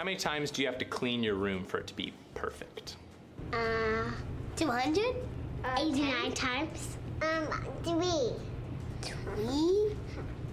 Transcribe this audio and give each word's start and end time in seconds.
How 0.00 0.04
many 0.04 0.16
times 0.16 0.50
do 0.50 0.62
you 0.62 0.68
have 0.68 0.78
to 0.78 0.86
clean 0.86 1.22
your 1.22 1.34
room 1.34 1.66
for 1.66 1.76
it 1.76 1.86
to 1.88 1.94
be 1.94 2.14
perfect? 2.32 2.96
Uh, 3.52 4.10
200? 4.56 5.14
Uh, 5.62 5.76
89 5.78 6.32
times? 6.32 6.96
Um, 7.20 7.46
three. 7.82 8.32
Three? 9.02 9.94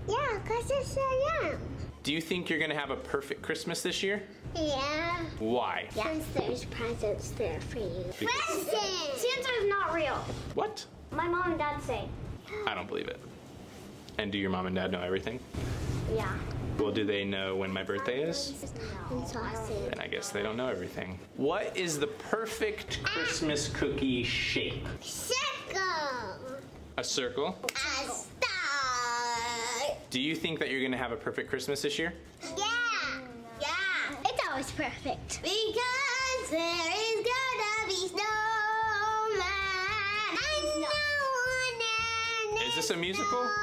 Yeah, 0.05 0.39
because 0.43 0.69
it's 0.69 0.91
so 0.91 1.01
young. 1.41 1.57
Do 2.03 2.11
you 2.11 2.19
think 2.19 2.49
you're 2.49 2.59
gonna 2.59 2.75
have 2.75 2.89
a 2.89 2.97
perfect 2.97 3.41
Christmas 3.41 3.81
this 3.81 4.03
year? 4.03 4.21
Yeah. 4.53 5.23
Why? 5.39 5.87
Since 5.93 6.25
there's 6.35 6.65
presents 6.65 7.29
there 7.29 7.61
for 7.61 7.79
you. 7.79 8.03
Presents! 8.17 8.69
Santa 8.69 9.49
is 9.61 9.69
not 9.69 9.93
real. 9.93 10.17
What? 10.55 10.85
My 11.11 11.29
mom 11.29 11.51
and 11.51 11.57
dad 11.57 11.81
say. 11.83 12.03
I 12.67 12.75
don't 12.75 12.89
believe 12.89 13.07
it. 13.07 13.21
And 14.17 14.29
do 14.29 14.37
your 14.37 14.49
mom 14.49 14.65
and 14.65 14.75
dad 14.75 14.91
know 14.91 14.99
everything? 15.01 15.39
Yeah. 16.13 16.35
Well, 16.79 16.91
do 16.91 17.05
they 17.05 17.23
know 17.23 17.55
when 17.55 17.71
my 17.71 17.83
birthday 17.83 18.21
is? 18.21 18.53
And. 19.09 19.25
Then 19.27 19.99
I 19.99 20.07
guess 20.07 20.29
they 20.29 20.43
don't 20.43 20.57
know 20.57 20.67
everything. 20.67 21.17
What 21.35 21.75
is 21.75 21.97
the 21.99 22.05
perfect 22.07 23.01
Christmas 23.03 23.67
cookie 23.69 24.23
shape? 24.23 24.85
Circle. 25.01 25.81
A 26.97 27.03
circle? 27.03 27.57
A 27.65 27.69
star. 28.11 29.97
Do 30.11 30.21
you 30.21 30.35
think 30.35 30.59
that 30.59 30.69
you're 30.69 30.83
gonna 30.83 30.97
have 30.97 31.11
a 31.11 31.15
perfect 31.15 31.49
Christmas 31.49 31.81
this 31.81 31.97
year? 31.97 32.13
Yeah. 32.57 32.65
Yeah. 33.59 33.67
It's 34.25 34.47
always 34.47 34.69
perfect. 34.71 35.41
Because 35.41 36.49
there 36.51 36.59
is 36.59 37.25
gonna 37.25 37.87
be 37.87 38.07
snowman. 38.07 38.21
And 40.31 40.81
no 40.81 40.87
one 42.53 42.61
Is 42.67 42.75
this 42.75 42.89
a 42.91 42.97
musical? 42.97 43.49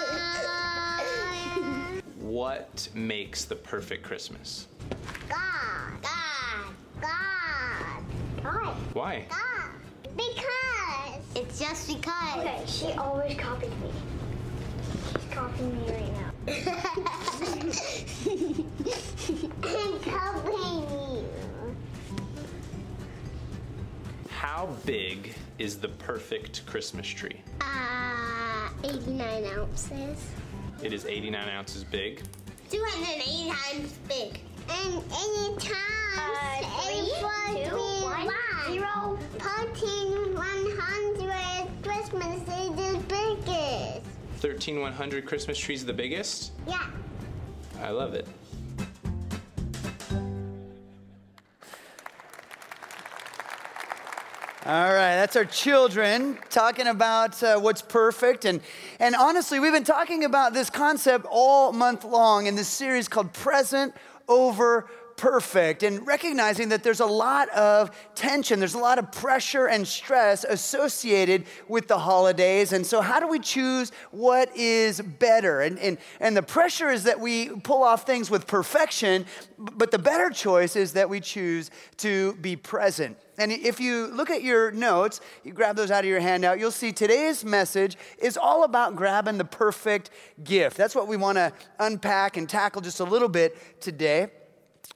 What 2.30 2.88
makes 2.94 3.44
the 3.44 3.56
perfect 3.56 4.04
Christmas? 4.04 4.68
God. 5.28 6.00
God. 6.00 6.74
God. 7.00 8.04
God. 8.40 8.76
Why? 8.92 9.26
God. 9.28 9.72
Because. 10.16 11.24
It's 11.34 11.58
just 11.58 11.88
because. 11.88 12.38
Okay, 12.38 12.62
she 12.66 12.92
always 12.92 13.36
copied 13.36 13.70
me. 13.80 13.90
She's 15.12 15.24
copying 15.32 15.76
me 15.84 15.92
right 15.92 16.12
now. 16.12 16.30
I'm 19.64 19.98
copying 19.98 20.88
you. 20.88 21.26
How 24.28 24.68
big 24.86 25.34
is 25.58 25.78
the 25.80 25.88
perfect 25.88 26.64
Christmas 26.66 27.08
tree? 27.08 27.42
Uh, 27.60 28.68
89 28.84 29.46
ounces. 29.46 30.30
It 30.82 30.92
is 30.92 31.04
89 31.04 31.48
ounces 31.48 31.84
big. 31.84 32.22
280 32.70 33.50
times 33.50 33.92
big. 34.08 34.40
And 34.70 35.02
any 35.12 35.56
times 35.56 35.76
Uh, 36.16 36.82
three, 36.84 36.94
eight, 37.00 37.12
four, 37.20 37.32
two, 37.48 37.64
three, 37.64 38.04
one, 38.04 38.26
one. 38.26 38.72
zero. 38.72 39.18
Fourteen, 39.38 40.34
100 40.34 41.82
Christmas 41.82 42.40
is 42.42 42.70
the 42.76 42.98
biggest. 43.08 44.06
13100 44.38 45.26
Christmas 45.26 45.58
trees 45.58 45.84
the 45.84 45.92
biggest? 45.92 46.52
Yeah. 46.66 46.86
I 47.82 47.90
love 47.90 48.14
it. 48.14 48.26
All 54.66 54.92
right, 54.92 55.14
that's 55.16 55.36
our 55.36 55.46
children 55.46 56.36
talking 56.50 56.86
about 56.86 57.42
uh, 57.42 57.58
what's 57.58 57.80
perfect. 57.80 58.44
And, 58.44 58.60
and 58.98 59.14
honestly, 59.14 59.58
we've 59.58 59.72
been 59.72 59.84
talking 59.84 60.24
about 60.24 60.52
this 60.52 60.68
concept 60.68 61.24
all 61.30 61.72
month 61.72 62.04
long 62.04 62.44
in 62.44 62.56
this 62.56 62.68
series 62.68 63.08
called 63.08 63.32
Present 63.32 63.94
Over 64.28 64.86
Perfect, 65.20 65.82
and 65.82 66.06
recognizing 66.06 66.70
that 66.70 66.82
there's 66.82 67.00
a 67.00 67.04
lot 67.04 67.50
of 67.50 67.90
tension, 68.14 68.58
there's 68.58 68.72
a 68.72 68.78
lot 68.78 68.98
of 68.98 69.12
pressure 69.12 69.66
and 69.66 69.86
stress 69.86 70.44
associated 70.44 71.44
with 71.68 71.88
the 71.88 71.98
holidays. 71.98 72.72
And 72.72 72.86
so, 72.86 73.02
how 73.02 73.20
do 73.20 73.28
we 73.28 73.38
choose 73.38 73.92
what 74.12 74.48
is 74.56 74.98
better? 75.02 75.60
And, 75.60 75.78
and, 75.78 75.98
and 76.20 76.34
the 76.34 76.42
pressure 76.42 76.88
is 76.88 77.04
that 77.04 77.20
we 77.20 77.50
pull 77.50 77.82
off 77.82 78.06
things 78.06 78.30
with 78.30 78.46
perfection, 78.46 79.26
but 79.58 79.90
the 79.90 79.98
better 79.98 80.30
choice 80.30 80.74
is 80.74 80.94
that 80.94 81.10
we 81.10 81.20
choose 81.20 81.70
to 81.98 82.32
be 82.36 82.56
present. 82.56 83.18
And 83.36 83.52
if 83.52 83.78
you 83.78 84.06
look 84.06 84.30
at 84.30 84.42
your 84.42 84.70
notes, 84.70 85.20
you 85.44 85.52
grab 85.52 85.76
those 85.76 85.90
out 85.90 86.02
of 86.02 86.08
your 86.08 86.20
handout, 86.20 86.58
you'll 86.58 86.70
see 86.70 86.92
today's 86.92 87.44
message 87.44 87.98
is 88.18 88.38
all 88.38 88.64
about 88.64 88.96
grabbing 88.96 89.36
the 89.36 89.44
perfect 89.44 90.08
gift. 90.42 90.78
That's 90.78 90.94
what 90.94 91.08
we 91.08 91.18
want 91.18 91.36
to 91.36 91.52
unpack 91.78 92.38
and 92.38 92.48
tackle 92.48 92.80
just 92.80 93.00
a 93.00 93.04
little 93.04 93.28
bit 93.28 93.82
today. 93.82 94.28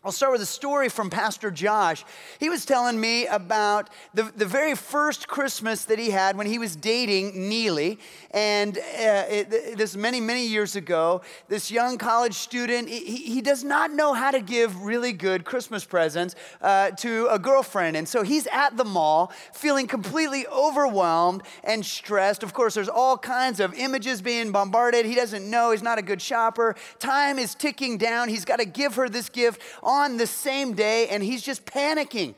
I'll 0.05 0.13
start 0.13 0.33
with 0.33 0.43
a 0.43 0.47
story 0.47 0.91
from 0.91 1.09
Pastor 1.09 1.51
Josh. 1.51 2.05
He 2.39 2.51
was 2.51 2.67
telling 2.67 3.01
me 3.01 3.27
about 3.27 3.89
the, 4.13 4.25
the 4.37 4.45
very 4.45 4.75
first 4.75 5.29
Christmas 5.29 5.87
that 5.87 5.99
he 5.99 6.11
had 6.11 6.37
when 6.37 6.47
he 6.47 6.59
was 6.59 6.77
dating 6.77 7.49
Neely. 7.49 7.99
And 8.31 8.77
uh, 8.77 8.83
it, 9.31 9.79
this 9.79 9.97
many, 9.97 10.21
many 10.21 10.47
years 10.47 10.77
ago, 10.77 11.23
this 11.49 11.71
young 11.71 11.97
college 11.97 12.35
student, 12.35 12.91
he, 12.91 13.17
he 13.17 13.41
does 13.41 13.65
not 13.65 13.93
know 13.93 14.13
how 14.13 14.31
to 14.31 14.43
give 14.43 14.83
really 14.83 15.15
good 15.15 15.47
Christmas 15.47 15.87
presents 15.87 16.35
uh, 16.61 16.91
to 16.91 17.27
a 17.31 17.39
girlfriend. 17.39 17.97
And 17.97 18.07
so 18.07 18.23
he's 18.23 18.47
at 18.49 18.77
the 18.77 18.85
mall 18.85 19.33
feeling 19.55 19.87
completely 19.87 20.47
overwhelmed 20.49 21.45
and 21.63 21.83
stressed. 21.83 22.43
Of 22.43 22.53
course, 22.53 22.75
there's 22.75 22.91
all 22.91 23.17
kinds 23.17 23.59
of 23.59 23.73
images 23.73 24.21
being 24.21 24.53
bombarded. 24.53 25.07
He 25.07 25.15
doesn't 25.15 25.49
know, 25.49 25.71
he's 25.71 25.83
not 25.83 25.97
a 25.97 26.03
good 26.03 26.21
shopper. 26.21 26.77
Time 26.99 27.39
is 27.39 27.55
ticking 27.55 27.97
down. 27.97 28.29
He's 28.29 28.45
got 28.45 28.59
to 28.59 28.67
give 28.67 28.97
her 28.97 29.09
this 29.09 29.31
gift 29.31 29.63
on 29.83 30.17
the 30.17 30.27
same 30.27 30.75
day, 30.75 31.09
and 31.09 31.23
he's 31.23 31.43
just 31.43 31.65
panicking. 31.67 32.35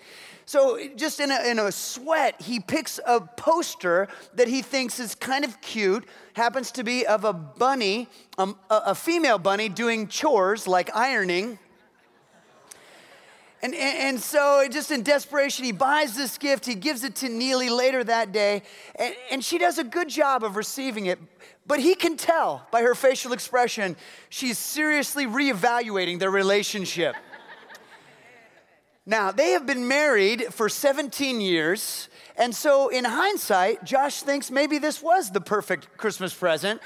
So, 0.49 0.79
just 0.95 1.19
in 1.19 1.33
a, 1.33 1.43
in 1.51 1.59
a 1.59 1.73
sweat, 1.73 2.41
he 2.41 2.61
picks 2.61 3.01
a 3.05 3.21
poster 3.21 4.07
that 4.35 4.47
he 4.47 4.63
thinks 4.63 5.01
is 5.01 5.17
kind 5.17 5.45
of 5.45 5.61
cute, 5.61 6.05
happens 6.35 6.71
to 6.73 6.85
be 6.85 7.05
of 7.05 7.25
a 7.25 7.33
bunny, 7.33 8.09
um, 8.39 8.57
a, 8.71 8.83
a 8.87 8.95
female 8.95 9.39
bunny 9.39 9.69
doing 9.69 10.07
chores 10.07 10.69
like 10.69 10.95
ironing. 10.95 11.59
And, 13.61 13.75
and, 13.75 13.99
and, 13.99 14.21
so, 14.21 14.69
just 14.71 14.93
in 14.93 15.03
desperation, 15.03 15.65
he 15.65 15.73
buys 15.73 16.15
this 16.15 16.39
gift. 16.39 16.65
He 16.65 16.77
gives 16.77 17.03
it 17.03 17.17
to 17.17 17.29
Neely 17.29 17.69
later 17.69 18.05
that 18.05 18.31
day. 18.31 18.63
And, 18.95 19.17
and 19.33 19.45
she 19.45 19.59
does 19.59 19.79
a 19.79 19.85
good 19.85 20.09
job 20.09 20.45
of 20.45 20.55
receiving 20.55 21.07
it. 21.07 21.19
But 21.67 21.81
he 21.81 21.97
can 21.97 22.17
tell 22.17 22.65
by 22.71 22.83
her 22.83 22.95
facial 22.95 23.33
expression, 23.33 23.97
she's 24.29 24.59
seriously 24.59 25.27
reevaluating 25.27 26.21
their 26.21 26.31
relationship. 26.31 27.17
Now, 29.09 29.31
they 29.31 29.51
have 29.51 29.67
been 29.67 29.87
married 29.87 30.53
for 30.53 30.69
17 30.69 31.41
years. 31.41 32.09
And 32.37 32.53
so, 32.53 32.89
in 32.89 33.05
hindsight, 33.05 33.85
Josh 33.85 34.23
thinks 34.23 34.51
maybe 34.51 34.79
this 34.79 35.01
was 35.01 35.31
the 35.31 35.41
perfect 35.41 35.97
Christmas 35.97 36.35
present 36.35 36.81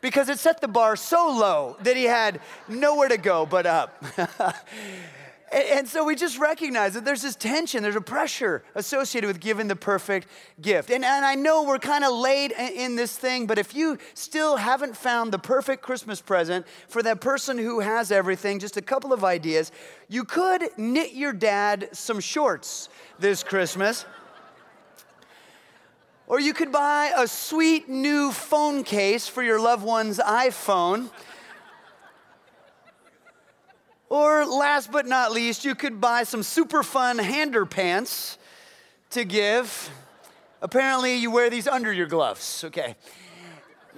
because 0.00 0.28
it 0.28 0.38
set 0.38 0.60
the 0.60 0.68
bar 0.68 0.94
so 0.94 1.36
low 1.36 1.76
that 1.82 1.96
he 1.96 2.04
had 2.04 2.40
nowhere 2.68 3.08
to 3.08 3.18
go 3.18 3.44
but 3.44 3.66
up. 3.66 4.04
And 5.54 5.86
so 5.86 6.04
we 6.04 6.16
just 6.16 6.36
recognize 6.36 6.94
that 6.94 7.04
there's 7.04 7.22
this 7.22 7.36
tension, 7.36 7.84
there's 7.84 7.94
a 7.94 8.00
pressure 8.00 8.64
associated 8.74 9.28
with 9.28 9.38
giving 9.38 9.68
the 9.68 9.76
perfect 9.76 10.26
gift. 10.60 10.90
And, 10.90 11.04
and 11.04 11.24
I 11.24 11.36
know 11.36 11.62
we're 11.62 11.78
kind 11.78 12.02
of 12.02 12.12
late 12.12 12.50
in 12.50 12.96
this 12.96 13.16
thing, 13.16 13.46
but 13.46 13.56
if 13.56 13.72
you 13.72 13.98
still 14.14 14.56
haven't 14.56 14.96
found 14.96 15.32
the 15.32 15.38
perfect 15.38 15.80
Christmas 15.80 16.20
present 16.20 16.66
for 16.88 17.04
that 17.04 17.20
person 17.20 17.56
who 17.56 17.78
has 17.78 18.10
everything, 18.10 18.58
just 18.58 18.76
a 18.76 18.82
couple 18.82 19.12
of 19.12 19.22
ideas. 19.22 19.70
You 20.08 20.24
could 20.24 20.70
knit 20.76 21.12
your 21.12 21.32
dad 21.32 21.88
some 21.92 22.18
shorts 22.18 22.88
this 23.20 23.44
Christmas. 23.44 24.06
Or 26.26 26.40
you 26.40 26.52
could 26.52 26.72
buy 26.72 27.12
a 27.16 27.28
sweet 27.28 27.88
new 27.88 28.32
phone 28.32 28.82
case 28.82 29.28
for 29.28 29.42
your 29.42 29.60
loved 29.60 29.84
one's 29.84 30.18
iPhone. 30.18 31.10
Or 34.14 34.46
last 34.46 34.92
but 34.92 35.06
not 35.06 35.32
least, 35.32 35.64
you 35.64 35.74
could 35.74 36.00
buy 36.00 36.22
some 36.22 36.44
super 36.44 36.84
fun 36.84 37.18
hander 37.18 37.66
pants 37.66 38.38
to 39.10 39.24
give. 39.24 39.90
Apparently, 40.62 41.16
you 41.16 41.32
wear 41.32 41.50
these 41.50 41.66
under 41.66 41.92
your 41.92 42.06
gloves. 42.06 42.62
Okay. 42.62 42.94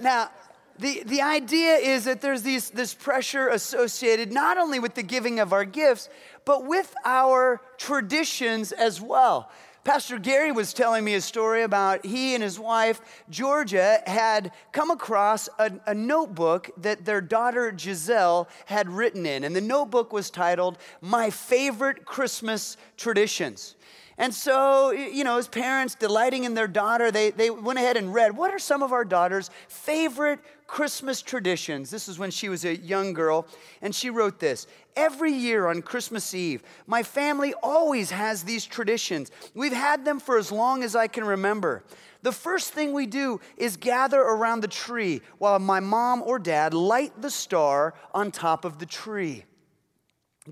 Now, 0.01 0.31
the, 0.79 1.03
the 1.05 1.21
idea 1.21 1.75
is 1.75 2.07
that 2.07 2.23
there's 2.23 2.41
these, 2.41 2.71
this 2.71 2.95
pressure 2.95 3.49
associated 3.49 4.33
not 4.33 4.57
only 4.57 4.79
with 4.79 4.95
the 4.95 5.03
giving 5.03 5.39
of 5.39 5.53
our 5.53 5.67
gifts, 5.67 6.09
but 6.47 6.65
with 6.65 6.95
our 7.05 7.61
traditions 7.77 8.73
as 8.73 9.03
well. 9.03 9.51
Pastor 9.87 10.19
Gary 10.19 10.51
was 10.51 10.73
telling 10.73 11.05
me 11.05 11.15
a 11.15 11.21
story 11.21 11.63
about 11.63 12.05
he 12.05 12.35
and 12.35 12.43
his 12.43 12.59
wife, 12.59 13.01
Georgia, 13.31 14.03
had 14.05 14.51
come 14.73 14.91
across 14.91 15.49
a, 15.61 15.71
a, 15.87 15.95
notebook 15.95 16.73
that 16.79 17.05
their 17.05 17.21
daughter 17.21 17.73
Giselle 17.79 18.49
had 18.65 18.91
written 18.91 19.25
in. 19.25 19.45
And 19.45 19.55
the 19.55 19.61
notebook 19.61 20.13
was 20.13 20.29
titled, 20.29 20.79
My 21.01 21.31
Favorite 21.31 22.05
Christmas 22.05 22.77
Traditions. 22.97 23.76
And 24.19 24.35
so, 24.35 24.93
you 24.93 25.25
know, 25.25 25.37
as 25.37 25.47
parents 25.47 25.95
delighting 25.95 26.45
in 26.45 26.55
their 26.55 26.69
daughter, 26.69 27.11
they, 27.11 27.31
they 27.31 27.51
went 27.51 27.79
ahead 27.79 27.99
and 27.99 28.15
read 28.15 28.35
what 28.37 28.51
are 28.51 28.59
some 28.59 28.83
of 28.83 28.93
our 28.93 29.05
daughter's 29.05 29.51
favorite 29.69 30.41
Christmas 30.67 31.21
traditions? 31.21 31.91
This 31.91 32.09
is 32.09 32.19
when 32.19 32.31
she 32.31 32.49
was 32.49 32.65
a 32.65 32.77
young 32.77 33.13
girl. 33.13 33.47
And 33.83 33.95
she 33.95 34.09
wrote 34.09 34.41
this 34.41 34.67
every 34.97 35.33
year 35.33 35.67
on 35.67 35.83
Christmas 35.83 36.33
Eve, 36.33 36.63
my 36.87 37.03
family 37.03 37.53
always 37.63 38.11
has 38.11 38.43
these 38.43 38.65
traditions. 38.65 39.31
We've 39.55 39.73
had 39.73 40.07
them 40.07 40.19
for 40.19 40.39
as 40.39 40.51
long 40.51 40.83
as 40.83 40.97
I 40.97 41.07
can 41.07 41.25
remember. 41.25 41.85
The 42.23 42.33
first 42.33 42.73
thing 42.73 42.93
we 42.93 43.07
do 43.07 43.41
is 43.59 43.77
gather 43.77 44.21
around 44.21 44.61
the 44.61 44.69
tree 44.69 45.21
while 45.39 45.59
my 45.59 45.81
mom 45.81 46.23
or 46.23 46.39
dad 46.39 46.73
light 46.73 47.21
the 47.21 47.31
star 47.31 47.95
on 48.15 48.31
top 48.31 48.65
of 48.65 48.79
the 48.79 48.87
tree. 48.87 49.45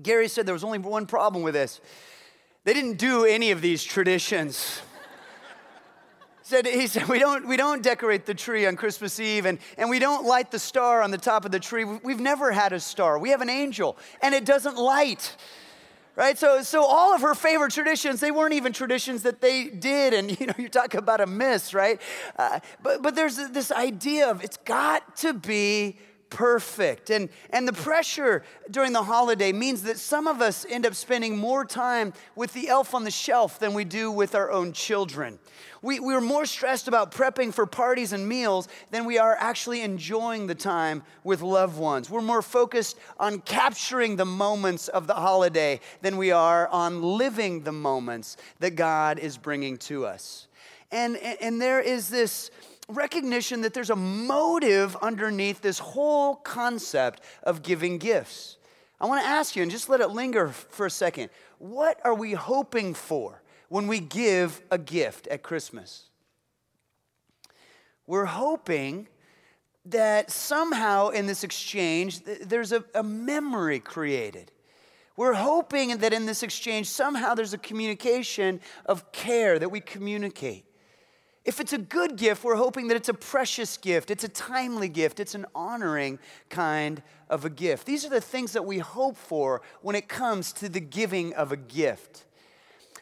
Gary 0.01 0.27
said 0.27 0.45
there 0.45 0.53
was 0.53 0.63
only 0.63 0.77
one 0.77 1.05
problem 1.05 1.43
with 1.43 1.53
this. 1.53 1.81
They 2.65 2.73
didn't 2.73 2.97
do 2.97 3.25
any 3.25 3.51
of 3.51 3.61
these 3.61 3.83
traditions. 3.83 4.81
said, 6.41 6.65
he 6.65 6.87
said, 6.87 7.07
we 7.07 7.19
don't, 7.19 7.47
we 7.47 7.57
don't 7.57 7.83
decorate 7.83 8.25
the 8.25 8.33
tree 8.33 8.65
on 8.65 8.75
Christmas 8.75 9.19
Eve 9.19 9.45
and, 9.45 9.59
and 9.77 9.87
we 9.87 9.99
don't 9.99 10.25
light 10.25 10.49
the 10.49 10.57
star 10.57 11.03
on 11.03 11.11
the 11.11 11.17
top 11.19 11.45
of 11.45 11.51
the 11.51 11.59
tree. 11.59 11.83
We've 11.85 12.19
never 12.19 12.51
had 12.51 12.73
a 12.73 12.79
star. 12.79 13.19
We 13.19 13.29
have 13.29 13.41
an 13.41 13.51
angel 13.51 13.97
and 14.19 14.33
it 14.33 14.45
doesn't 14.45 14.77
light. 14.77 15.35
Right? 16.15 16.39
So, 16.39 16.63
so 16.63 16.83
all 16.83 17.13
of 17.13 17.21
her 17.21 17.35
favorite 17.35 17.71
traditions, 17.71 18.19
they 18.19 18.31
weren't 18.31 18.53
even 18.53 18.73
traditions 18.73 19.21
that 19.23 19.41
they 19.41 19.65
did. 19.65 20.15
And, 20.15 20.39
you 20.39 20.47
know, 20.47 20.53
you 20.57 20.69
talk 20.69 20.95
about 20.95 21.21
a 21.21 21.27
miss, 21.27 21.71
right? 21.71 22.01
Uh, 22.35 22.61
but, 22.81 23.03
but 23.03 23.13
there's 23.13 23.35
this 23.35 23.71
idea 23.71 24.31
of 24.31 24.43
it's 24.43 24.57
got 24.57 25.17
to 25.17 25.33
be 25.33 25.97
perfect. 26.29 27.09
And, 27.09 27.29
and 27.49 27.67
the 27.67 27.73
pressure 27.73 28.43
during 28.69 28.93
the 28.93 29.03
holiday 29.03 29.51
means 29.51 29.83
that 29.83 29.97
some 29.97 30.27
of 30.27 30.41
us 30.41 30.65
end 30.69 30.85
up 30.85 30.95
spending 30.95 31.37
more 31.37 31.65
time 31.65 32.13
with 32.35 32.53
the 32.53 32.67
elf 32.67 32.93
on 32.93 33.03
the 33.03 33.11
shelf 33.11 33.59
than 33.59 33.73
we 33.73 33.83
do 33.83 34.11
with 34.11 34.35
our 34.35 34.51
own 34.51 34.73
children. 34.73 35.39
We, 35.81 35.99
we're 35.99 36.21
more 36.21 36.45
stressed 36.45 36.87
about 36.87 37.11
prepping 37.11 37.53
for 37.53 37.65
parties 37.67 38.11
and 38.11 38.27
meals 38.27 38.67
than 38.89 39.05
we 39.05 39.19
are 39.19 39.35
actually 39.39 39.81
enjoying 39.81 40.47
the 40.47 40.55
time 40.55 41.03
with 41.23 41.41
loved 41.41 41.77
ones. 41.77 42.09
We're 42.09 42.21
more 42.21 42.41
focused 42.41 42.97
on 43.19 43.39
capturing 43.41 44.15
the 44.15 44.25
moments 44.25 44.87
of 44.87 45.05
the 45.05 45.13
holiday 45.13 45.79
than 46.01 46.17
we 46.17 46.31
are 46.31 46.67
on 46.69 47.03
living 47.03 47.61
the 47.61 47.71
moments 47.71 48.37
that 48.59 48.71
God 48.71 49.19
is 49.19 49.37
bringing 49.37 49.77
to 49.77 50.07
us. 50.07 50.47
And, 50.91 51.17
and 51.17 51.61
there 51.61 51.81
is 51.81 52.09
this 52.09 52.51
recognition 52.87 53.61
that 53.61 53.73
there's 53.73 53.89
a 53.89 53.95
motive 53.95 54.95
underneath 55.01 55.61
this 55.61 55.79
whole 55.79 56.35
concept 56.35 57.21
of 57.43 57.63
giving 57.63 57.97
gifts. 57.97 58.57
I 58.99 59.05
want 59.07 59.21
to 59.21 59.27
ask 59.27 59.55
you, 59.55 59.61
and 59.61 59.71
just 59.71 59.89
let 59.89 60.01
it 60.01 60.09
linger 60.09 60.49
for 60.49 60.85
a 60.85 60.91
second 60.91 61.29
what 61.57 61.99
are 62.03 62.13
we 62.13 62.33
hoping 62.33 62.93
for 62.93 63.41
when 63.69 63.87
we 63.87 63.99
give 63.99 64.61
a 64.71 64.77
gift 64.77 65.27
at 65.27 65.41
Christmas? 65.41 66.09
We're 68.07 68.25
hoping 68.25 69.07
that 69.85 70.31
somehow 70.31 71.09
in 71.09 71.27
this 71.27 71.43
exchange, 71.43 72.23
there's 72.23 72.71
a, 72.71 72.83
a 72.93 73.03
memory 73.03 73.79
created. 73.79 74.51
We're 75.17 75.33
hoping 75.33 75.97
that 75.97 76.11
in 76.11 76.25
this 76.25 76.43
exchange, 76.43 76.89
somehow 76.89 77.35
there's 77.35 77.53
a 77.53 77.57
communication 77.57 78.59
of 78.85 79.11
care 79.11 79.57
that 79.59 79.69
we 79.69 79.79
communicate. 79.79 80.65
If 81.45 81.59
it's 81.59 81.73
a 81.73 81.77
good 81.77 82.15
gift, 82.15 82.43
we're 82.43 82.55
hoping 82.55 82.87
that 82.87 82.97
it's 82.97 83.09
a 83.09 83.13
precious 83.13 83.77
gift, 83.77 84.09
it's 84.09 84.23
a 84.23 84.29
timely 84.29 84.89
gift, 84.89 85.19
it's 85.19 85.35
an 85.35 85.45
honoring 85.53 86.17
kind 86.49 87.03
of 87.29 87.45
a 87.45 87.51
gift. 87.51 87.85
These 87.85 88.03
are 88.03 88.09
the 88.09 88.19
things 88.19 88.53
that 88.53 88.65
we 88.65 88.79
hope 88.79 89.15
for 89.15 89.61
when 89.81 89.95
it 89.95 90.07
comes 90.07 90.51
to 90.53 90.67
the 90.67 90.79
giving 90.79 91.35
of 91.35 91.51
a 91.51 91.57
gift. 91.57 92.25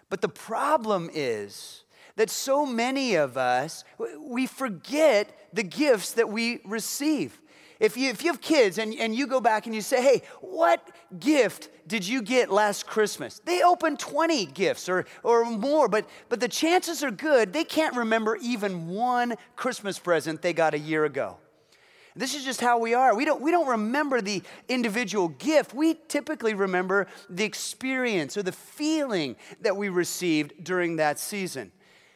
But 0.10 0.19
the 0.19 0.28
problem 0.28 1.10
is 1.13 1.84
that 2.18 2.30
so 2.30 2.66
many 2.66 3.16
of 3.16 3.38
us, 3.38 3.86
we 4.19 4.46
forget 4.46 5.48
the 5.54 5.63
gifts 5.63 6.12
that 6.13 6.30
we 6.30 6.60
receive. 6.66 7.39
If 7.83 7.97
you, 7.97 8.09
if 8.09 8.24
you 8.24 8.31
have 8.31 8.39
kids 8.39 8.77
and, 8.77 8.94
and 8.94 9.13
you 9.13 9.27
go 9.27 9.41
back 9.41 9.65
and 9.65 9.75
you 9.75 9.81
say, 9.81 10.01
hey, 10.01 10.21
what 10.39 10.89
gift 11.19 11.68
did 11.85 12.07
you 12.07 12.21
get 12.21 12.50
last 12.50 12.88
Christmas? 12.88 13.41
They 13.44 13.62
open 13.62 13.97
20 13.97 14.45
gifts 14.45 14.88
or, 14.88 15.06
or 15.21 15.44
more, 15.44 15.89
but, 15.89 16.07
but 16.30 16.39
the 16.39 16.47
chances 16.47 17.03
are 17.03 17.12
good 17.12 17.51
they 17.51 17.65
can't 17.65 17.94
remember 17.97 18.38
even 18.41 18.88
one 18.88 19.35
Christmas 19.57 20.00
present 20.00 20.41
they 20.41 20.53
got 20.53 20.74
a 20.74 20.80
year 20.80 21.03
ago. 21.03 21.39
This 22.15 22.35
is 22.35 22.45
just 22.45 22.62
how 22.62 22.77
we 22.77 22.94
are. 22.94 23.13
We 23.18 23.25
don't, 23.25 23.41
we 23.41 23.51
don't 23.51 23.68
remember 23.68 24.21
the 24.21 24.44
individual 24.69 25.27
gift. 25.27 25.74
We 25.74 25.95
typically 26.07 26.53
remember 26.53 27.07
the 27.29 27.44
experience 27.44 28.38
or 28.38 28.44
the 28.44 28.53
feeling 28.53 29.36
that 29.59 29.75
we 29.75 29.89
received 29.89 30.63
during 30.63 30.95
that 30.97 31.19
season. 31.19 31.74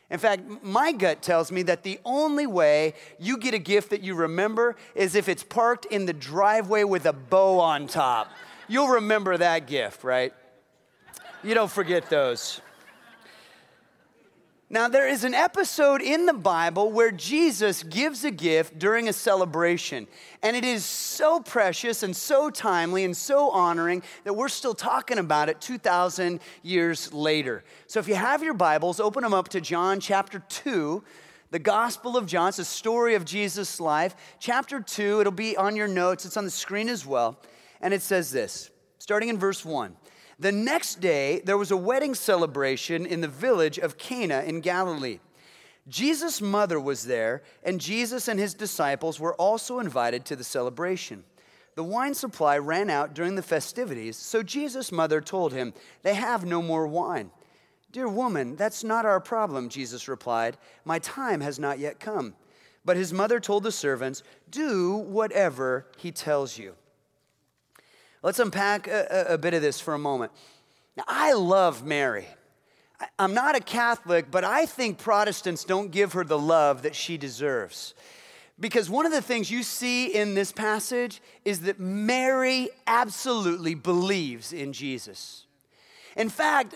In 0.09 0.19
fact, 0.19 0.43
my 0.63 0.93
gut 0.93 1.21
tells 1.21 1.51
me 1.51 1.63
that 1.63 1.83
the 1.83 1.99
only 2.05 2.47
way 2.47 2.93
you 3.19 3.37
get 3.37 3.53
a 3.53 3.59
gift 3.59 3.89
that 3.89 4.01
you 4.01 4.15
remember 4.15 4.77
is 4.95 5.15
if 5.15 5.27
it's 5.27 5.43
parked 5.43 5.85
in 5.85 6.05
the 6.05 6.13
driveway 6.13 6.85
with 6.85 7.05
a 7.05 7.13
bow 7.13 7.59
on 7.59 7.87
top. 7.87 8.31
You'll 8.69 8.87
remember 8.87 9.37
that 9.37 9.67
gift, 9.67 10.03
right? 10.03 10.33
You 11.43 11.53
don't 11.53 11.71
forget 11.71 12.09
those. 12.09 12.61
Now, 14.69 14.89
there 14.89 15.07
is 15.07 15.23
an 15.23 15.33
episode 15.33 16.01
in 16.01 16.25
the 16.25 16.33
Bible 16.33 16.91
where 16.91 17.09
Jesus 17.09 17.83
gives 17.83 18.25
a 18.25 18.31
gift 18.31 18.77
during 18.77 19.07
a 19.07 19.13
celebration. 19.13 20.07
And 20.43 20.57
it 20.57 20.65
is 20.65 20.83
so 20.83 21.39
precious 21.39 22.03
and 22.03 22.13
so 22.13 22.49
timely 22.49 23.05
and 23.05 23.15
so 23.15 23.49
honoring 23.49 24.03
that 24.25 24.33
we're 24.33 24.49
still 24.49 24.73
talking 24.73 25.19
about 25.19 25.47
it 25.47 25.61
2,000 25.61 26.41
years 26.63 27.13
later. 27.13 27.63
So, 27.87 28.01
if 28.01 28.09
you 28.09 28.15
have 28.15 28.43
your 28.43 28.53
Bibles, 28.53 28.99
open 28.99 29.23
them 29.23 29.33
up 29.33 29.47
to 29.49 29.61
John 29.61 30.01
chapter 30.01 30.43
2. 30.49 31.01
The 31.51 31.59
Gospel 31.59 32.17
of 32.17 32.25
John, 32.25 32.49
it's 32.49 32.59
a 32.59 32.65
story 32.65 33.15
of 33.15 33.23
Jesus' 33.23 33.79
life. 33.79 34.17
Chapter 34.37 34.81
2, 34.81 35.21
it'll 35.21 35.31
be 35.31 35.55
on 35.55 35.77
your 35.77 35.87
notes, 35.87 36.25
it's 36.25 36.35
on 36.35 36.43
the 36.43 36.51
screen 36.51 36.89
as 36.89 37.05
well. 37.05 37.39
And 37.79 37.93
it 37.93 38.01
says 38.01 38.31
this, 38.31 38.69
starting 38.99 39.29
in 39.29 39.37
verse 39.37 39.63
1. 39.63 39.95
The 40.39 40.51
next 40.51 40.99
day, 40.99 41.41
there 41.43 41.57
was 41.57 41.71
a 41.71 41.77
wedding 41.77 42.13
celebration 42.13 43.05
in 43.05 43.21
the 43.21 43.27
village 43.27 43.79
of 43.79 43.97
Cana 43.97 44.43
in 44.43 44.61
Galilee. 44.61 45.19
Jesus' 45.87 46.41
mother 46.41 46.79
was 46.79 47.05
there, 47.05 47.41
and 47.63 47.81
Jesus 47.81 48.27
and 48.27 48.39
his 48.39 48.53
disciples 48.53 49.19
were 49.19 49.33
also 49.35 49.79
invited 49.79 50.25
to 50.25 50.35
the 50.35 50.43
celebration. 50.43 51.23
The 51.75 51.83
wine 51.83 52.13
supply 52.13 52.57
ran 52.57 52.89
out 52.89 53.13
during 53.13 53.35
the 53.35 53.41
festivities, 53.41 54.17
so 54.17 54.43
Jesus' 54.43 54.91
mother 54.91 55.21
told 55.21 55.53
him, 55.53 55.73
They 56.03 56.15
have 56.15 56.45
no 56.45 56.61
more 56.61 56.87
wine. 56.87 57.31
Dear 57.91 58.07
woman, 58.07 58.55
that's 58.55 58.83
not 58.83 59.05
our 59.05 59.19
problem, 59.19 59.69
Jesus 59.69 60.07
replied. 60.07 60.57
My 60.85 60.99
time 60.99 61.41
has 61.41 61.57
not 61.57 61.79
yet 61.79 61.99
come. 61.99 62.35
But 62.83 62.97
his 62.97 63.11
mother 63.11 63.39
told 63.39 63.63
the 63.63 63.71
servants, 63.71 64.23
Do 64.49 64.95
whatever 64.95 65.87
he 65.97 66.11
tells 66.11 66.57
you. 66.57 66.75
Let's 68.23 68.39
unpack 68.39 68.87
a, 68.87 69.25
a, 69.29 69.37
bit 69.37 69.53
of 69.53 69.61
this 69.61 69.79
for 69.79 69.93
a 69.93 69.99
moment. 69.99 70.31
Now, 70.95 71.03
I 71.07 71.33
love 71.33 71.85
Mary. 71.85 72.27
I'm 73.19 73.33
not 73.33 73.55
a 73.55 73.59
Catholic, 73.59 74.31
but 74.31 74.43
I 74.43 74.65
think 74.65 74.97
Protestants 74.97 75.63
don't 75.63 75.91
give 75.91 76.13
her 76.13 76.23
the 76.23 76.39
love 76.39 76.81
that 76.81 76.95
she 76.95 77.17
deserves. 77.17 77.93
Because 78.59 78.89
one 78.89 79.05
of 79.05 79.11
the 79.11 79.21
things 79.21 79.51
you 79.51 79.61
see 79.61 80.07
in 80.07 80.33
this 80.33 80.51
passage 80.51 81.21
is 81.45 81.61
that 81.61 81.79
Mary 81.79 82.69
absolutely 82.87 83.75
believes 83.75 84.51
in 84.51 84.73
Jesus. 84.73 85.45
In 86.15 86.29
fact, 86.29 86.73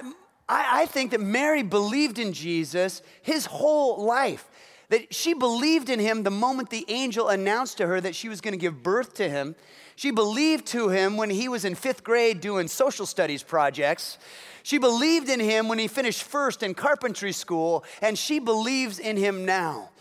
I, 0.48 0.84
I, 0.84 0.86
think 0.86 1.10
that 1.10 1.22
Mary 1.22 1.64
believed 1.64 2.20
in 2.20 2.34
Jesus 2.34 3.02
his 3.24 3.48
whole 3.48 4.06
life. 4.06 4.48
That 4.92 5.14
she 5.14 5.34
believed 5.34 5.90
in 5.90 6.00
him 6.02 6.24
the 6.24 6.32
moment 6.32 6.70
the 6.70 6.84
angel 6.90 7.30
announced 7.30 7.78
to 7.78 7.88
her 7.88 8.02
that 8.02 8.14
she 8.14 8.28
was 8.28 8.42
going 8.42 8.52
to 8.52 8.58
give 8.58 8.84
birth 8.84 9.14
to 9.16 9.30
him. 9.30 9.56
She 9.96 10.12
believed 10.12 10.66
to 10.68 10.90
him 10.90 11.16
when 11.16 11.30
he 11.30 11.48
was 11.48 11.64
in 11.64 11.76
fifth 11.76 12.04
grade 12.04 12.42
doing 12.42 12.68
social 12.68 13.06
studies 13.06 13.42
projects. 13.42 14.18
She 14.64 14.78
believed 14.78 15.30
in 15.30 15.40
him 15.40 15.70
when 15.70 15.80
he 15.80 15.88
finished 15.88 16.24
first 16.24 16.62
in 16.62 16.74
carpentry 16.74 17.32
school, 17.32 17.86
and 18.02 18.20
she 18.20 18.40
believes 18.40 19.00
in 19.00 19.16
him 19.16 19.46
now. 19.46 19.92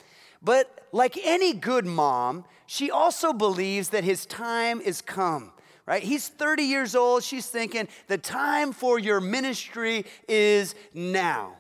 But 0.43 0.89
like 0.91 1.17
any 1.23 1.53
good 1.53 1.87
mom, 1.87 2.45
she 2.67 2.91
also 2.91 3.33
believes 3.33 3.91
that 3.91 4.03
his 4.03 4.27
time 4.27 4.81
is 4.81 5.01
come. 5.01 5.53
Right? 5.87 6.03
He's 6.03 6.27
30 6.27 6.65
years 6.65 6.97
old. 6.97 7.23
She's 7.23 7.47
thinking 7.47 7.87
the 8.09 8.19
time 8.19 8.73
for 8.73 8.99
your 8.99 9.21
ministry 9.21 10.05
is 10.27 10.75
now. 10.93 11.60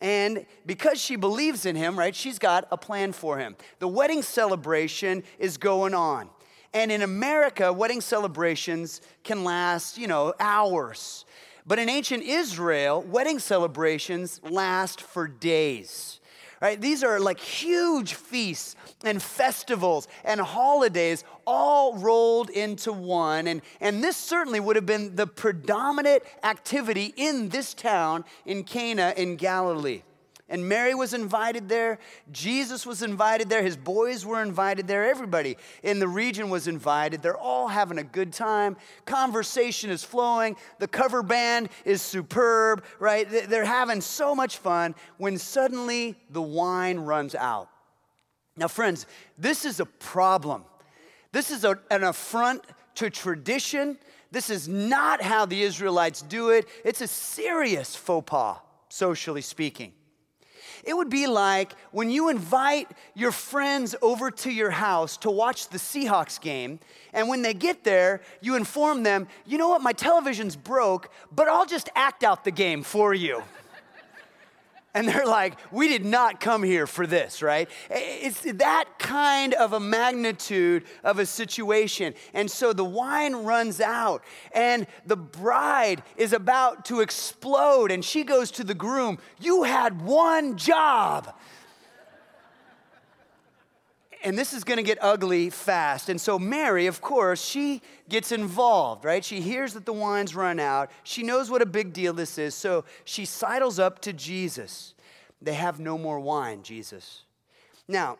And 0.00 0.46
because 0.64 1.00
she 1.00 1.16
believes 1.16 1.66
in 1.66 1.76
him, 1.76 1.98
right, 1.98 2.14
she's 2.14 2.38
got 2.38 2.66
a 2.70 2.76
plan 2.76 3.12
for 3.12 3.38
him. 3.38 3.56
The 3.80 3.88
wedding 3.88 4.22
celebration 4.22 5.22
is 5.38 5.58
going 5.58 5.94
on. 5.94 6.30
And 6.72 6.92
in 6.92 7.02
America, 7.02 7.72
wedding 7.72 8.00
celebrations 8.00 9.00
can 9.24 9.44
last, 9.44 9.98
you 9.98 10.06
know, 10.06 10.32
hours. 10.38 11.24
But 11.66 11.78
in 11.78 11.88
ancient 11.88 12.22
Israel, 12.22 13.02
wedding 13.02 13.38
celebrations 13.38 14.40
last 14.42 15.00
for 15.00 15.28
days. 15.28 16.19
Right? 16.60 16.78
These 16.78 17.02
are 17.02 17.18
like 17.18 17.40
huge 17.40 18.14
feasts 18.14 18.76
and 19.02 19.22
festivals 19.22 20.08
and 20.24 20.38
holidays 20.40 21.24
all 21.46 21.96
rolled 21.96 22.50
into 22.50 22.92
one. 22.92 23.46
And, 23.46 23.62
and 23.80 24.04
this 24.04 24.18
certainly 24.18 24.60
would 24.60 24.76
have 24.76 24.84
been 24.84 25.16
the 25.16 25.26
predominant 25.26 26.22
activity 26.42 27.14
in 27.16 27.48
this 27.48 27.72
town 27.72 28.26
in 28.44 28.64
Cana 28.64 29.14
in 29.16 29.36
Galilee. 29.36 30.02
And 30.50 30.68
Mary 30.68 30.96
was 30.96 31.14
invited 31.14 31.68
there. 31.68 32.00
Jesus 32.32 32.84
was 32.84 33.02
invited 33.02 33.48
there. 33.48 33.62
His 33.62 33.76
boys 33.76 34.26
were 34.26 34.42
invited 34.42 34.88
there. 34.88 35.08
Everybody 35.08 35.56
in 35.84 36.00
the 36.00 36.08
region 36.08 36.50
was 36.50 36.66
invited. 36.66 37.22
They're 37.22 37.38
all 37.38 37.68
having 37.68 37.98
a 37.98 38.02
good 38.02 38.32
time. 38.32 38.76
Conversation 39.04 39.90
is 39.90 40.02
flowing. 40.02 40.56
The 40.80 40.88
cover 40.88 41.22
band 41.22 41.68
is 41.84 42.02
superb, 42.02 42.84
right? 42.98 43.28
They're 43.30 43.64
having 43.64 44.00
so 44.00 44.34
much 44.34 44.58
fun 44.58 44.96
when 45.18 45.38
suddenly 45.38 46.16
the 46.30 46.42
wine 46.42 46.98
runs 46.98 47.36
out. 47.36 47.68
Now, 48.56 48.66
friends, 48.66 49.06
this 49.38 49.64
is 49.64 49.78
a 49.78 49.86
problem. 49.86 50.64
This 51.30 51.52
is 51.52 51.64
a, 51.64 51.78
an 51.92 52.02
affront 52.02 52.64
to 52.96 53.08
tradition. 53.08 53.98
This 54.32 54.50
is 54.50 54.66
not 54.66 55.22
how 55.22 55.46
the 55.46 55.62
Israelites 55.62 56.22
do 56.22 56.50
it. 56.50 56.66
It's 56.84 57.00
a 57.02 57.06
serious 57.06 57.94
faux 57.94 58.28
pas, 58.28 58.58
socially 58.88 59.42
speaking. 59.42 59.92
It 60.84 60.94
would 60.94 61.10
be 61.10 61.26
like 61.26 61.72
when 61.92 62.10
you 62.10 62.28
invite 62.28 62.90
your 63.14 63.32
friends 63.32 63.94
over 64.02 64.30
to 64.30 64.50
your 64.50 64.70
house 64.70 65.16
to 65.18 65.30
watch 65.30 65.68
the 65.68 65.78
Seahawks 65.78 66.40
game, 66.40 66.80
and 67.12 67.28
when 67.28 67.42
they 67.42 67.54
get 67.54 67.84
there, 67.84 68.22
you 68.40 68.56
inform 68.56 69.02
them, 69.02 69.28
you 69.46 69.58
know 69.58 69.68
what, 69.68 69.82
my 69.82 69.92
television's 69.92 70.56
broke, 70.56 71.10
but 71.32 71.48
I'll 71.48 71.66
just 71.66 71.88
act 71.94 72.24
out 72.24 72.44
the 72.44 72.50
game 72.50 72.82
for 72.82 73.12
you. 73.14 73.42
And 74.92 75.06
they're 75.06 75.26
like, 75.26 75.56
we 75.70 75.86
did 75.86 76.04
not 76.04 76.40
come 76.40 76.64
here 76.64 76.86
for 76.86 77.06
this, 77.06 77.42
right? 77.42 77.70
It's 77.90 78.40
that 78.40 78.86
kind 78.98 79.54
of 79.54 79.72
a 79.72 79.78
magnitude 79.78 80.84
of 81.04 81.20
a 81.20 81.26
situation. 81.26 82.14
And 82.34 82.50
so 82.50 82.72
the 82.72 82.84
wine 82.84 83.36
runs 83.36 83.80
out, 83.80 84.24
and 84.52 84.88
the 85.06 85.16
bride 85.16 86.02
is 86.16 86.32
about 86.32 86.84
to 86.86 87.00
explode, 87.00 87.92
and 87.92 88.04
she 88.04 88.24
goes 88.24 88.50
to 88.52 88.64
the 88.64 88.74
groom, 88.74 89.18
You 89.38 89.62
had 89.62 90.02
one 90.02 90.56
job 90.56 91.34
and 94.22 94.38
this 94.38 94.52
is 94.52 94.64
going 94.64 94.76
to 94.76 94.82
get 94.82 94.98
ugly 95.00 95.50
fast. 95.50 96.08
And 96.08 96.20
so 96.20 96.38
Mary, 96.38 96.86
of 96.86 97.00
course, 97.00 97.42
she 97.42 97.80
gets 98.08 98.32
involved, 98.32 99.04
right? 99.04 99.24
She 99.24 99.40
hears 99.40 99.74
that 99.74 99.86
the 99.86 99.92
wine's 99.92 100.34
run 100.34 100.60
out. 100.60 100.90
She 101.04 101.22
knows 101.22 101.50
what 101.50 101.62
a 101.62 101.66
big 101.66 101.92
deal 101.92 102.12
this 102.12 102.38
is. 102.38 102.54
So 102.54 102.84
she 103.04 103.24
sidles 103.24 103.78
up 103.78 104.00
to 104.02 104.12
Jesus. 104.12 104.94
They 105.40 105.54
have 105.54 105.80
no 105.80 105.96
more 105.96 106.20
wine, 106.20 106.62
Jesus. 106.62 107.22
Now, 107.88 108.18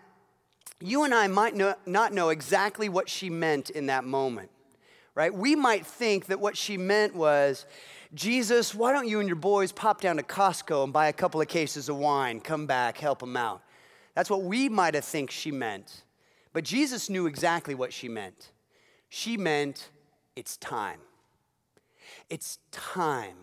you 0.80 1.04
and 1.04 1.14
I 1.14 1.26
might 1.26 1.54
know, 1.54 1.74
not 1.84 2.12
know 2.14 2.30
exactly 2.30 2.88
what 2.88 3.08
she 3.08 3.28
meant 3.28 3.68
in 3.68 3.86
that 3.86 4.04
moment, 4.04 4.50
right? 5.14 5.32
We 5.32 5.54
might 5.54 5.84
think 5.84 6.26
that 6.26 6.40
what 6.40 6.56
she 6.56 6.78
meant 6.78 7.14
was, 7.14 7.66
Jesus, 8.14 8.74
why 8.74 8.92
don't 8.92 9.06
you 9.06 9.20
and 9.20 9.28
your 9.28 9.36
boys 9.36 9.70
pop 9.70 10.00
down 10.00 10.16
to 10.16 10.22
Costco 10.22 10.84
and 10.84 10.92
buy 10.92 11.08
a 11.08 11.12
couple 11.12 11.40
of 11.40 11.48
cases 11.48 11.90
of 11.90 11.96
wine, 11.96 12.40
come 12.40 12.66
back, 12.66 12.96
help 12.96 13.18
them 13.18 13.36
out? 13.36 13.62
That's 14.14 14.30
what 14.30 14.42
we 14.42 14.68
might 14.68 14.94
have 14.94 15.04
think 15.04 15.30
she 15.30 15.50
meant. 15.50 16.04
But 16.52 16.64
Jesus 16.64 17.08
knew 17.08 17.26
exactly 17.26 17.74
what 17.74 17.92
she 17.92 18.08
meant. 18.08 18.50
She 19.08 19.36
meant 19.36 19.90
it's 20.36 20.56
time. 20.56 21.00
It's 22.28 22.58
time. 22.70 23.36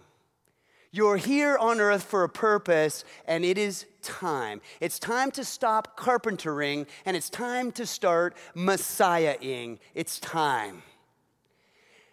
You're 0.92 1.18
here 1.18 1.58
on 1.58 1.80
earth 1.80 2.04
for 2.04 2.24
a 2.24 2.30
purpose, 2.30 3.04
and 3.28 3.44
it 3.44 3.58
is 3.58 3.86
time. 4.02 4.62
It's 4.80 5.00
time 5.00 5.32
to 5.32 5.44
stop 5.44 5.98
carpentering, 5.98 6.88
and 7.06 7.16
it's 7.16 7.30
time 7.30 7.72
to 7.74 7.86
start 7.86 8.36
messiahing. 8.56 9.80
It's 9.94 10.20
time. 10.20 10.84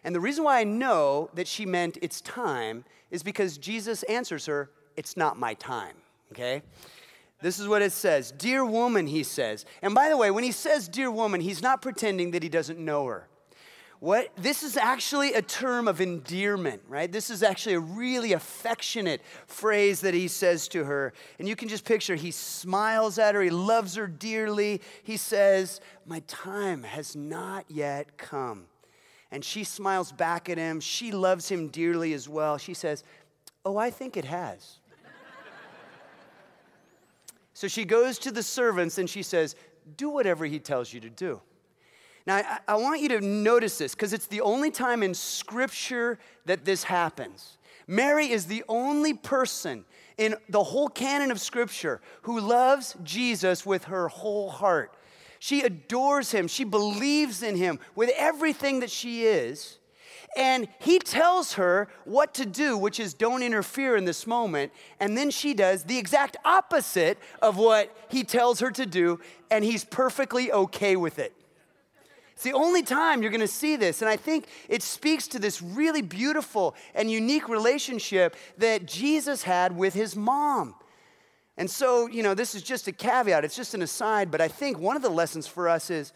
And 0.02 0.14
the 0.14 0.20
reason 0.20 0.44
why 0.44 0.60
I 0.60 0.64
know 0.64 1.30
that 1.34 1.48
she 1.48 1.64
meant 1.64 1.98
it's 2.02 2.20
time 2.20 2.84
is 3.10 3.22
because 3.22 3.58
Jesus 3.58 4.02
answers 4.04 4.46
her, 4.46 4.70
It's 4.96 5.16
not 5.16 5.38
my 5.38 5.54
time, 5.54 5.96
okay? 6.32 6.62
This 7.44 7.58
is 7.58 7.68
what 7.68 7.82
it 7.82 7.92
says 7.92 8.32
Dear 8.32 8.64
woman, 8.64 9.06
he 9.06 9.22
says. 9.22 9.66
And 9.82 9.94
by 9.94 10.08
the 10.08 10.16
way, 10.16 10.30
when 10.30 10.44
he 10.44 10.50
says 10.50 10.88
dear 10.88 11.10
woman, 11.10 11.42
he's 11.42 11.60
not 11.60 11.82
pretending 11.82 12.30
that 12.30 12.42
he 12.42 12.48
doesn't 12.48 12.78
know 12.78 13.04
her. 13.04 13.28
What 14.00 14.30
this 14.36 14.62
is 14.62 14.78
actually 14.78 15.34
a 15.34 15.42
term 15.42 15.86
of 15.86 16.00
endearment, 16.00 16.80
right? 16.88 17.12
This 17.12 17.28
is 17.28 17.42
actually 17.42 17.74
a 17.74 17.80
really 17.80 18.32
affectionate 18.32 19.20
phrase 19.46 20.00
that 20.00 20.14
he 20.14 20.26
says 20.26 20.68
to 20.68 20.84
her. 20.84 21.12
And 21.38 21.46
you 21.46 21.54
can 21.54 21.68
just 21.68 21.84
picture 21.84 22.14
he 22.14 22.30
smiles 22.30 23.18
at 23.18 23.34
her, 23.34 23.42
he 23.42 23.50
loves 23.50 23.94
her 23.96 24.06
dearly. 24.06 24.80
He 25.02 25.18
says, 25.18 25.82
"My 26.06 26.20
time 26.20 26.82
has 26.82 27.14
not 27.14 27.66
yet 27.68 28.16
come." 28.16 28.68
And 29.30 29.44
she 29.44 29.64
smiles 29.64 30.12
back 30.12 30.48
at 30.48 30.56
him. 30.56 30.80
She 30.80 31.12
loves 31.12 31.50
him 31.50 31.68
dearly 31.68 32.14
as 32.14 32.26
well. 32.26 32.56
She 32.56 32.72
says, 32.72 33.04
"Oh, 33.66 33.76
I 33.76 33.90
think 33.90 34.16
it 34.16 34.24
has." 34.24 34.78
So 37.54 37.68
she 37.68 37.84
goes 37.84 38.18
to 38.18 38.30
the 38.30 38.42
servants 38.42 38.98
and 38.98 39.08
she 39.08 39.22
says, 39.22 39.54
Do 39.96 40.10
whatever 40.10 40.44
he 40.44 40.58
tells 40.58 40.92
you 40.92 41.00
to 41.00 41.10
do. 41.10 41.40
Now, 42.26 42.36
I, 42.36 42.58
I 42.68 42.74
want 42.76 43.00
you 43.00 43.08
to 43.10 43.20
notice 43.20 43.78
this 43.78 43.94
because 43.94 44.12
it's 44.12 44.26
the 44.26 44.40
only 44.40 44.70
time 44.70 45.02
in 45.02 45.14
Scripture 45.14 46.18
that 46.46 46.64
this 46.64 46.84
happens. 46.84 47.58
Mary 47.86 48.30
is 48.30 48.46
the 48.46 48.64
only 48.68 49.14
person 49.14 49.84
in 50.16 50.34
the 50.48 50.62
whole 50.62 50.88
canon 50.88 51.30
of 51.30 51.40
Scripture 51.40 52.00
who 52.22 52.40
loves 52.40 52.96
Jesus 53.02 53.64
with 53.64 53.84
her 53.84 54.08
whole 54.08 54.50
heart. 54.50 54.96
She 55.38 55.60
adores 55.60 56.30
him, 56.30 56.48
she 56.48 56.64
believes 56.64 57.42
in 57.42 57.56
him 57.56 57.78
with 57.94 58.10
everything 58.16 58.80
that 58.80 58.90
she 58.90 59.24
is. 59.24 59.78
And 60.36 60.68
he 60.80 60.98
tells 60.98 61.54
her 61.54 61.88
what 62.04 62.34
to 62.34 62.46
do, 62.46 62.76
which 62.76 62.98
is 62.98 63.14
don't 63.14 63.42
interfere 63.42 63.96
in 63.96 64.04
this 64.04 64.26
moment. 64.26 64.72
And 64.98 65.16
then 65.16 65.30
she 65.30 65.54
does 65.54 65.84
the 65.84 65.98
exact 65.98 66.36
opposite 66.44 67.18
of 67.40 67.56
what 67.56 67.96
he 68.08 68.24
tells 68.24 68.60
her 68.60 68.70
to 68.72 68.86
do, 68.86 69.20
and 69.50 69.64
he's 69.64 69.84
perfectly 69.84 70.50
okay 70.50 70.96
with 70.96 71.18
it. 71.18 71.32
It's 72.32 72.42
the 72.42 72.52
only 72.52 72.82
time 72.82 73.22
you're 73.22 73.30
going 73.30 73.40
to 73.40 73.46
see 73.46 73.76
this. 73.76 74.02
And 74.02 74.08
I 74.08 74.16
think 74.16 74.46
it 74.68 74.82
speaks 74.82 75.28
to 75.28 75.38
this 75.38 75.62
really 75.62 76.02
beautiful 76.02 76.74
and 76.94 77.08
unique 77.08 77.48
relationship 77.48 78.34
that 78.58 78.86
Jesus 78.86 79.44
had 79.44 79.76
with 79.76 79.94
his 79.94 80.16
mom. 80.16 80.74
And 81.56 81.70
so, 81.70 82.08
you 82.08 82.24
know, 82.24 82.34
this 82.34 82.56
is 82.56 82.62
just 82.62 82.88
a 82.88 82.92
caveat, 82.92 83.44
it's 83.44 83.54
just 83.54 83.74
an 83.74 83.82
aside, 83.82 84.32
but 84.32 84.40
I 84.40 84.48
think 84.48 84.78
one 84.78 84.96
of 84.96 85.02
the 85.02 85.08
lessons 85.08 85.46
for 85.46 85.68
us 85.68 85.88
is 85.88 86.12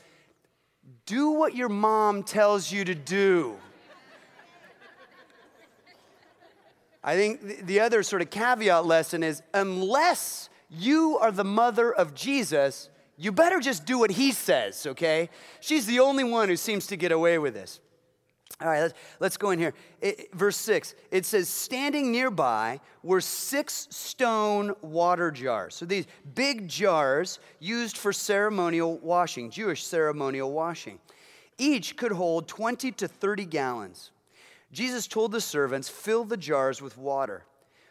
do 1.06 1.30
what 1.30 1.54
your 1.54 1.68
mom 1.68 2.25
tells 2.25 2.72
you 2.72 2.84
to 2.84 2.94
do. 2.96 3.56
I 7.08 7.16
think 7.16 7.64
the 7.64 7.80
other 7.80 8.02
sort 8.02 8.20
of 8.20 8.28
caveat 8.28 8.84
lesson 8.84 9.22
is 9.22 9.42
unless 9.54 10.50
you 10.68 11.16
are 11.16 11.32
the 11.32 11.42
mother 11.42 11.90
of 11.90 12.12
Jesus, 12.12 12.90
you 13.16 13.32
better 13.32 13.60
just 13.60 13.86
do 13.86 13.98
what 13.98 14.10
he 14.10 14.30
says, 14.30 14.86
okay? 14.86 15.30
She's 15.60 15.86
the 15.86 16.00
only 16.00 16.22
one 16.22 16.50
who 16.50 16.56
seems 16.56 16.86
to 16.88 16.98
get 16.98 17.10
away 17.10 17.38
with 17.38 17.54
this. 17.54 17.80
All 18.60 18.68
right, 18.68 18.82
let's, 18.82 18.94
let's 19.20 19.36
go 19.38 19.52
in 19.52 19.58
here. 19.58 19.72
It, 20.02 20.34
verse 20.34 20.58
6, 20.58 20.94
it 21.10 21.24
says, 21.24 21.48
Standing 21.48 22.12
nearby 22.12 22.78
were 23.02 23.22
six 23.22 23.88
stone 23.90 24.74
water 24.82 25.30
jars. 25.30 25.76
So 25.76 25.86
these 25.86 26.04
big 26.34 26.68
jars 26.68 27.38
used 27.58 27.96
for 27.96 28.12
ceremonial 28.12 28.98
washing, 28.98 29.50
Jewish 29.50 29.82
ceremonial 29.82 30.52
washing. 30.52 30.98
Each 31.56 31.96
could 31.96 32.12
hold 32.12 32.48
20 32.48 32.92
to 32.92 33.08
30 33.08 33.46
gallons. 33.46 34.10
Jesus 34.72 35.06
told 35.06 35.32
the 35.32 35.40
servants, 35.40 35.88
Fill 35.88 36.25
the 36.25 36.37
jars 36.37 36.82
with 36.82 36.98
water. 36.98 37.44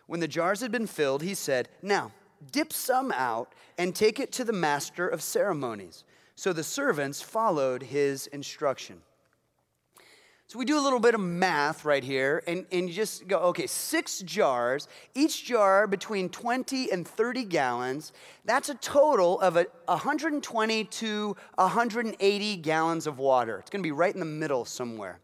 When 0.05 0.19
the 0.19 0.27
jars 0.27 0.61
had 0.61 0.71
been 0.71 0.87
filled, 0.87 1.23
he 1.23 1.33
said, 1.33 1.69
Now, 1.81 2.11
dip 2.51 2.71
some 2.71 3.11
out 3.11 3.53
and 3.77 3.95
take 3.95 4.19
it 4.19 4.31
to 4.33 4.43
the 4.43 4.53
master 4.53 5.07
of 5.07 5.21
ceremonies. 5.21 6.03
So 6.35 6.53
the 6.53 6.63
servants 6.63 7.21
followed 7.21 7.83
his 7.83 8.27
instruction. 8.27 9.01
So 10.49 10.57
we 10.57 10.63
do 10.63 10.79
a 10.79 10.81
little 10.81 11.01
bit 11.01 11.13
of 11.13 11.19
math 11.19 11.83
right 11.83 12.03
here, 12.03 12.41
and, 12.47 12.65
and 12.71 12.87
you 12.87 12.95
just 12.95 13.27
go, 13.27 13.39
okay, 13.39 13.67
six 13.67 14.19
jars, 14.19 14.87
each 15.13 15.43
jar 15.43 15.87
between 15.87 16.29
20 16.29 16.89
and 16.89 17.05
30 17.05 17.43
gallons. 17.43 18.13
That's 18.45 18.69
a 18.69 18.75
total 18.75 19.41
of 19.41 19.57
a 19.57 19.65
120 19.87 20.83
to 20.85 21.35
180 21.55 22.57
gallons 22.57 23.07
of 23.07 23.19
water. 23.19 23.57
It's 23.57 23.69
gonna 23.69 23.81
be 23.81 23.91
right 23.91 24.13
in 24.13 24.21
the 24.21 24.25
middle 24.25 24.63
somewhere. 24.63 25.19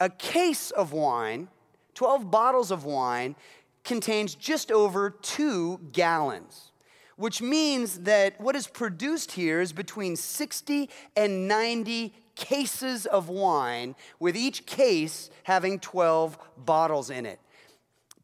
A 0.00 0.10
case 0.10 0.70
of 0.70 0.92
wine, 0.92 1.48
12 1.94 2.30
bottles 2.30 2.70
of 2.70 2.84
wine, 2.84 3.36
contains 3.84 4.34
just 4.34 4.72
over 4.72 5.10
two 5.10 5.78
gallons, 5.92 6.72
which 7.16 7.40
means 7.40 8.00
that 8.00 8.40
what 8.40 8.56
is 8.56 8.66
produced 8.66 9.32
here 9.32 9.60
is 9.60 9.72
between 9.72 10.16
60 10.16 10.88
and 11.16 11.46
90 11.46 12.12
cases 12.34 13.06
of 13.06 13.28
wine, 13.28 13.94
with 14.18 14.36
each 14.36 14.66
case 14.66 15.30
having 15.44 15.78
12 15.78 16.36
bottles 16.56 17.10
in 17.10 17.26
it. 17.26 17.38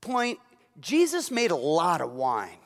Point 0.00 0.38
Jesus 0.80 1.30
made 1.30 1.50
a 1.50 1.56
lot 1.56 2.00
of 2.00 2.12
wine. 2.12 2.59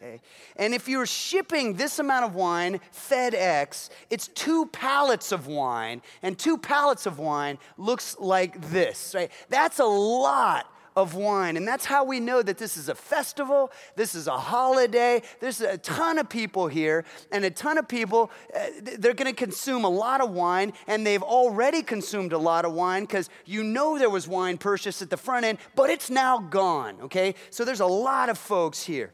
Okay? 0.00 0.20
And 0.56 0.72
if 0.72 0.88
you're 0.88 1.06
shipping 1.06 1.74
this 1.74 1.98
amount 1.98 2.24
of 2.24 2.34
wine, 2.34 2.80
FedEx, 2.94 3.90
it's 4.08 4.28
two 4.28 4.66
pallets 4.66 5.30
of 5.30 5.46
wine, 5.46 6.00
and 6.22 6.38
two 6.38 6.56
pallets 6.56 7.04
of 7.04 7.18
wine 7.18 7.58
looks 7.76 8.16
like 8.18 8.70
this, 8.70 9.14
right? 9.14 9.30
That's 9.50 9.78
a 9.78 9.84
lot 9.84 10.72
of 10.96 11.14
wine. 11.14 11.56
And 11.56 11.68
that's 11.68 11.84
how 11.84 12.02
we 12.02 12.18
know 12.18 12.42
that 12.42 12.56
this 12.56 12.76
is 12.78 12.88
a 12.88 12.94
festival, 12.94 13.70
this 13.94 14.14
is 14.14 14.26
a 14.26 14.38
holiday. 14.38 15.22
There's 15.38 15.60
a 15.60 15.76
ton 15.78 16.18
of 16.18 16.28
people 16.30 16.66
here, 16.66 17.04
and 17.30 17.44
a 17.44 17.50
ton 17.50 17.76
of 17.76 17.86
people, 17.86 18.30
uh, 18.54 18.66
they're 18.98 19.14
gonna 19.14 19.34
consume 19.34 19.84
a 19.84 19.88
lot 19.88 20.22
of 20.22 20.30
wine, 20.30 20.72
and 20.86 21.06
they've 21.06 21.22
already 21.22 21.82
consumed 21.82 22.32
a 22.32 22.38
lot 22.38 22.64
of 22.64 22.72
wine 22.72 23.02
because 23.02 23.28
you 23.44 23.62
know 23.62 23.98
there 23.98 24.10
was 24.10 24.26
wine 24.26 24.56
purchased 24.56 25.02
at 25.02 25.10
the 25.10 25.16
front 25.16 25.44
end, 25.44 25.58
but 25.76 25.90
it's 25.90 26.08
now 26.08 26.38
gone, 26.38 26.98
okay? 27.02 27.34
So 27.50 27.66
there's 27.66 27.80
a 27.80 27.86
lot 27.86 28.30
of 28.30 28.38
folks 28.38 28.82
here. 28.82 29.12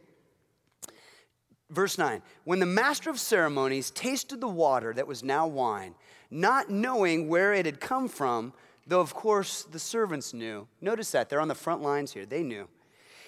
Verse 1.70 1.98
9 1.98 2.22
When 2.44 2.60
the 2.60 2.66
master 2.66 3.10
of 3.10 3.18
ceremonies 3.18 3.90
tasted 3.90 4.40
the 4.40 4.48
water 4.48 4.92
that 4.94 5.06
was 5.06 5.22
now 5.22 5.46
wine, 5.46 5.94
not 6.30 6.70
knowing 6.70 7.28
where 7.28 7.52
it 7.52 7.66
had 7.66 7.80
come 7.80 8.08
from, 8.08 8.52
though 8.86 9.00
of 9.00 9.14
course 9.14 9.64
the 9.64 9.78
servants 9.78 10.32
knew. 10.32 10.66
Notice 10.80 11.10
that, 11.12 11.28
they're 11.28 11.40
on 11.40 11.48
the 11.48 11.54
front 11.54 11.82
lines 11.82 12.12
here, 12.12 12.26
they 12.26 12.42
knew. 12.42 12.68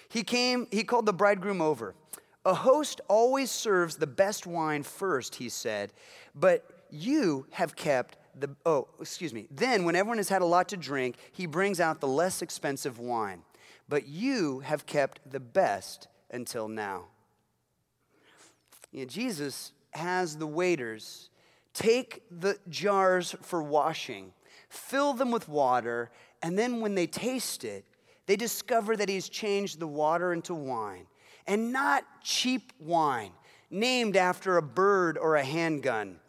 He 0.07 0.23
came, 0.23 0.67
he 0.71 0.83
called 0.83 1.05
the 1.05 1.13
bridegroom 1.13 1.61
over. 1.61 1.93
A 2.45 2.53
host 2.53 3.01
always 3.07 3.51
serves 3.51 3.97
the 3.97 4.07
best 4.07 4.47
wine 4.47 4.83
first, 4.83 5.35
he 5.35 5.49
said, 5.49 5.91
but 6.33 6.65
you 6.89 7.45
have 7.51 7.75
kept 7.75 8.17
the, 8.39 8.49
oh, 8.65 8.87
excuse 8.99 9.33
me. 9.33 9.47
Then, 9.51 9.83
when 9.83 9.95
everyone 9.95 10.17
has 10.17 10.29
had 10.29 10.41
a 10.41 10.45
lot 10.45 10.69
to 10.69 10.77
drink, 10.77 11.17
he 11.31 11.45
brings 11.45 11.79
out 11.79 11.99
the 11.99 12.07
less 12.07 12.41
expensive 12.41 12.97
wine. 12.97 13.43
But 13.87 14.07
you 14.07 14.59
have 14.59 14.85
kept 14.85 15.19
the 15.29 15.39
best 15.39 16.07
until 16.31 16.67
now. 16.67 17.05
You 18.91 19.01
know, 19.01 19.05
Jesus 19.05 19.71
has 19.91 20.37
the 20.37 20.47
waiters 20.47 21.29
take 21.73 22.23
the 22.29 22.57
jars 22.67 23.35
for 23.41 23.63
washing, 23.63 24.33
fill 24.69 25.13
them 25.13 25.31
with 25.31 25.47
water, 25.47 26.11
and 26.41 26.57
then 26.57 26.81
when 26.81 26.95
they 26.95 27.07
taste 27.07 27.63
it, 27.63 27.85
they 28.25 28.35
discover 28.35 28.95
that 28.97 29.09
he's 29.09 29.29
changed 29.29 29.79
the 29.79 29.87
water 29.87 30.33
into 30.33 30.53
wine. 30.53 31.05
And 31.47 31.71
not 31.71 32.03
cheap 32.21 32.73
wine, 32.79 33.31
named 33.71 34.15
after 34.15 34.57
a 34.57 34.61
bird 34.61 35.17
or 35.17 35.35
a 35.35 35.43
handgun, 35.43 36.19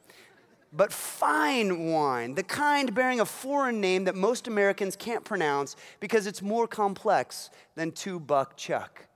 but 0.73 0.93
fine 0.93 1.91
wine, 1.91 2.35
the 2.35 2.43
kind 2.43 2.95
bearing 2.95 3.21
a 3.21 3.27
foreign 3.27 3.81
name 3.81 4.05
that 4.05 4.15
most 4.15 4.47
Americans 4.47 4.95
can't 4.95 5.25
pronounce 5.25 5.75
because 5.99 6.27
it's 6.27 6.41
more 6.41 6.69
complex 6.69 7.51
than 7.75 7.91
two 7.91 8.21
buck 8.21 8.57
chuck. 8.57 9.07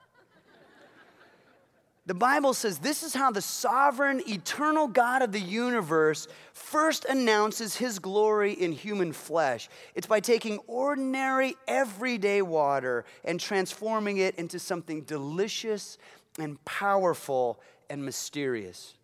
The 2.07 2.15
Bible 2.15 2.53
says 2.53 2.79
this 2.79 3.03
is 3.03 3.15
how 3.15 3.31
the 3.31 3.41
sovereign, 3.41 4.23
eternal 4.29 4.89
God 4.89 5.23
of 5.23 5.33
the 5.33 5.41
universe 5.41 6.29
first 6.53 7.07
announces 7.07 7.77
his 7.77 7.99
glory 7.99 8.53
in 8.53 8.73
human 8.73 9.15
flesh. 9.15 9.71
It's 9.95 10.07
by 10.07 10.21
taking 10.21 10.59
ordinary, 10.67 11.57
everyday 11.67 12.43
water 12.43 13.07
and 13.25 13.41
transforming 13.41 14.19
it 14.19 14.35
into 14.35 14.59
something 14.59 15.03
delicious 15.03 15.97
and 16.39 16.63
powerful 16.67 17.59
and 17.89 18.05
mysterious. 18.05 18.95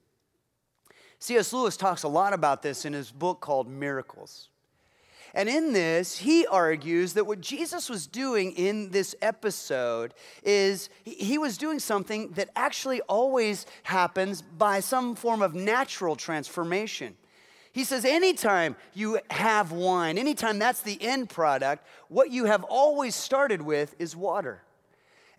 C.S. 1.21 1.55
Lewis 1.55 1.79
talks 1.79 2.03
a 2.03 2.09
lot 2.09 2.35
about 2.35 2.63
this 2.63 2.85
in 2.85 2.93
his 2.93 3.11
book 3.11 3.41
called 3.41 3.67
Miracles. 3.67 4.51
And 5.35 5.49
in 5.49 5.73
this, 5.73 6.19
he 6.19 6.47
argues 6.47 7.15
that 7.15 7.27
what 7.27 7.41
Jesus 7.41 7.89
was 7.89 8.07
doing 8.07 8.53
in 8.53 8.91
this 8.91 9.15
episode 9.23 10.15
is 10.43 10.91
he 11.05 11.39
was 11.39 11.57
doing 11.57 11.79
something 11.79 12.31
that 12.33 12.51
actually 12.57 13.01
always 13.03 13.67
happens 13.85 14.43
by 14.43 14.81
some 14.81 15.15
form 15.15 15.43
of 15.43 15.55
natural 15.55 16.17
transformation. 16.17 17.17
He 17.73 17.85
says, 17.85 18.05
anytime 18.05 18.75
you 18.95 19.21
have 19.31 19.71
wine, 19.71 20.19
anytime 20.19 20.59
that's 20.59 20.81
the 20.81 21.01
end 21.01 21.31
product, 21.31 21.87
what 22.09 22.31
you 22.31 22.47
have 22.47 22.65
always 22.65 23.15
started 23.15 23.63
with 23.63 23.95
is 24.01 24.17
water. 24.17 24.63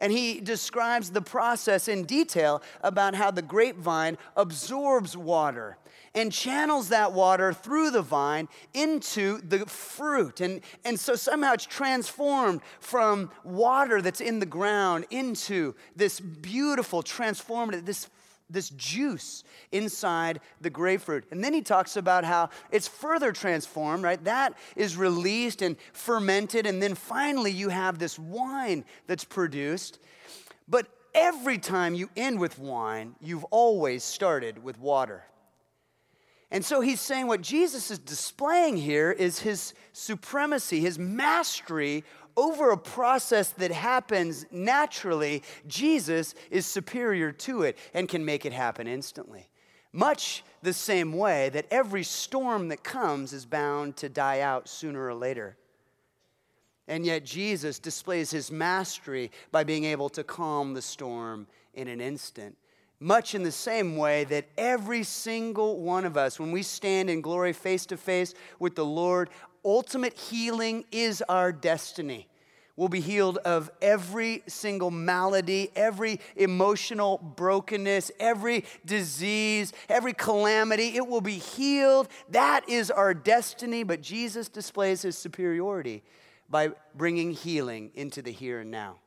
And 0.02 0.12
he 0.12 0.42
describes 0.42 1.12
the 1.12 1.22
process 1.22 1.88
in 1.88 2.04
detail 2.04 2.62
about 2.82 3.16
how 3.16 3.32
the 3.32 3.42
grapevine 3.42 4.18
absorbs 4.36 5.16
water 5.16 5.78
and 6.14 6.32
channels 6.32 6.90
that 6.90 7.14
water 7.14 7.54
through 7.54 7.92
the 7.92 8.02
vine 8.02 8.50
into 8.74 9.40
the 9.42 9.66
fruit. 9.66 10.42
And, 10.42 10.62
and 10.84 11.00
so 11.00 11.16
somehow 11.16 11.54
it's 11.54 11.66
transformed 11.66 12.62
from 12.80 13.32
water 13.44 14.02
that's 14.02 14.20
in 14.20 14.40
the 14.40 14.46
ground 14.46 15.06
into 15.10 15.76
this 15.96 16.20
beautiful, 16.20 17.02
transformative, 17.02 17.86
this 17.86 18.10
this 18.52 18.70
juice 18.70 19.44
inside 19.72 20.40
the 20.60 20.70
grapefruit. 20.70 21.26
And 21.32 21.44
then 21.44 21.54
he 21.54 21.62
talks 21.62 21.98
about 21.98 22.24
how 22.24 22.50
it's 22.72 22.88
further 22.88 23.32
transformed, 23.32 24.04
right? 24.04 24.24
That 24.24 24.54
is 24.76 24.98
released 24.98 25.62
and 25.62 25.78
fermented. 25.94 26.66
And 26.66 26.82
then 26.82 26.96
finally, 26.96 27.52
you 27.52 27.70
have 27.70 28.00
this 28.00 28.20
wine 28.20 28.86
that's 29.08 29.24
produced. 29.24 30.00
But 30.68 30.88
every 31.14 31.58
time 31.58 31.96
you 31.96 32.10
end 32.16 32.40
with 32.40 32.60
wine, 32.60 33.16
you've 33.20 33.46
always 33.46 34.04
started 34.04 34.64
with 34.64 34.80
water. 34.80 35.24
And 36.54 36.66
so 36.66 36.82
he's 36.82 37.00
saying 37.00 37.28
what 37.28 37.42
Jesus 37.42 37.92
is 37.92 38.00
displaying 38.00 38.76
here 38.76 39.10
is 39.10 39.40
his 39.40 39.74
supremacy, 39.94 40.82
his 40.82 41.00
mastery 41.00 42.04
over 42.38 42.72
a 42.72 42.78
process 42.78 43.50
that 43.52 43.72
happens 43.72 44.46
naturally. 44.52 45.44
Jesus 45.68 46.36
is 46.50 46.66
superior 46.66 47.32
to 47.32 47.64
it 47.64 47.78
and 47.94 48.10
can 48.10 48.26
make 48.26 48.46
it 48.46 48.54
happen 48.54 48.88
instantly. 48.88 49.50
Much 49.94 50.44
the 50.62 50.74
same 50.74 51.14
way 51.14 51.50
that 51.50 51.66
every 51.70 52.04
storm 52.04 52.70
that 52.70 52.84
comes 52.84 53.34
is 53.34 53.46
bound 53.46 53.98
to 53.98 54.10
die 54.10 54.40
out 54.40 54.70
sooner 54.70 55.06
or 55.06 55.14
later. 55.14 55.58
And 56.88 57.06
yet, 57.06 57.26
Jesus 57.26 57.80
displays 57.80 58.32
his 58.32 58.52
mastery 58.52 59.32
by 59.52 59.64
being 59.64 59.86
able 59.86 60.10
to 60.10 60.24
calm 60.24 60.74
the 60.74 60.82
storm 60.82 61.48
in 61.74 61.88
an 61.88 62.02
instant 62.02 62.58
much 63.02 63.34
in 63.34 63.42
the 63.42 63.52
same 63.52 63.98
way 63.98 64.24
that 64.26 64.46
every 64.60 65.02
single 65.04 65.80
one 65.80 66.06
of 66.06 66.16
us, 66.16 66.40
when 66.40 66.52
we 66.52 66.62
stand 66.62 67.10
in 67.10 67.20
glory 67.20 67.52
face 67.52 67.88
to 67.88 67.98
face 67.98 68.36
with 68.60 68.76
the 68.76 68.86
Lord, 68.86 69.32
ultimate 69.64 70.18
healing 70.18 70.86
is 70.92 71.22
our 71.30 71.52
destiny. 71.52 72.28
We'll 72.76 72.90
be 72.90 73.02
healed 73.02 73.38
of 73.40 73.70
every 73.82 74.44
single 74.48 74.92
malady, 74.92 75.70
every 75.76 76.20
emotional 76.36 77.18
brokenness, 77.18 78.12
every 78.20 78.66
disease, 78.86 79.74
every 79.90 80.14
calamity. 80.14 80.96
It 80.96 81.06
will 81.08 81.22
be 81.22 81.38
healed. 81.38 82.08
That 82.30 82.68
is 82.70 82.90
our 82.90 83.14
destiny, 83.14 83.84
but 83.84 84.02
Jesus 84.02 84.48
displays 84.48 85.02
his 85.02 85.18
superiority 85.18 86.02
by 86.50 86.72
bringing 86.96 87.32
healing 87.32 87.92
into 87.94 88.22
the 88.22 88.32
here 88.32 88.62
and 88.62 88.72
now 88.72 88.98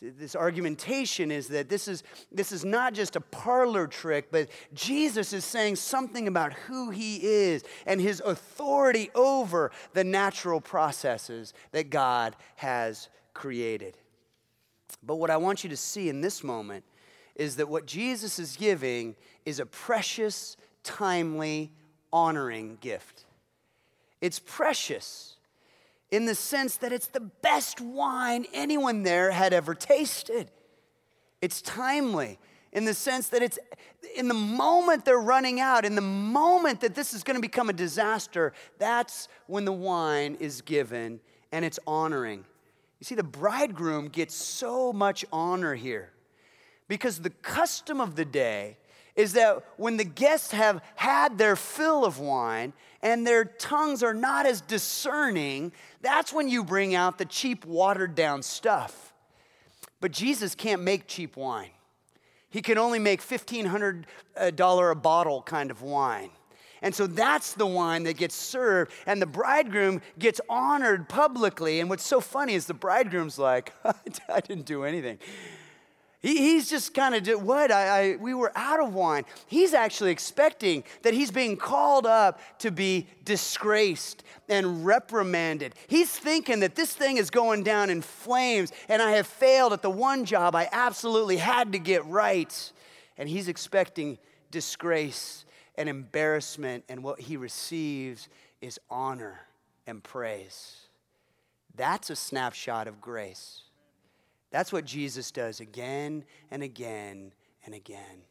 this 0.00 0.34
argumentation 0.34 1.30
is 1.30 1.48
that 1.48 1.68
this 1.68 1.86
is, 1.86 2.02
this 2.30 2.50
is 2.50 2.64
not 2.64 2.94
just 2.94 3.14
a 3.14 3.20
parlor 3.20 3.86
trick, 3.86 4.30
but 4.30 4.48
Jesus 4.74 5.32
is 5.32 5.44
saying 5.44 5.76
something 5.76 6.26
about 6.26 6.52
who 6.52 6.90
he 6.90 7.18
is 7.22 7.62
and 7.86 8.00
his 8.00 8.20
authority 8.24 9.10
over 9.14 9.70
the 9.92 10.02
natural 10.02 10.60
processes 10.60 11.54
that 11.72 11.90
God 11.90 12.34
has 12.56 13.08
created. 13.34 13.96
But 15.02 15.16
what 15.16 15.30
I 15.30 15.36
want 15.36 15.62
you 15.62 15.70
to 15.70 15.76
see 15.76 16.08
in 16.08 16.20
this 16.20 16.42
moment 16.42 16.84
is 17.34 17.56
that 17.56 17.68
what 17.68 17.86
Jesus 17.86 18.38
is 18.38 18.56
giving 18.56 19.14
is 19.44 19.60
a 19.60 19.66
precious, 19.66 20.56
timely, 20.82 21.70
honoring 22.12 22.78
gift. 22.80 23.24
It's 24.20 24.38
precious 24.38 25.31
in 26.12 26.26
the 26.26 26.34
sense 26.34 26.76
that 26.76 26.92
it's 26.92 27.08
the 27.08 27.20
best 27.20 27.80
wine 27.80 28.44
anyone 28.52 29.02
there 29.02 29.32
had 29.32 29.52
ever 29.52 29.74
tasted. 29.74 30.50
It's 31.40 31.60
timely 31.62 32.38
in 32.70 32.84
the 32.84 32.94
sense 32.94 33.28
that 33.28 33.42
it's 33.42 33.58
in 34.14 34.28
the 34.28 34.34
moment 34.34 35.06
they're 35.06 35.18
running 35.18 35.58
out, 35.58 35.86
in 35.86 35.94
the 35.94 36.02
moment 36.02 36.82
that 36.82 36.94
this 36.94 37.14
is 37.14 37.22
going 37.22 37.36
to 37.36 37.40
become 37.40 37.70
a 37.70 37.72
disaster, 37.72 38.52
that's 38.78 39.26
when 39.46 39.64
the 39.64 39.72
wine 39.72 40.36
is 40.38 40.60
given 40.60 41.18
and 41.50 41.64
it's 41.64 41.78
honoring. 41.86 42.44
You 43.00 43.04
see, 43.04 43.14
the 43.14 43.22
bridegroom 43.24 44.08
gets 44.08 44.34
so 44.34 44.92
much 44.92 45.24
honor 45.32 45.74
here 45.74 46.12
because 46.88 47.20
the 47.20 47.30
custom 47.30 48.02
of 48.02 48.16
the 48.16 48.26
day 48.26 48.76
is 49.16 49.34
that 49.34 49.64
when 49.76 49.96
the 49.96 50.04
guests 50.04 50.52
have 50.52 50.82
had 50.94 51.38
their 51.38 51.56
fill 51.56 52.04
of 52.04 52.18
wine 52.18 52.72
and 53.02 53.26
their 53.26 53.44
tongues 53.44 54.02
are 54.02 54.14
not 54.14 54.46
as 54.46 54.60
discerning, 54.60 55.72
that's 56.00 56.32
when 56.32 56.48
you 56.48 56.64
bring 56.64 56.94
out 56.94 57.18
the 57.18 57.24
cheap, 57.24 57.64
watered 57.64 58.14
down 58.14 58.42
stuff. 58.42 59.12
But 60.00 60.12
Jesus 60.12 60.54
can't 60.54 60.82
make 60.82 61.06
cheap 61.06 61.36
wine. 61.36 61.70
He 62.48 62.60
can 62.60 62.76
only 62.78 62.98
make 62.98 63.22
$1,500 63.22 64.04
uh, 64.36 64.90
a 64.90 64.94
bottle 64.94 65.42
kind 65.42 65.70
of 65.70 65.82
wine. 65.82 66.30
And 66.82 66.94
so 66.94 67.06
that's 67.06 67.54
the 67.54 67.64
wine 67.64 68.02
that 68.04 68.16
gets 68.16 68.34
served, 68.34 68.92
and 69.06 69.22
the 69.22 69.26
bridegroom 69.26 70.02
gets 70.18 70.40
honored 70.48 71.08
publicly. 71.08 71.78
And 71.78 71.88
what's 71.88 72.04
so 72.04 72.20
funny 72.20 72.54
is 72.54 72.66
the 72.66 72.74
bridegroom's 72.74 73.38
like, 73.38 73.72
I 74.28 74.40
didn't 74.40 74.66
do 74.66 74.82
anything. 74.82 75.18
He, 76.22 76.36
he's 76.38 76.70
just 76.70 76.94
kind 76.94 77.14
of, 77.14 77.42
what? 77.42 77.70
I, 77.70 78.12
I, 78.12 78.16
we 78.16 78.32
were 78.32 78.52
out 78.54 78.80
of 78.80 78.94
wine. 78.94 79.24
He's 79.46 79.74
actually 79.74 80.12
expecting 80.12 80.84
that 81.02 81.12
he's 81.12 81.30
being 81.30 81.56
called 81.56 82.06
up 82.06 82.40
to 82.60 82.70
be 82.70 83.08
disgraced 83.24 84.22
and 84.48 84.86
reprimanded. 84.86 85.74
He's 85.88 86.10
thinking 86.10 86.60
that 86.60 86.76
this 86.76 86.94
thing 86.94 87.16
is 87.16 87.28
going 87.28 87.64
down 87.64 87.90
in 87.90 88.02
flames 88.02 88.72
and 88.88 89.02
I 89.02 89.12
have 89.12 89.26
failed 89.26 89.72
at 89.72 89.82
the 89.82 89.90
one 89.90 90.24
job 90.24 90.54
I 90.54 90.68
absolutely 90.70 91.38
had 91.38 91.72
to 91.72 91.78
get 91.78 92.06
right. 92.06 92.72
And 93.18 93.28
he's 93.28 93.48
expecting 93.48 94.18
disgrace 94.50 95.44
and 95.76 95.88
embarrassment, 95.88 96.84
and 96.88 97.02
what 97.02 97.18
he 97.18 97.36
receives 97.38 98.28
is 98.60 98.78
honor 98.90 99.40
and 99.86 100.02
praise. 100.02 100.76
That's 101.74 102.10
a 102.10 102.16
snapshot 102.16 102.86
of 102.86 103.00
grace. 103.00 103.62
That's 104.52 104.72
what 104.72 104.84
Jesus 104.84 105.30
does 105.30 105.60
again 105.60 106.24
and 106.50 106.62
again 106.62 107.32
and 107.64 107.74
again. 107.74 108.22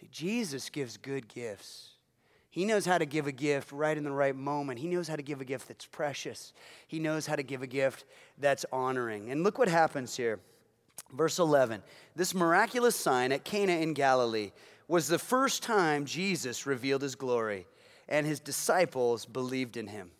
See, 0.00 0.08
Jesus 0.10 0.70
gives 0.70 0.96
good 0.96 1.28
gifts. 1.28 1.90
He 2.48 2.64
knows 2.64 2.84
how 2.84 2.98
to 2.98 3.06
give 3.06 3.28
a 3.28 3.32
gift 3.32 3.70
right 3.70 3.96
in 3.96 4.02
the 4.02 4.10
right 4.10 4.34
moment. 4.34 4.80
He 4.80 4.88
knows 4.88 5.06
how 5.06 5.14
to 5.14 5.22
give 5.22 5.40
a 5.40 5.44
gift 5.44 5.68
that's 5.68 5.86
precious. 5.86 6.52
He 6.88 6.98
knows 6.98 7.26
how 7.26 7.36
to 7.36 7.44
give 7.44 7.62
a 7.62 7.66
gift 7.66 8.06
that's 8.38 8.64
honoring. 8.72 9.30
And 9.30 9.44
look 9.44 9.58
what 9.58 9.68
happens 9.68 10.16
here. 10.16 10.40
Verse 11.12 11.38
11 11.38 11.82
This 12.16 12.34
miraculous 12.34 12.96
sign 12.96 13.30
at 13.30 13.44
Cana 13.44 13.74
in 13.74 13.92
Galilee 13.92 14.52
was 14.88 15.06
the 15.06 15.18
first 15.18 15.62
time 15.62 16.06
Jesus 16.06 16.66
revealed 16.66 17.02
his 17.02 17.14
glory, 17.14 17.66
and 18.08 18.26
his 18.26 18.40
disciples 18.40 19.26
believed 19.26 19.76
in 19.76 19.86
him. 19.86 20.10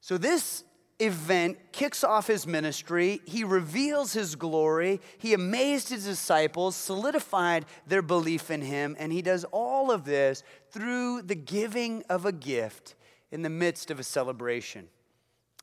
So, 0.00 0.18
this 0.18 0.64
event 1.04 1.58
kicks 1.72 2.04
off 2.04 2.26
his 2.26 2.46
ministry. 2.46 3.20
He 3.26 3.44
reveals 3.44 4.12
his 4.12 4.34
glory. 4.34 5.00
He 5.18 5.34
amazed 5.34 5.88
his 5.88 6.04
disciples, 6.04 6.76
solidified 6.76 7.64
their 7.86 8.02
belief 8.02 8.50
in 8.50 8.62
him, 8.62 8.96
and 8.98 9.12
he 9.12 9.22
does 9.22 9.44
all 9.52 9.90
of 9.90 10.04
this 10.04 10.42
through 10.70 11.22
the 11.22 11.34
giving 11.34 12.02
of 12.08 12.26
a 12.26 12.32
gift 12.32 12.94
in 13.30 13.42
the 13.42 13.50
midst 13.50 13.90
of 13.90 13.98
a 13.98 14.04
celebration. 14.04 14.88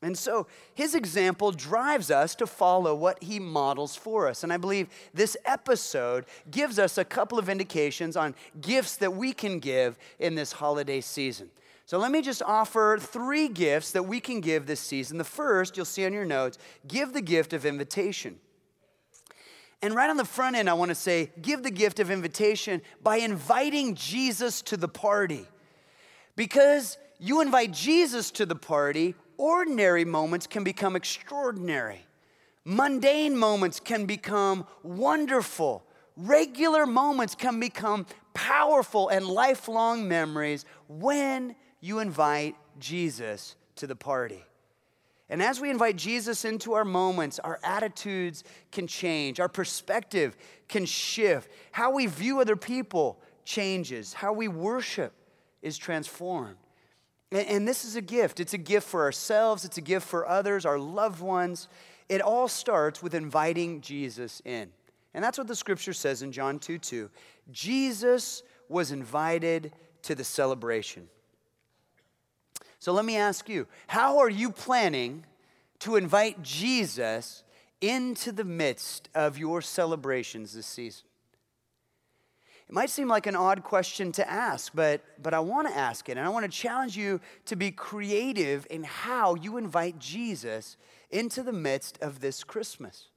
And 0.02 0.16
so 0.16 0.46
his 0.74 0.94
example 0.94 1.52
drives 1.52 2.10
us 2.10 2.34
to 2.36 2.46
follow 2.46 2.94
what 2.94 3.22
he 3.22 3.38
models 3.38 3.96
for 3.96 4.28
us. 4.28 4.42
And 4.42 4.52
I 4.52 4.56
believe 4.56 4.88
this 5.12 5.36
episode 5.44 6.24
gives 6.50 6.78
us 6.78 6.96
a 6.96 7.04
couple 7.04 7.38
of 7.38 7.50
indications 7.50 8.16
on 8.16 8.34
gifts 8.60 8.96
that 8.96 9.14
we 9.14 9.34
can 9.34 9.58
give 9.58 9.98
in 10.18 10.34
this 10.34 10.52
holiday 10.52 11.02
season. 11.02 11.50
So 11.90 11.98
let 11.98 12.12
me 12.12 12.22
just 12.22 12.40
offer 12.40 12.98
three 13.00 13.48
gifts 13.48 13.90
that 13.90 14.04
we 14.04 14.20
can 14.20 14.40
give 14.40 14.64
this 14.64 14.78
season. 14.78 15.18
The 15.18 15.24
first, 15.24 15.76
you'll 15.76 15.84
see 15.84 16.06
on 16.06 16.12
your 16.12 16.24
notes, 16.24 16.56
give 16.86 17.12
the 17.12 17.20
gift 17.20 17.52
of 17.52 17.66
invitation. 17.66 18.38
And 19.82 19.92
right 19.92 20.08
on 20.08 20.16
the 20.16 20.24
front 20.24 20.54
end, 20.54 20.70
I 20.70 20.74
want 20.74 20.90
to 20.90 20.94
say, 20.94 21.32
give 21.42 21.64
the 21.64 21.70
gift 21.72 21.98
of 21.98 22.08
invitation 22.08 22.80
by 23.02 23.16
inviting 23.16 23.96
Jesus 23.96 24.62
to 24.62 24.76
the 24.76 24.86
party. 24.86 25.48
Because 26.36 26.96
you 27.18 27.40
invite 27.40 27.72
Jesus 27.72 28.30
to 28.30 28.46
the 28.46 28.54
party, 28.54 29.16
ordinary 29.36 30.04
moments 30.04 30.46
can 30.46 30.62
become 30.62 30.94
extraordinary. 30.94 32.06
Mundane 32.64 33.36
moments 33.36 33.80
can 33.80 34.06
become 34.06 34.64
wonderful. 34.84 35.82
Regular 36.16 36.86
moments 36.86 37.34
can 37.34 37.58
become 37.58 38.06
powerful 38.32 39.08
and 39.08 39.26
lifelong 39.26 40.06
memories 40.06 40.64
when 40.86 41.56
you 41.80 41.98
invite 41.98 42.56
Jesus 42.78 43.56
to 43.76 43.86
the 43.86 43.96
party. 43.96 44.44
And 45.28 45.40
as 45.40 45.60
we 45.60 45.70
invite 45.70 45.96
Jesus 45.96 46.44
into 46.44 46.72
our 46.72 46.84
moments, 46.84 47.38
our 47.38 47.60
attitudes 47.62 48.42
can 48.72 48.88
change, 48.88 49.38
our 49.38 49.48
perspective 49.48 50.36
can 50.68 50.84
shift, 50.84 51.48
how 51.70 51.92
we 51.92 52.06
view 52.06 52.40
other 52.40 52.56
people 52.56 53.20
changes, 53.44 54.12
how 54.12 54.32
we 54.32 54.48
worship 54.48 55.12
is 55.62 55.78
transformed. 55.78 56.56
And, 57.32 57.66
this 57.66 57.84
is 57.84 57.94
a 57.94 58.00
gift. 58.00 58.40
It's 58.40 58.54
a 58.54 58.58
gift 58.58 58.88
for 58.88 59.02
ourselves, 59.02 59.64
it's 59.64 59.78
a 59.78 59.82
gift 59.82 60.06
for 60.08 60.26
others, 60.26 60.66
our 60.66 60.80
loved 60.80 61.20
ones. 61.20 61.68
It 62.08 62.20
all 62.20 62.48
starts 62.48 63.00
with 63.00 63.14
inviting 63.14 63.82
Jesus 63.82 64.42
in. 64.44 64.70
And 65.14 65.22
that's 65.22 65.38
what 65.38 65.46
the 65.46 65.54
scripture 65.54 65.92
says 65.92 66.22
in 66.22 66.32
John 66.32 66.58
2 66.58 66.78
2. 66.78 67.08
Jesus 67.52 68.42
was 68.68 68.90
invited 68.90 69.72
to 70.02 70.16
the 70.16 70.24
celebration. 70.24 71.08
So 72.80 72.92
let 72.92 73.04
me 73.04 73.16
ask 73.16 73.48
you 73.48 73.66
how 73.86 74.18
are 74.18 74.30
you 74.30 74.50
planning 74.50 75.24
to 75.80 75.96
invite 75.96 76.42
Jesus 76.42 77.44
into 77.80 78.32
the 78.32 78.44
midst 78.44 79.08
of 79.14 79.38
your 79.38 79.62
celebrations 79.62 80.54
this 80.54 80.66
season? 80.66 81.04
It 82.68 82.74
might 82.74 82.88
seem 82.88 83.08
like 83.08 83.26
an 83.26 83.36
odd 83.36 83.64
question 83.64 84.12
to 84.12 84.30
ask, 84.30 84.72
but, 84.74 85.02
but 85.20 85.34
I 85.34 85.40
want 85.40 85.68
to 85.68 85.76
ask 85.76 86.08
it. 86.08 86.16
And 86.16 86.24
I 86.24 86.28
want 86.30 86.44
to 86.44 86.50
challenge 86.50 86.96
you 86.96 87.20
to 87.46 87.56
be 87.56 87.70
creative 87.70 88.66
in 88.70 88.84
how 88.84 89.34
you 89.34 89.56
invite 89.56 89.98
Jesus 89.98 90.76
into 91.10 91.42
the 91.42 91.52
midst 91.52 91.98
of 92.00 92.20
this 92.20 92.44
Christmas. 92.44 93.08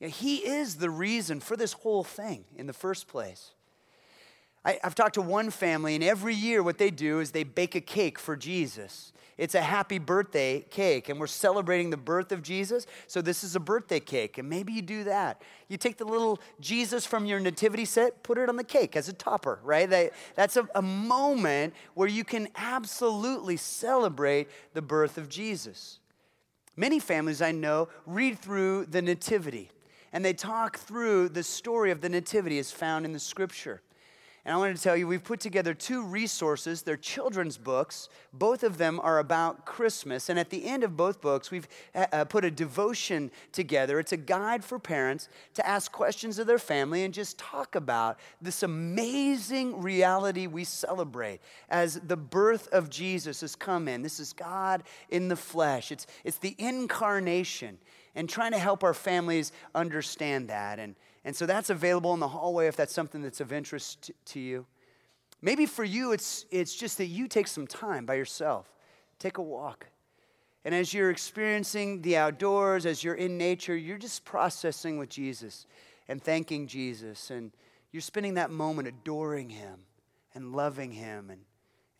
he 0.00 0.36
is 0.36 0.76
the 0.76 0.88
reason 0.88 1.40
for 1.40 1.56
this 1.56 1.72
whole 1.72 2.04
thing 2.04 2.44
in 2.56 2.66
the 2.66 2.72
first 2.72 3.08
place. 3.08 3.52
I, 4.64 4.78
have 4.82 4.94
talked 4.94 5.14
to 5.14 5.22
one 5.22 5.50
family, 5.50 5.94
and 5.94 6.04
every 6.04 6.34
year 6.34 6.62
what 6.62 6.78
they 6.78 6.90
do 6.90 7.20
is 7.20 7.30
they 7.30 7.44
bake 7.44 7.74
a 7.74 7.80
cake 7.80 8.18
for 8.18 8.36
Jesus. 8.36 9.12
It's 9.38 9.54
a 9.54 9.62
happy 9.62 9.98
birthday 9.98 10.66
cake, 10.68 11.08
and 11.08 11.18
we're 11.18 11.26
celebrating 11.26 11.88
the 11.88 11.96
birth 11.96 12.30
of 12.30 12.42
Jesus. 12.42 12.86
So, 13.06 13.22
this 13.22 13.42
is 13.42 13.56
a 13.56 13.60
birthday 13.60 14.00
cake, 14.00 14.36
and 14.36 14.50
maybe 14.50 14.74
you 14.74 14.82
do 14.82 15.04
that. 15.04 15.40
You 15.68 15.78
take 15.78 15.96
the 15.96 16.04
little 16.04 16.40
Jesus 16.60 17.06
from 17.06 17.24
your 17.24 17.40
nativity 17.40 17.86
set, 17.86 18.22
put 18.22 18.36
it 18.36 18.50
on 18.50 18.56
the 18.56 18.64
cake 18.64 18.96
as 18.96 19.08
a 19.08 19.14
topper, 19.14 19.58
right? 19.62 19.88
That, 19.88 20.12
that's 20.34 20.58
a, 20.58 20.68
a 20.74 20.82
moment 20.82 21.72
where 21.94 22.08
you 22.08 22.22
can 22.22 22.48
absolutely 22.54 23.56
celebrate 23.56 24.48
the 24.74 24.82
birth 24.82 25.16
of 25.16 25.30
Jesus. 25.30 26.00
Many 26.76 26.98
families 26.98 27.40
I 27.40 27.52
know 27.52 27.88
read 28.04 28.38
through 28.38 28.86
the 28.86 29.00
nativity, 29.00 29.70
and 30.12 30.22
they 30.22 30.34
talk 30.34 30.78
through 30.78 31.30
the 31.30 31.42
story 31.42 31.90
of 31.90 32.02
the 32.02 32.10
nativity 32.10 32.58
as 32.58 32.70
found 32.70 33.06
in 33.06 33.14
the 33.14 33.18
scripture. 33.18 33.80
And 34.44 34.54
I 34.54 34.58
wanted 34.58 34.76
to 34.76 34.82
tell 34.82 34.96
you, 34.96 35.06
we've 35.06 35.22
put 35.22 35.38
together 35.38 35.74
two 35.74 36.02
resources. 36.02 36.80
They're 36.80 36.96
children's 36.96 37.58
books. 37.58 38.08
Both 38.32 38.62
of 38.62 38.78
them 38.78 38.98
are 39.02 39.18
about 39.18 39.66
Christmas. 39.66 40.30
And 40.30 40.38
at 40.38 40.48
the 40.48 40.66
end 40.66 40.82
of 40.82 40.96
both 40.96 41.20
books, 41.20 41.50
we've 41.50 41.68
uh, 41.94 42.06
uh, 42.10 42.24
put 42.24 42.46
a 42.46 42.50
devotion 42.50 43.30
together. 43.52 44.00
It's 44.00 44.12
a 44.12 44.16
guide 44.16 44.64
for 44.64 44.78
parents 44.78 45.28
to 45.54 45.66
ask 45.66 45.92
questions 45.92 46.38
of 46.38 46.46
their 46.46 46.58
family 46.58 47.04
and 47.04 47.12
just 47.12 47.38
talk 47.38 47.74
about 47.74 48.18
this 48.40 48.62
amazing 48.62 49.82
reality 49.82 50.46
we 50.46 50.64
celebrate 50.64 51.40
as 51.68 52.00
the 52.00 52.16
birth 52.16 52.66
of 52.68 52.88
Jesus 52.88 53.42
has 53.42 53.54
come 53.54 53.88
in. 53.88 54.00
This 54.00 54.18
is 54.20 54.32
God 54.32 54.84
in 55.10 55.28
the 55.28 55.36
flesh, 55.36 55.92
it's, 55.92 56.06
it's 56.24 56.38
the 56.38 56.54
incarnation, 56.58 57.76
and 58.14 58.28
trying 58.28 58.52
to 58.52 58.58
help 58.58 58.84
our 58.84 58.94
families 58.94 59.52
understand 59.74 60.48
that. 60.48 60.78
And 60.78 60.96
and 61.24 61.36
so 61.36 61.46
that's 61.46 61.70
available 61.70 62.14
in 62.14 62.20
the 62.20 62.28
hallway 62.28 62.66
if 62.66 62.76
that's 62.76 62.94
something 62.94 63.22
that's 63.22 63.40
of 63.40 63.52
interest 63.52 64.02
to, 64.02 64.14
to 64.26 64.40
you. 64.40 64.66
Maybe 65.42 65.66
for 65.66 65.84
you, 65.84 66.12
it's, 66.12 66.44
it's 66.50 66.74
just 66.74 66.98
that 66.98 67.06
you 67.06 67.28
take 67.28 67.46
some 67.46 67.66
time 67.66 68.06
by 68.06 68.14
yourself, 68.14 68.70
take 69.18 69.38
a 69.38 69.42
walk. 69.42 69.86
And 70.64 70.74
as 70.74 70.92
you're 70.92 71.10
experiencing 71.10 72.02
the 72.02 72.16
outdoors, 72.18 72.84
as 72.84 73.02
you're 73.02 73.14
in 73.14 73.38
nature, 73.38 73.74
you're 73.74 73.98
just 73.98 74.24
processing 74.24 74.98
with 74.98 75.08
Jesus 75.08 75.66
and 76.08 76.22
thanking 76.22 76.66
Jesus. 76.66 77.30
And 77.30 77.52
you're 77.92 78.02
spending 78.02 78.34
that 78.34 78.50
moment 78.50 78.88
adoring 78.88 79.48
Him 79.48 79.80
and 80.34 80.54
loving 80.54 80.92
Him 80.92 81.30
and, 81.30 81.40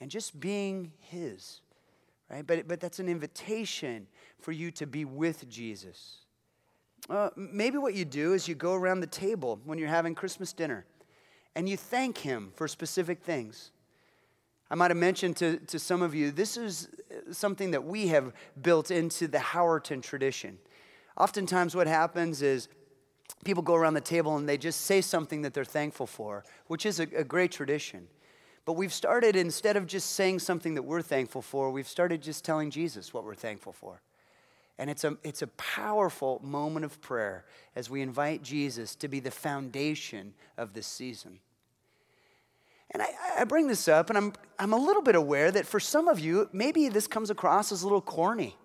and 0.00 0.10
just 0.10 0.38
being 0.38 0.92
His, 0.98 1.62
right? 2.30 2.46
But, 2.46 2.68
but 2.68 2.80
that's 2.80 2.98
an 2.98 3.08
invitation 3.08 4.06
for 4.38 4.52
you 4.52 4.70
to 4.72 4.86
be 4.86 5.06
with 5.06 5.48
Jesus. 5.48 6.18
Uh, 7.08 7.30
maybe 7.36 7.78
what 7.78 7.94
you 7.94 8.04
do 8.04 8.34
is 8.34 8.46
you 8.46 8.54
go 8.54 8.74
around 8.74 9.00
the 9.00 9.06
table 9.06 9.58
when 9.64 9.78
you're 9.78 9.88
having 9.88 10.14
Christmas 10.14 10.52
dinner 10.52 10.84
and 11.54 11.68
you 11.68 11.76
thank 11.76 12.18
Him 12.18 12.52
for 12.54 12.68
specific 12.68 13.22
things. 13.22 13.70
I 14.70 14.76
might 14.76 14.90
have 14.90 14.98
mentioned 14.98 15.36
to, 15.38 15.56
to 15.58 15.78
some 15.78 16.02
of 16.02 16.14
you, 16.14 16.30
this 16.30 16.56
is 16.56 16.88
something 17.32 17.72
that 17.72 17.84
we 17.84 18.08
have 18.08 18.32
built 18.62 18.90
into 18.90 19.26
the 19.26 19.38
Howerton 19.38 20.00
tradition. 20.00 20.58
Oftentimes, 21.16 21.74
what 21.74 21.88
happens 21.88 22.40
is 22.40 22.68
people 23.44 23.62
go 23.62 23.74
around 23.74 23.94
the 23.94 24.00
table 24.00 24.36
and 24.36 24.48
they 24.48 24.56
just 24.56 24.82
say 24.82 25.00
something 25.00 25.42
that 25.42 25.54
they're 25.54 25.64
thankful 25.64 26.06
for, 26.06 26.44
which 26.68 26.86
is 26.86 27.00
a, 27.00 27.04
a 27.16 27.24
great 27.24 27.50
tradition. 27.50 28.06
But 28.64 28.74
we've 28.74 28.92
started, 28.92 29.34
instead 29.34 29.76
of 29.76 29.86
just 29.86 30.10
saying 30.12 30.38
something 30.38 30.74
that 30.74 30.82
we're 30.82 31.02
thankful 31.02 31.42
for, 31.42 31.70
we've 31.70 31.88
started 31.88 32.22
just 32.22 32.44
telling 32.44 32.70
Jesus 32.70 33.12
what 33.12 33.24
we're 33.24 33.34
thankful 33.34 33.72
for. 33.72 34.00
And 34.80 34.88
it's 34.88 35.04
a, 35.04 35.18
it's 35.22 35.42
a 35.42 35.46
powerful 35.46 36.40
moment 36.42 36.86
of 36.86 37.02
prayer 37.02 37.44
as 37.76 37.90
we 37.90 38.00
invite 38.00 38.42
Jesus 38.42 38.94
to 38.94 39.08
be 39.08 39.20
the 39.20 39.30
foundation 39.30 40.32
of 40.56 40.72
this 40.72 40.86
season. 40.86 41.38
And 42.90 43.02
I, 43.02 43.08
I, 43.40 43.44
bring 43.44 43.68
this 43.68 43.88
up, 43.88 44.08
and 44.08 44.16
I'm, 44.16 44.32
I'm 44.58 44.72
a 44.72 44.78
little 44.78 45.02
bit 45.02 45.16
aware 45.16 45.50
that 45.50 45.66
for 45.66 45.80
some 45.80 46.08
of 46.08 46.18
you, 46.18 46.48
maybe 46.54 46.88
this 46.88 47.06
comes 47.06 47.28
across 47.28 47.70
as 47.72 47.82
a 47.82 47.84
little 47.84 48.00
corny. 48.00 48.56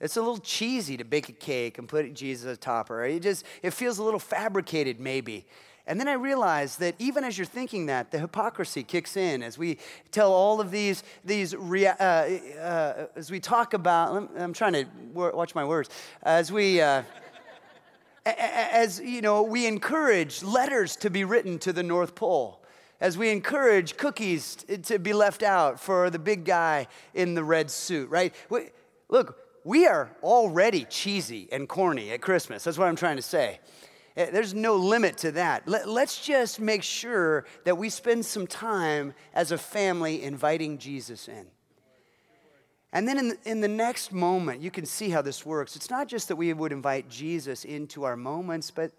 It's 0.00 0.16
a 0.16 0.22
little 0.22 0.38
cheesy 0.38 0.96
to 0.96 1.04
bake 1.04 1.28
a 1.28 1.32
cake 1.32 1.76
and 1.76 1.86
put 1.86 2.14
Jesus 2.14 2.48
on 2.48 2.56
top, 2.56 2.88
right? 2.88 3.16
It 3.16 3.22
just 3.22 3.44
it 3.62 3.74
feels 3.74 3.98
a 3.98 4.02
little 4.02 4.18
fabricated, 4.18 4.98
maybe. 4.98 5.46
And 5.88 5.98
then 5.98 6.06
I 6.06 6.12
realized 6.12 6.80
that 6.80 6.94
even 6.98 7.24
as 7.24 7.38
you're 7.38 7.46
thinking 7.46 7.86
that, 7.86 8.10
the 8.10 8.18
hypocrisy 8.18 8.82
kicks 8.82 9.16
in 9.16 9.42
as 9.42 9.56
we 9.56 9.78
tell 10.10 10.34
all 10.34 10.60
of 10.60 10.70
these, 10.70 11.02
these 11.24 11.56
rea- 11.56 11.86
uh, 11.86 12.02
uh, 12.60 13.06
as 13.16 13.30
we 13.30 13.40
talk 13.40 13.72
about, 13.72 14.30
I'm 14.36 14.52
trying 14.52 14.74
to 14.74 14.84
watch 15.14 15.54
my 15.54 15.64
words, 15.64 15.88
as 16.22 16.52
we, 16.52 16.82
uh, 16.82 17.04
as, 18.26 19.00
you 19.00 19.22
know, 19.22 19.42
we 19.42 19.66
encourage 19.66 20.42
letters 20.42 20.94
to 20.96 21.08
be 21.08 21.24
written 21.24 21.58
to 21.60 21.72
the 21.72 21.82
North 21.82 22.14
Pole, 22.14 22.60
as 23.00 23.16
we 23.16 23.30
encourage 23.30 23.96
cookies 23.96 24.56
to 24.82 24.98
be 24.98 25.14
left 25.14 25.42
out 25.42 25.80
for 25.80 26.10
the 26.10 26.18
big 26.18 26.44
guy 26.44 26.86
in 27.14 27.32
the 27.32 27.42
red 27.42 27.70
suit, 27.70 28.10
right? 28.10 28.34
Look, 29.08 29.38
we 29.64 29.86
are 29.86 30.10
already 30.22 30.84
cheesy 30.84 31.48
and 31.50 31.66
corny 31.66 32.10
at 32.10 32.20
Christmas. 32.20 32.64
That's 32.64 32.76
what 32.76 32.88
I'm 32.88 32.96
trying 32.96 33.16
to 33.16 33.22
say. 33.22 33.60
Eh, 34.18 34.30
there's 34.32 34.52
no 34.52 34.74
limit 34.74 35.16
to 35.18 35.30
that. 35.30 35.68
Let's 35.68 36.20
just 36.20 36.58
make 36.58 36.82
sure 36.82 37.46
that 37.62 37.78
we 37.78 37.88
spend 37.88 38.26
some 38.26 38.48
time 38.48 39.14
as 39.32 39.52
a 39.52 39.58
family 39.58 40.24
inviting 40.24 40.78
Jesus 40.78 41.28
in. 41.28 41.46
And 42.92 43.06
then 43.06 43.18
in 43.18 43.28
the, 43.28 43.38
in 43.44 43.60
the 43.60 43.68
next 43.68 44.12
moment, 44.12 44.60
you 44.60 44.72
can 44.72 44.86
see 44.86 45.10
how 45.10 45.22
this 45.22 45.46
works. 45.46 45.76
It's 45.76 45.88
not 45.88 46.08
just 46.08 46.26
that 46.28 46.36
we 46.36 46.52
would 46.52 46.72
invite 46.72 47.08
Jesus 47.08 47.64
into 47.64 48.02
our 48.02 48.16
moments, 48.16 48.72
but, 48.72 48.90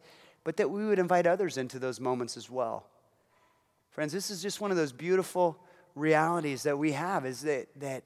but 0.45 0.55
that 0.55 0.69
we 0.69 0.86
would 0.86 0.99
invite 0.99 1.27
others 1.27 1.58
into 1.58 1.79
those 1.79 1.99
moments 1.99 2.38
as 2.38 2.49
well. 2.49 2.86
Friends, 3.91 4.13
this 4.13 4.32
is 4.32 4.41
just 4.41 4.62
one 4.62 4.71
of 4.71 4.77
those 4.77 4.93
beautiful 4.93 5.60
realities 5.95 6.63
that 6.63 6.77
we 6.77 6.93
have 6.93 7.25
is 7.25 7.41
that, 7.41 7.67
that 7.77 8.05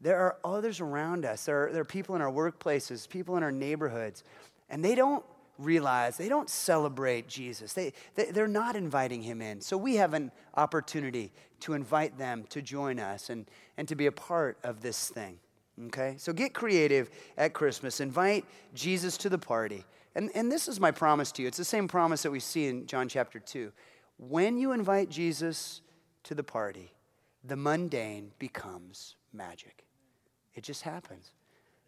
there 0.00 0.18
are 0.18 0.38
others 0.44 0.80
around 0.80 1.24
us. 1.24 1.44
There 1.44 1.68
are, 1.68 1.72
there 1.72 1.82
are 1.82 1.84
people 1.84 2.16
in 2.16 2.20
our 2.20 2.32
workplaces, 2.32 3.08
people 3.08 3.36
in 3.36 3.44
our 3.44 3.52
neighborhoods, 3.52 4.24
and 4.68 4.84
they 4.84 4.96
don't 4.96 5.24
realize 5.58 6.16
they 6.16 6.28
don't 6.28 6.50
celebrate 6.50 7.28
Jesus. 7.28 7.72
They, 7.72 7.92
they, 8.14 8.26
they're 8.26 8.48
not 8.48 8.76
inviting 8.76 9.22
him 9.22 9.40
in. 9.40 9.60
So 9.60 9.76
we 9.76 9.96
have 9.96 10.14
an 10.14 10.30
opportunity 10.54 11.32
to 11.60 11.74
invite 11.74 12.18
them 12.18 12.44
to 12.50 12.62
join 12.62 12.98
us 12.98 13.30
and, 13.30 13.46
and 13.76 13.88
to 13.88 13.94
be 13.94 14.06
a 14.06 14.12
part 14.12 14.58
of 14.62 14.82
this 14.82 15.08
thing. 15.08 15.38
Okay? 15.86 16.14
So 16.18 16.32
get 16.32 16.54
creative 16.54 17.10
at 17.36 17.52
Christmas. 17.52 18.00
Invite 18.00 18.44
Jesus 18.74 19.16
to 19.18 19.28
the 19.28 19.38
party. 19.38 19.84
And, 20.14 20.30
and 20.34 20.50
this 20.50 20.68
is 20.68 20.80
my 20.80 20.90
promise 20.90 21.32
to 21.32 21.42
you. 21.42 21.48
It's 21.48 21.58
the 21.58 21.64
same 21.64 21.88
promise 21.88 22.22
that 22.22 22.30
we 22.30 22.40
see 22.40 22.66
in 22.66 22.86
John 22.86 23.08
chapter 23.08 23.38
2. 23.38 23.72
When 24.18 24.56
you 24.56 24.72
invite 24.72 25.10
Jesus 25.10 25.82
to 26.24 26.34
the 26.34 26.42
party, 26.42 26.92
the 27.44 27.56
mundane 27.56 28.32
becomes 28.38 29.16
magic. 29.32 29.84
It 30.54 30.64
just 30.64 30.82
happens. 30.82 31.32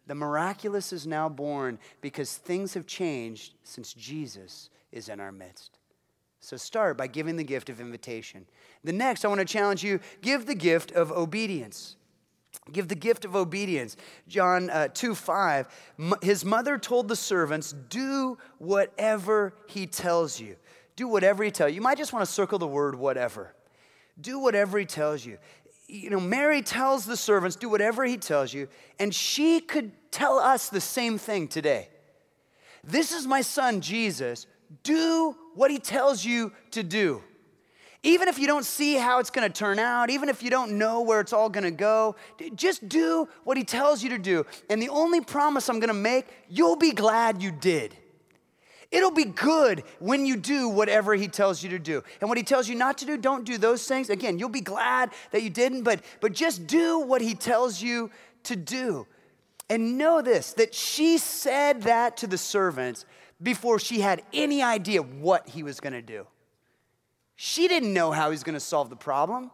The 0.09 0.15
miraculous 0.15 0.91
is 0.91 1.05
now 1.05 1.29
born 1.29 1.77
because 2.01 2.33
things 2.33 2.73
have 2.73 2.87
changed 2.87 3.53
since 3.63 3.93
Jesus 3.93 4.71
is 4.91 5.07
in 5.07 5.19
our 5.19 5.31
midst. 5.31 5.77
So 6.39 6.57
start 6.57 6.97
by 6.97 7.05
giving 7.05 7.35
the 7.35 7.43
gift 7.43 7.69
of 7.69 7.79
invitation. 7.79 8.47
The 8.83 8.91
next, 8.91 9.23
I 9.23 9.27
want 9.27 9.37
to 9.41 9.45
challenge 9.45 9.83
you 9.83 9.99
give 10.23 10.47
the 10.47 10.55
gift 10.55 10.91
of 10.93 11.11
obedience. 11.11 11.95
Give 12.71 12.87
the 12.87 12.95
gift 12.95 13.23
of 13.23 13.35
obedience. 13.35 13.97
John 14.27 14.71
uh, 14.71 14.87
2 14.87 15.13
5, 15.13 15.67
his 16.23 16.43
mother 16.43 16.79
told 16.79 17.07
the 17.07 17.15
servants, 17.15 17.71
Do 17.71 18.39
whatever 18.57 19.53
he 19.67 19.85
tells 19.85 20.39
you. 20.39 20.55
Do 20.95 21.07
whatever 21.07 21.43
he 21.43 21.51
tells 21.51 21.69
you. 21.69 21.75
You 21.75 21.81
might 21.81 21.99
just 21.99 22.13
want 22.13 22.25
to 22.25 22.31
circle 22.31 22.57
the 22.57 22.65
word 22.65 22.95
whatever. 22.95 23.53
Do 24.19 24.39
whatever 24.39 24.79
he 24.79 24.85
tells 24.85 25.23
you 25.23 25.37
you 25.89 26.11
know, 26.11 26.19
Mary 26.19 26.61
tells 26.61 27.05
the 27.05 27.17
servants, 27.17 27.55
do 27.55 27.67
whatever 27.67 28.05
he 28.05 28.15
tells 28.15 28.53
you, 28.53 28.67
and 28.99 29.13
she 29.13 29.59
could 29.59 29.91
tell 30.11 30.37
us 30.37 30.69
the 30.69 30.79
same 30.79 31.17
thing 31.17 31.47
today. 31.47 31.89
This 32.83 33.11
is 33.11 33.25
my 33.25 33.41
son, 33.41 33.81
Jesus. 33.81 34.45
Do 34.83 35.35
what 35.55 35.71
he 35.71 35.79
tells 35.79 36.23
you 36.23 36.53
to 36.71 36.83
do. 36.83 37.23
Even 38.03 38.27
if 38.27 38.39
you 38.39 38.47
don't 38.47 38.63
see 38.63 38.95
how 38.95 39.19
it's 39.19 39.31
gonna 39.31 39.49
turn 39.49 39.79
out, 39.79 40.09
even 40.09 40.29
if 40.29 40.41
you 40.41 40.49
don't 40.49 40.77
know 40.77 41.01
where 41.01 41.19
it's 41.19 41.33
all 41.33 41.49
gonna 41.49 41.71
go, 41.71 42.15
just 42.55 42.87
do 42.87 43.27
what 43.43 43.57
he 43.57 43.63
tells 43.63 44.03
you 44.03 44.09
to 44.11 44.17
do. 44.19 44.45
And 44.69 44.81
the 44.81 44.89
only 44.89 45.21
promise 45.21 45.69
I'm 45.69 45.79
gonna 45.79 45.93
make, 45.93 46.27
you'll 46.47 46.77
be 46.77 46.91
glad 46.91 47.41
you 47.41 47.51
did. 47.51 47.97
It'll 48.91 49.11
be 49.11 49.25
good 49.25 49.83
when 49.99 50.25
you 50.25 50.35
do 50.35 50.67
whatever 50.67 51.13
he 51.13 51.27
tells 51.27 51.61
you 51.61 51.69
to 51.69 51.79
do. 51.79 52.03
And 52.21 52.29
what 52.29 52.39
he 52.39 52.43
tells 52.43 52.67
you 52.67 52.75
not 52.75 52.97
to 52.99 53.05
do, 53.05 53.17
don't 53.17 53.45
do 53.45 53.57
those 53.57 53.87
things. 53.87 54.09
Again, 54.09 54.39
you'll 54.39 54.49
be 54.49 54.61
glad 54.61 55.11
that 55.31 55.43
you 55.43 55.49
didn't, 55.51 55.83
but, 55.83 56.01
but 56.21 56.33
just 56.33 56.65
do 56.65 56.99
what 56.99 57.21
he 57.21 57.35
tells 57.35 57.81
you 57.81 58.09
to 58.43 58.55
do. 58.55 59.05
And 59.69 59.99
know 59.99 60.21
this 60.23 60.53
that 60.53 60.73
she 60.73 61.19
said 61.19 61.83
that 61.83 62.17
to 62.17 62.27
the 62.27 62.37
servants 62.37 63.05
before 63.41 63.77
she 63.77 63.99
had 63.99 64.23
any 64.33 64.63
idea 64.63 65.01
what 65.03 65.47
he 65.47 65.61
was 65.61 65.79
going 65.79 65.93
to 65.93 66.01
do. 66.01 66.25
She 67.35 67.67
didn't 67.67 67.93
know 67.93 68.11
how 68.11 68.25
he 68.25 68.31
was 68.31 68.43
going 68.43 68.55
to 68.55 68.59
solve 68.59 68.89
the 68.89 68.95
problem. 68.95 69.51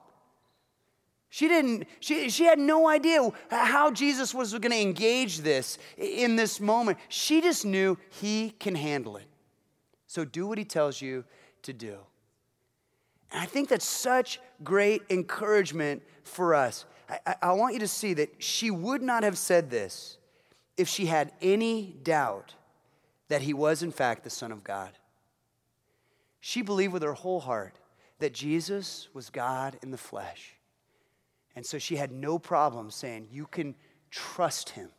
She 1.36 1.50
didn't, 1.50 1.90
she, 2.00 2.30
she 2.30 2.46
had 2.46 2.60
no 2.60 2.88
idea 2.88 3.30
how 3.50 3.92
Jesus 3.92 4.34
was 4.34 4.54
going 4.54 4.72
to 4.72 4.82
engage 4.82 5.40
this 5.40 5.78
in 5.98 6.38
this 6.38 6.62
moment. 6.62 6.98
She 7.10 7.42
just 7.42 7.66
knew 7.66 7.98
he 8.10 8.52
can 8.52 8.74
handle 8.74 9.18
it. 9.18 9.28
So 10.08 10.24
do 10.24 10.48
what 10.48 10.58
he 10.58 10.64
tells 10.64 11.02
you 11.02 11.26
to 11.64 11.74
do. 11.74 11.98
And 13.34 13.42
I 13.42 13.48
think 13.48 13.68
that's 13.68 13.86
such 13.86 14.40
great 14.64 15.02
encouragement 15.10 16.04
for 16.24 16.56
us. 16.56 16.86
I, 17.10 17.36
I, 17.42 17.52
want 17.52 17.74
you 17.74 17.82
to 17.82 17.88
see 17.90 18.14
that 18.14 18.42
she 18.42 18.72
would 18.72 19.02
not 19.02 19.24
have 19.24 19.38
said 19.38 19.70
this 19.70 20.18
if 20.78 20.88
she 20.88 21.08
had 21.08 21.34
any 21.42 21.98
doubt 22.02 22.54
that 23.28 23.42
he 23.42 23.54
was, 23.54 23.84
in 23.84 23.92
fact, 23.92 24.24
the 24.24 24.30
Son 24.30 24.54
of 24.54 24.64
God. 24.64 24.92
She 26.40 26.62
believed 26.62 26.94
with 26.94 27.04
her 27.04 27.12
whole 27.12 27.42
heart 27.42 27.78
that 28.20 28.34
Jesus 28.34 29.10
was 29.14 29.30
God 29.30 29.78
in 29.84 29.92
the 29.92 29.98
flesh. 29.98 30.55
And 31.56 31.66
so 31.66 31.78
she 31.80 31.96
had 31.96 32.12
no 32.12 32.38
problem 32.38 32.92
saying, 32.92 33.28
You 33.32 33.46
can 33.48 33.76
trust 34.12 34.70
him. 34.70 34.90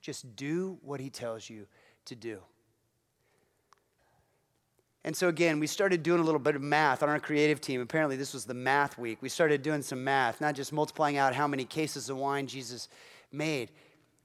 Just 0.00 0.36
do 0.36 0.78
what 0.82 1.00
he 1.00 1.10
tells 1.10 1.50
you 1.50 1.66
to 2.06 2.14
do. 2.14 2.40
And 5.04 5.16
so, 5.16 5.28
again, 5.28 5.60
we 5.60 5.66
started 5.66 6.02
doing 6.02 6.20
a 6.20 6.24
little 6.24 6.40
bit 6.40 6.54
of 6.54 6.62
math 6.62 7.02
on 7.02 7.08
our 7.08 7.20
creative 7.20 7.60
team. 7.60 7.80
Apparently, 7.80 8.16
this 8.16 8.34
was 8.34 8.44
the 8.44 8.54
math 8.54 8.98
week. 8.98 9.18
We 9.22 9.28
started 9.28 9.62
doing 9.62 9.80
some 9.80 10.04
math, 10.04 10.40
not 10.40 10.54
just 10.54 10.72
multiplying 10.72 11.16
out 11.16 11.34
how 11.34 11.46
many 11.46 11.64
cases 11.64 12.10
of 12.10 12.16
wine 12.16 12.46
Jesus 12.46 12.88
made, 13.32 13.70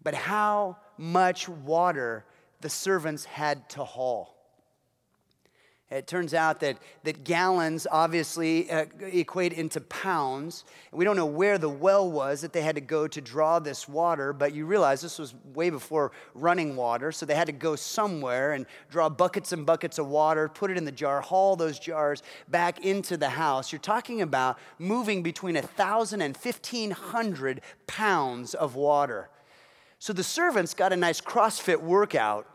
but 0.03 0.13
how 0.13 0.77
much 0.97 1.47
water 1.47 2.25
the 2.61 2.69
servants 2.69 3.23
had 3.25 3.69
to 3.69 3.83
haul. 3.83 4.32
It 5.93 6.07
turns 6.07 6.33
out 6.33 6.59
that, 6.61 6.79
that 7.03 7.23
gallons 7.23 7.85
obviously 7.89 8.69
uh, 8.71 8.85
equate 8.99 9.53
into 9.53 9.79
pounds. 9.79 10.65
We 10.91 11.05
don't 11.05 11.15
know 11.15 11.27
where 11.27 11.59
the 11.59 11.69
well 11.69 12.11
was 12.11 12.41
that 12.41 12.51
they 12.51 12.63
had 12.63 12.73
to 12.75 12.81
go 12.81 13.07
to 13.07 13.21
draw 13.21 13.59
this 13.59 13.87
water, 13.87 14.33
but 14.33 14.55
you 14.55 14.65
realize 14.65 15.01
this 15.01 15.19
was 15.19 15.35
way 15.53 15.69
before 15.69 16.11
running 16.33 16.75
water, 16.75 17.11
so 17.11 17.27
they 17.27 17.35
had 17.35 17.45
to 17.45 17.53
go 17.53 17.75
somewhere 17.75 18.53
and 18.53 18.65
draw 18.89 19.07
buckets 19.07 19.51
and 19.51 19.67
buckets 19.67 19.99
of 19.99 20.07
water, 20.07 20.49
put 20.49 20.71
it 20.71 20.77
in 20.77 20.85
the 20.85 20.91
jar, 20.91 21.21
haul 21.21 21.55
those 21.55 21.77
jars 21.77 22.23
back 22.47 22.83
into 22.83 23.15
the 23.15 23.29
house. 23.29 23.71
You're 23.71 23.79
talking 23.79 24.21
about 24.21 24.57
moving 24.79 25.21
between 25.21 25.53
1,000 25.53 26.21
and 26.21 26.35
1,500 26.35 27.61
pounds 27.85 28.55
of 28.55 28.75
water. 28.75 29.29
So 29.99 30.11
the 30.11 30.23
servants 30.23 30.73
got 30.73 30.91
a 30.91 30.97
nice 30.97 31.21
CrossFit 31.21 31.81
workout 31.81 32.47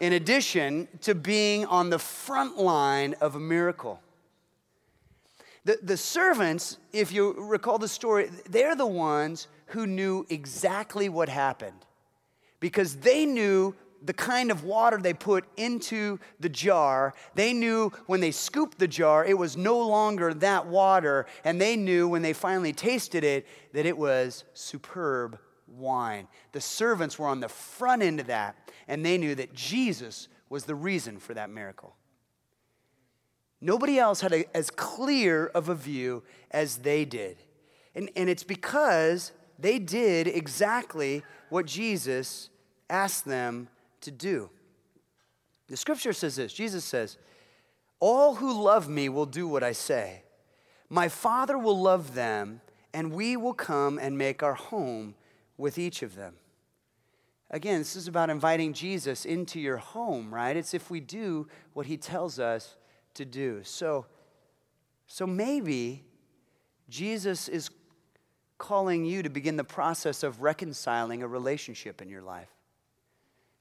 in 0.00 0.12
addition 0.12 0.88
to 1.02 1.14
being 1.14 1.64
on 1.66 1.90
the 1.90 1.98
front 1.98 2.58
line 2.58 3.14
of 3.20 3.34
a 3.34 3.40
miracle. 3.40 4.00
The, 5.64 5.78
the 5.82 5.96
servants, 5.96 6.78
if 6.92 7.10
you 7.12 7.32
recall 7.32 7.78
the 7.78 7.88
story, 7.88 8.30
they're 8.48 8.76
the 8.76 8.86
ones 8.86 9.48
who 9.66 9.86
knew 9.86 10.24
exactly 10.30 11.08
what 11.08 11.28
happened 11.28 11.84
because 12.60 12.96
they 12.96 13.26
knew 13.26 13.74
the 14.02 14.12
kind 14.12 14.50
of 14.50 14.62
water 14.62 14.98
they 14.98 15.12
put 15.12 15.44
into 15.56 16.20
the 16.38 16.48
jar. 16.48 17.14
They 17.34 17.52
knew 17.52 17.90
when 18.06 18.20
they 18.20 18.30
scooped 18.30 18.78
the 18.78 18.86
jar, 18.86 19.24
it 19.24 19.36
was 19.36 19.56
no 19.56 19.78
longer 19.78 20.32
that 20.34 20.66
water. 20.66 21.26
And 21.44 21.60
they 21.60 21.76
knew 21.76 22.06
when 22.06 22.22
they 22.22 22.32
finally 22.32 22.72
tasted 22.72 23.24
it 23.24 23.46
that 23.72 23.86
it 23.86 23.98
was 23.98 24.44
superb 24.54 25.38
wine. 25.76 26.28
The 26.52 26.60
servants 26.60 27.18
were 27.18 27.28
on 27.28 27.40
the 27.40 27.48
front 27.48 28.02
end 28.02 28.20
of 28.20 28.26
that 28.26 28.56
and 28.88 29.04
they 29.04 29.18
knew 29.18 29.34
that 29.34 29.54
Jesus 29.54 30.28
was 30.48 30.64
the 30.64 30.74
reason 30.74 31.18
for 31.18 31.34
that 31.34 31.50
miracle. 31.50 31.96
Nobody 33.60 33.98
else 33.98 34.20
had 34.20 34.32
a, 34.32 34.56
as 34.56 34.70
clear 34.70 35.46
of 35.46 35.68
a 35.68 35.74
view 35.74 36.22
as 36.50 36.78
they 36.78 37.04
did. 37.04 37.38
And, 37.94 38.10
and 38.14 38.28
it's 38.28 38.44
because 38.44 39.32
they 39.58 39.78
did 39.78 40.28
exactly 40.28 41.22
what 41.48 41.66
Jesus 41.66 42.50
asked 42.90 43.24
them 43.24 43.68
to 44.02 44.10
do. 44.10 44.50
The 45.68 45.76
scripture 45.76 46.12
says 46.12 46.36
this 46.36 46.52
Jesus 46.52 46.84
says, 46.84 47.16
All 47.98 48.36
who 48.36 48.62
love 48.62 48.88
me 48.88 49.08
will 49.08 49.26
do 49.26 49.48
what 49.48 49.62
I 49.62 49.72
say. 49.72 50.22
My 50.88 51.08
Father 51.08 51.58
will 51.58 51.80
love 51.80 52.14
them, 52.14 52.60
and 52.94 53.12
we 53.12 53.36
will 53.36 53.54
come 53.54 53.98
and 53.98 54.16
make 54.16 54.42
our 54.42 54.54
home 54.54 55.14
with 55.56 55.78
each 55.78 56.02
of 56.02 56.14
them. 56.14 56.34
Again, 57.50 57.78
this 57.78 57.94
is 57.94 58.08
about 58.08 58.28
inviting 58.28 58.72
Jesus 58.72 59.24
into 59.24 59.60
your 59.60 59.76
home, 59.76 60.34
right? 60.34 60.56
It's 60.56 60.74
if 60.74 60.90
we 60.90 61.00
do 61.00 61.46
what 61.74 61.86
he 61.86 61.96
tells 61.96 62.38
us 62.38 62.76
to 63.14 63.24
do. 63.24 63.60
So, 63.62 64.06
so 65.06 65.26
maybe 65.26 66.04
Jesus 66.88 67.48
is 67.48 67.70
calling 68.58 69.04
you 69.04 69.22
to 69.22 69.28
begin 69.28 69.56
the 69.56 69.64
process 69.64 70.22
of 70.22 70.42
reconciling 70.42 71.22
a 71.22 71.28
relationship 71.28 72.02
in 72.02 72.08
your 72.08 72.22
life. 72.22 72.48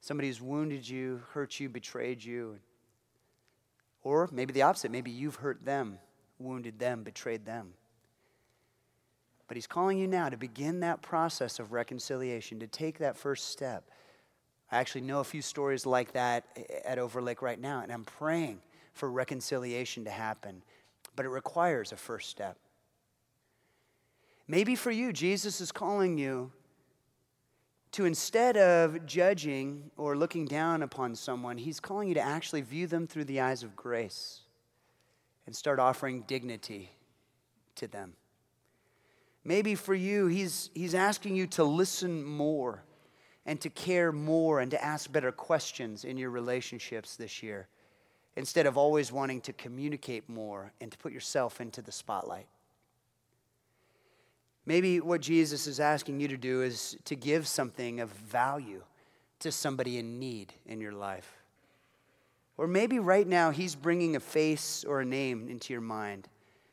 Somebody 0.01 0.29
who's 0.29 0.41
wounded 0.41 0.88
you, 0.88 1.21
hurt 1.34 1.60
you, 1.60 1.69
betrayed 1.69 2.23
you. 2.23 2.60
Or 4.03 4.29
maybe 4.31 4.53
the 4.53 4.62
opposite. 4.62 4.91
Maybe 4.91 5.12
you've 5.12 5.36
hurt 5.36 5.65
them, 5.65 5.99
wounded 6.39 6.79
them, 6.79 7.03
betrayed 7.03 7.45
them. 7.45 7.73
But 9.47 9.58
he's 9.58 9.67
calling 9.67 9.97
you 9.97 10.08
now 10.08 10.29
to 10.29 10.38
begin 10.38 10.79
that 10.79 11.01
process 11.01 11.60
of 11.60 11.71
reconciliation, 11.71 12.60
to 12.60 12.67
take 12.67 12.97
that 12.99 13.15
first 13.15 13.49
step. 13.49 13.89
I 14.71 14.79
actually 14.79 15.01
know 15.01 15.19
a 15.19 15.23
few 15.23 15.41
stories 15.41 15.86
like 15.86 16.13
that 16.13 16.45
at 16.84 16.97
Overlake 16.97 17.41
right 17.41 17.60
now, 17.60 17.81
and 17.81 17.91
I'm 17.91 18.05
praying 18.05 18.60
for 18.93 19.12
reconciliation 19.12 20.05
to 20.05 20.12
happen. 20.12 20.63
But 21.15 21.25
it 21.25 21.29
requires 21.29 21.91
a 21.91 21.95
first 21.95 22.29
step. 22.29 22.58
Maybe 24.47 24.75
for 24.75 24.91
you, 24.91 25.13
Jesus 25.13 25.62
is 25.62 25.71
calling 25.71 26.17
you 26.17 26.51
to 27.95 28.05
instead 28.05 28.58
of 28.58 29.05
judging 29.05 29.89
or 29.95 30.17
looking 30.17 30.45
down 30.45 30.84
upon 30.84 31.15
someone, 31.15 31.58
he's 31.58 31.79
calling 31.79 32.10
you 32.10 32.13
to 32.15 32.21
actually 32.21 32.62
view 32.62 32.88
them 32.88 33.08
through 33.08 33.23
the 33.23 33.39
eyes 33.39 33.63
of 33.63 33.75
grace 33.75 34.41
and 35.45 35.55
start 35.55 35.79
offering 35.79 36.23
dignity 36.27 36.91
to 37.75 37.88
them. 37.88 38.13
Maybe 39.47 39.75
for 39.75 39.93
you, 39.93 40.25
he's, 40.25 40.71
he's 40.73 40.95
asking 40.95 41.36
you 41.36 41.45
to 41.47 41.63
listen 41.63 42.23
more 42.25 42.84
and 43.45 43.62
to 43.62 43.69
care 43.69 44.12
more 44.12 44.60
and 44.60 44.71
to 44.71 44.84
ask 44.84 45.12
better 45.12 45.31
questions 45.31 46.03
in 46.03 46.17
your 46.17 46.31
relationships 46.31 47.15
this 47.15 47.43
year 47.43 47.67
instead 48.36 48.65
of 48.65 48.75
always 48.75 49.12
wanting 49.12 49.39
to 49.41 49.53
communicate 49.53 50.27
more 50.27 50.73
and 50.81 50.91
to 50.91 50.97
put 50.97 51.13
yourself 51.13 51.62
into 51.62 51.84
the 51.84 51.91
spotlight. 51.91 52.47
Maybe 54.65 54.99
what 54.99 55.21
Jesus 55.21 55.67
is 55.67 55.79
asking 55.79 56.19
you 56.19 56.27
to 56.27 56.38
do 56.38 56.63
is 56.63 56.97
to 57.05 57.15
give 57.15 57.47
something 57.47 57.99
of 57.99 58.10
value 58.10 58.81
to 59.39 59.51
somebody 59.51 59.99
in 59.99 60.19
need 60.19 60.53
in 60.65 60.81
your 60.81 60.91
life. 60.91 61.31
Or 62.58 62.65
maybe 62.65 62.97
right 62.97 63.27
now 63.27 63.51
he's 63.51 63.75
bringing 63.75 64.15
a 64.15 64.19
face 64.19 64.84
or 64.84 65.01
a 65.01 65.05
name 65.05 65.49
into 65.49 65.71
your 65.71 65.81
mind, 65.81 66.27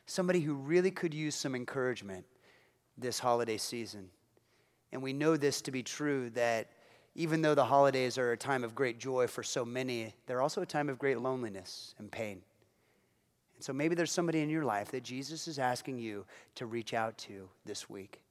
somebody 0.07 0.39
who 0.39 0.55
really 0.55 0.89
could 0.89 1.13
use 1.13 1.35
some 1.35 1.53
encouragement 1.53 2.25
this 2.97 3.19
holiday 3.19 3.57
season. 3.57 4.09
And 4.91 5.01
we 5.01 5.13
know 5.13 5.37
this 5.37 5.61
to 5.61 5.71
be 5.71 5.83
true 5.83 6.29
that 6.31 6.69
even 7.15 7.41
though 7.41 7.55
the 7.55 7.65
holidays 7.65 8.17
are 8.17 8.31
a 8.31 8.37
time 8.37 8.63
of 8.63 8.75
great 8.75 8.99
joy 8.99 9.27
for 9.27 9.43
so 9.43 9.63
many, 9.63 10.13
they're 10.25 10.41
also 10.41 10.61
a 10.61 10.65
time 10.65 10.89
of 10.89 10.97
great 10.97 11.19
loneliness 11.19 11.95
and 11.99 12.11
pain. 12.11 12.41
And 13.55 13.63
so 13.63 13.73
maybe 13.73 13.95
there's 13.95 14.11
somebody 14.11 14.41
in 14.41 14.49
your 14.49 14.63
life 14.63 14.91
that 14.91 15.03
Jesus 15.03 15.47
is 15.47 15.59
asking 15.59 15.99
you 15.99 16.25
to 16.55 16.65
reach 16.65 16.93
out 16.93 17.17
to 17.19 17.49
this 17.65 17.89
week. 17.89 18.21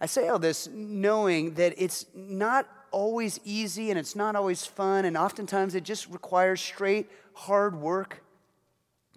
I 0.00 0.06
say 0.06 0.28
all 0.28 0.38
this 0.38 0.68
knowing 0.72 1.54
that 1.54 1.74
it's 1.78 2.06
not 2.14 2.68
always 2.90 3.40
easy 3.44 3.90
and 3.90 3.98
it's 3.98 4.14
not 4.14 4.36
always 4.36 4.66
fun, 4.66 5.04
and 5.04 5.16
oftentimes 5.16 5.74
it 5.74 5.84
just 5.84 6.08
requires 6.10 6.60
straight, 6.60 7.10
hard 7.34 7.80
work 7.80 8.22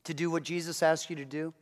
to 0.06 0.14
do 0.14 0.32
what 0.32 0.44
Jesus 0.44 0.82
asks 0.82 1.10
you 1.10 1.16
to 1.18 1.26
do. 1.26 1.54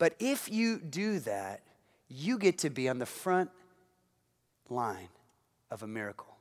But 0.00 0.14
if 0.18 0.50
you 0.50 0.78
do 0.78 1.18
that, 1.20 1.60
you 2.08 2.38
get 2.38 2.56
to 2.60 2.70
be 2.70 2.88
on 2.88 2.98
the 2.98 3.06
front 3.06 3.50
line 4.70 5.10
of 5.70 5.82
a 5.82 5.86
miracle. 5.86 6.38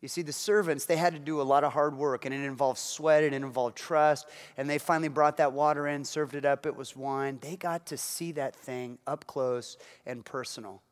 You 0.00 0.08
see, 0.08 0.22
the 0.22 0.32
servants, 0.32 0.84
they 0.84 0.96
had 0.96 1.12
to 1.12 1.20
do 1.20 1.40
a 1.40 1.44
lot 1.44 1.62
of 1.62 1.72
hard 1.72 1.96
work, 1.96 2.24
and 2.24 2.34
it 2.34 2.42
involved 2.42 2.80
sweat 2.80 3.22
and 3.22 3.32
it 3.32 3.42
involved 3.42 3.76
trust. 3.76 4.26
And 4.56 4.68
they 4.68 4.78
finally 4.78 5.06
brought 5.06 5.36
that 5.36 5.52
water 5.52 5.86
in, 5.86 6.04
served 6.04 6.34
it 6.34 6.44
up, 6.44 6.66
it 6.66 6.74
was 6.74 6.96
wine. 6.96 7.38
They 7.40 7.54
got 7.54 7.86
to 7.86 7.96
see 7.96 8.32
that 8.32 8.56
thing 8.56 8.98
up 9.06 9.28
close 9.28 9.76
and 10.04 10.24
personal. 10.24 10.82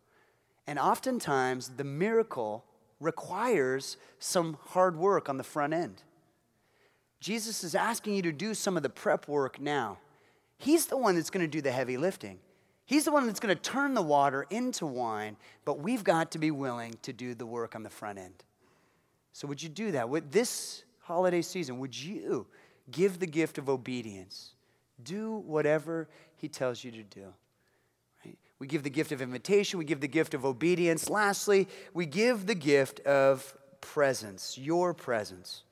And 0.69 0.79
oftentimes, 0.79 1.71
the 1.71 1.83
miracle 1.83 2.65
requires 3.01 3.97
some 4.21 4.59
hard 4.69 4.97
work 4.97 5.29
on 5.29 5.39
the 5.39 5.45
front 5.45 5.73
end. 5.73 6.03
Jesus 7.19 7.65
is 7.65 7.75
asking 7.75 8.15
you 8.15 8.23
to 8.23 8.33
do 8.33 8.55
some 8.55 8.77
of 8.77 8.85
the 8.85 8.89
prep 8.89 9.27
work 9.27 9.61
now. 9.61 9.99
He's 10.59 10.87
the 10.87 10.97
one 10.97 11.15
that's 11.15 11.31
going 11.31 11.45
to 11.45 11.51
do 11.51 11.63
the 11.63 11.73
heavy 11.73 11.97
lifting. 11.97 12.39
He's 12.85 13.05
the 13.05 13.13
one 13.13 13.27
that's 13.27 13.41
going 13.41 13.55
to 13.55 13.63
turn 13.63 13.95
the 13.95 14.03
water 14.03 14.47
into 14.51 14.87
wine, 14.87 15.37
but 15.65 15.79
we've 15.79 16.03
got 16.03 16.33
to 16.33 16.39
be 16.39 16.51
willing 16.51 16.97
to 17.03 17.13
do 17.13 17.35
the 17.35 17.47
work 17.47 17.77
on 17.77 17.83
the 17.83 17.91
front 17.91 18.19
end. 18.19 18.45
So, 19.33 19.47
would 19.47 19.63
you 19.63 19.69
do 19.69 19.93
that? 19.93 20.09
With 20.09 20.33
this 20.33 20.85
holiday 21.01 21.43
season, 21.43 21.79
would 21.79 21.97
you 21.97 22.47
give 22.91 23.21
the 23.21 23.27
gift 23.27 23.59
of 23.59 23.69
obedience? 23.69 24.55
Do 25.03 25.37
whatever 25.47 26.09
He 26.37 26.49
tells 26.49 26.83
you 26.83 26.91
to 26.91 27.03
do. 27.03 27.27
Right? 28.25 28.39
We 28.59 28.67
give 28.67 28.83
the 28.83 28.91
gift 28.91 29.13
of 29.13 29.23
invitation, 29.23 29.79
we 29.79 29.85
give 29.85 30.01
the 30.01 30.09
gift 30.09 30.35
of 30.35 30.45
obedience. 30.45 31.09
Lastly, 31.09 31.69
we 31.95 32.07
give 32.07 32.47
the 32.47 32.55
gift 32.55 33.01
of 33.01 33.55
presence, 33.81 34.59
your 34.59 34.95
presence. 34.95 35.63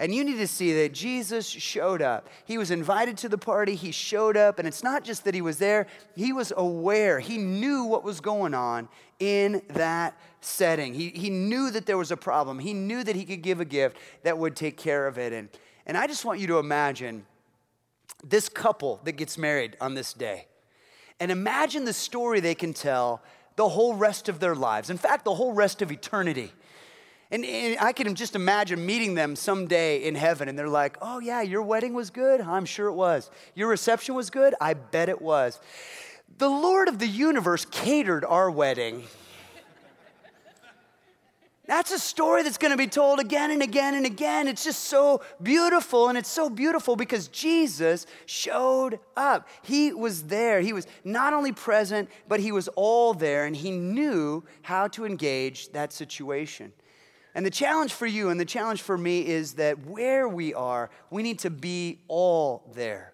And 0.00 0.14
you 0.14 0.24
need 0.24 0.38
to 0.38 0.46
see 0.46 0.72
that 0.72 0.94
Jesus 0.94 1.46
showed 1.46 2.00
up. 2.00 2.26
He 2.46 2.56
was 2.56 2.70
invited 2.70 3.18
to 3.18 3.28
the 3.28 3.36
party, 3.36 3.74
he 3.74 3.92
showed 3.92 4.34
up, 4.34 4.58
and 4.58 4.66
it's 4.66 4.82
not 4.82 5.04
just 5.04 5.24
that 5.24 5.34
he 5.34 5.42
was 5.42 5.58
there, 5.58 5.86
he 6.16 6.32
was 6.32 6.54
aware. 6.56 7.20
He 7.20 7.36
knew 7.36 7.84
what 7.84 8.02
was 8.02 8.18
going 8.18 8.54
on 8.54 8.88
in 9.18 9.60
that 9.68 10.18
setting. 10.40 10.94
He, 10.94 11.10
he 11.10 11.28
knew 11.28 11.70
that 11.70 11.84
there 11.84 11.98
was 11.98 12.10
a 12.10 12.16
problem, 12.16 12.58
he 12.58 12.72
knew 12.72 13.04
that 13.04 13.14
he 13.14 13.26
could 13.26 13.42
give 13.42 13.60
a 13.60 13.64
gift 13.66 13.98
that 14.22 14.38
would 14.38 14.56
take 14.56 14.78
care 14.78 15.06
of 15.06 15.18
it. 15.18 15.34
And, 15.34 15.50
and 15.84 15.98
I 15.98 16.06
just 16.06 16.24
want 16.24 16.40
you 16.40 16.46
to 16.46 16.58
imagine 16.58 17.26
this 18.24 18.48
couple 18.48 19.00
that 19.04 19.12
gets 19.12 19.36
married 19.36 19.76
on 19.82 19.92
this 19.92 20.14
day. 20.14 20.46
And 21.20 21.30
imagine 21.30 21.84
the 21.84 21.92
story 21.92 22.40
they 22.40 22.54
can 22.54 22.72
tell 22.72 23.22
the 23.56 23.68
whole 23.68 23.94
rest 23.94 24.30
of 24.30 24.40
their 24.40 24.54
lives. 24.54 24.88
In 24.88 24.96
fact, 24.96 25.26
the 25.26 25.34
whole 25.34 25.52
rest 25.52 25.82
of 25.82 25.92
eternity. 25.92 26.52
And, 27.30 27.44
and, 27.44 27.78
I 27.80 27.92
can 27.92 28.14
just 28.14 28.34
imagine 28.34 28.84
meeting 28.84 29.14
them 29.14 29.36
someday 29.36 30.02
in 30.02 30.14
heaven, 30.14 30.48
and 30.48 30.58
they're 30.58 30.68
like, 30.68 30.98
Oh, 31.00 31.20
yeah, 31.20 31.42
your 31.42 31.62
wedding 31.62 31.94
was 31.94 32.10
good? 32.10 32.40
I'm 32.40 32.64
sure 32.64 32.88
it 32.88 32.94
was. 32.94 33.30
Your 33.54 33.68
reception 33.68 34.14
was 34.14 34.30
good? 34.30 34.54
I 34.60 34.74
bet 34.74 35.08
it 35.08 35.22
was. 35.22 35.60
The 36.38 36.48
Lord 36.48 36.88
of 36.88 36.98
the 36.98 37.06
universe 37.06 37.64
catered 37.64 38.24
our 38.24 38.50
wedding. 38.50 39.04
That's 41.70 41.92
a 41.92 42.00
story 42.00 42.42
that's 42.42 42.58
going 42.58 42.72
to 42.72 42.76
be 42.76 42.88
told 42.88 43.20
again 43.20 43.52
and 43.52 43.62
again 43.62 43.94
and 43.94 44.04
again. 44.04 44.48
It's 44.48 44.64
just 44.64 44.86
so 44.86 45.22
beautiful. 45.40 46.08
And 46.08 46.18
it's 46.18 46.28
so 46.28 46.50
beautiful 46.50 46.96
because 46.96 47.28
Jesus 47.28 48.06
showed 48.26 48.98
up. 49.16 49.46
He 49.62 49.92
was 49.92 50.24
there. 50.24 50.60
He 50.60 50.72
was 50.72 50.88
not 51.04 51.32
only 51.32 51.52
present, 51.52 52.08
but 52.26 52.40
he 52.40 52.50
was 52.50 52.66
all 52.74 53.14
there. 53.14 53.44
And 53.44 53.54
he 53.54 53.70
knew 53.70 54.42
how 54.62 54.88
to 54.88 55.04
engage 55.04 55.70
that 55.70 55.92
situation. 55.92 56.72
And 57.34 57.46
the 57.46 57.50
challenge 57.50 57.92
for 57.92 58.06
you 58.06 58.30
and 58.30 58.40
the 58.40 58.44
challenge 58.44 58.82
for 58.82 58.98
me 58.98 59.26
is 59.26 59.54
that 59.54 59.86
where 59.86 60.28
we 60.28 60.52
are, 60.54 60.90
we 61.10 61.22
need 61.22 61.38
to 61.40 61.50
be 61.50 62.00
all 62.08 62.64
there. 62.74 63.12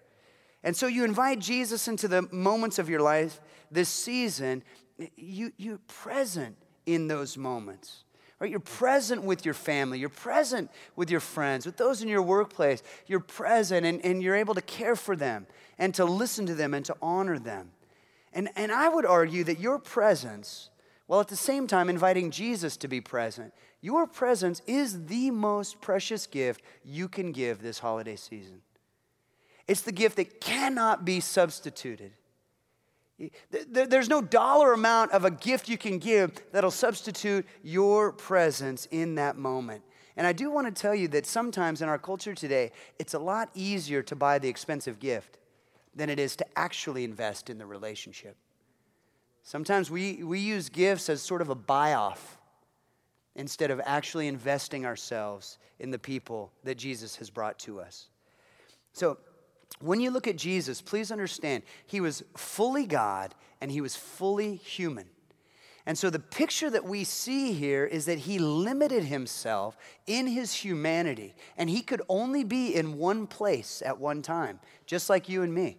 And 0.63 0.75
so 0.75 0.87
you 0.87 1.05
invite 1.05 1.39
Jesus 1.39 1.87
into 1.87 2.07
the 2.07 2.23
moments 2.31 2.79
of 2.79 2.89
your 2.89 2.99
life 2.99 3.39
this 3.71 3.89
season, 3.89 4.63
you, 5.15 5.51
you're 5.57 5.79
present 5.87 6.57
in 6.85 7.07
those 7.07 7.37
moments. 7.37 8.03
Right? 8.39 8.51
You're 8.51 8.59
present 8.59 9.23
with 9.23 9.45
your 9.45 9.55
family, 9.55 9.97
you're 9.97 10.09
present 10.09 10.69
with 10.95 11.09
your 11.09 11.19
friends, 11.19 11.65
with 11.65 11.77
those 11.77 12.03
in 12.03 12.07
your 12.07 12.21
workplace. 12.21 12.83
You're 13.07 13.19
present 13.19 13.85
and, 13.85 14.03
and 14.05 14.21
you're 14.21 14.35
able 14.35 14.53
to 14.53 14.61
care 14.61 14.95
for 14.95 15.15
them 15.15 15.47
and 15.79 15.93
to 15.95 16.05
listen 16.05 16.45
to 16.45 16.55
them 16.55 16.73
and 16.73 16.85
to 16.85 16.95
honor 17.01 17.39
them. 17.39 17.71
And, 18.33 18.49
and 18.55 18.71
I 18.71 18.89
would 18.89 19.05
argue 19.05 19.43
that 19.45 19.59
your 19.59 19.79
presence, 19.79 20.69
while 21.07 21.19
at 21.19 21.29
the 21.29 21.35
same 21.35 21.65
time 21.65 21.89
inviting 21.89 22.29
Jesus 22.29 22.77
to 22.77 22.87
be 22.87 23.01
present, 23.01 23.53
your 23.81 24.07
presence 24.07 24.61
is 24.65 25.05
the 25.05 25.31
most 25.31 25.81
precious 25.81 26.25
gift 26.25 26.61
you 26.83 27.07
can 27.07 27.31
give 27.31 27.61
this 27.61 27.79
holiday 27.79 28.15
season. 28.15 28.61
It's 29.67 29.81
the 29.81 29.91
gift 29.91 30.15
that 30.15 30.41
cannot 30.41 31.05
be 31.05 31.19
substituted. 31.19 32.11
There's 33.49 34.09
no 34.09 34.21
dollar 34.21 34.73
amount 34.73 35.11
of 35.11 35.25
a 35.25 35.31
gift 35.31 35.69
you 35.69 35.77
can 35.77 35.97
give 35.97 36.31
that'll 36.51 36.71
substitute 36.71 37.45
your 37.63 38.11
presence 38.11 38.87
in 38.91 39.15
that 39.15 39.37
moment. 39.37 39.83
And 40.15 40.25
I 40.25 40.33
do 40.33 40.49
want 40.49 40.73
to 40.73 40.81
tell 40.81 40.95
you 40.95 41.07
that 41.09 41.25
sometimes 41.25 41.81
in 41.81 41.89
our 41.89 41.97
culture 41.97 42.33
today, 42.33 42.71
it's 42.97 43.13
a 43.13 43.19
lot 43.19 43.49
easier 43.53 44.01
to 44.03 44.15
buy 44.15 44.39
the 44.39 44.49
expensive 44.49 44.99
gift 44.99 45.37
than 45.95 46.09
it 46.09 46.19
is 46.19 46.35
to 46.37 46.45
actually 46.57 47.03
invest 47.03 47.49
in 47.49 47.57
the 47.57 47.65
relationship. 47.65 48.35
Sometimes 49.43 49.89
we, 49.89 50.23
we 50.23 50.39
use 50.39 50.69
gifts 50.69 51.09
as 51.09 51.21
sort 51.21 51.41
of 51.41 51.49
a 51.49 51.55
buy 51.55 51.93
off 51.93 52.36
instead 53.37 53.71
of 53.71 53.79
actually 53.85 54.27
investing 54.27 54.85
ourselves 54.85 55.57
in 55.79 55.91
the 55.91 55.99
people 55.99 56.51
that 56.63 56.75
Jesus 56.75 57.15
has 57.15 57.29
brought 57.29 57.57
to 57.59 57.79
us. 57.79 58.09
So, 58.91 59.17
when 59.79 59.99
you 59.99 60.11
look 60.11 60.27
at 60.27 60.37
Jesus, 60.37 60.81
please 60.81 61.11
understand, 61.11 61.63
he 61.85 62.01
was 62.01 62.23
fully 62.35 62.85
God 62.85 63.35
and 63.61 63.71
he 63.71 63.81
was 63.81 63.95
fully 63.95 64.55
human. 64.55 65.07
And 65.85 65.97
so 65.97 66.09
the 66.09 66.19
picture 66.19 66.69
that 66.69 66.83
we 66.83 67.03
see 67.03 67.53
here 67.53 67.85
is 67.85 68.05
that 68.05 68.19
he 68.19 68.39
limited 68.39 69.03
himself 69.03 69.77
in 70.05 70.27
his 70.27 70.53
humanity, 70.53 71.33
and 71.57 71.69
he 71.69 71.81
could 71.81 72.01
only 72.09 72.43
be 72.43 72.75
in 72.75 72.97
one 72.97 73.25
place 73.25 73.81
at 73.85 73.97
one 73.97 74.21
time, 74.21 74.59
just 74.85 75.09
like 75.09 75.29
you 75.29 75.43
and 75.43 75.53
me. 75.53 75.77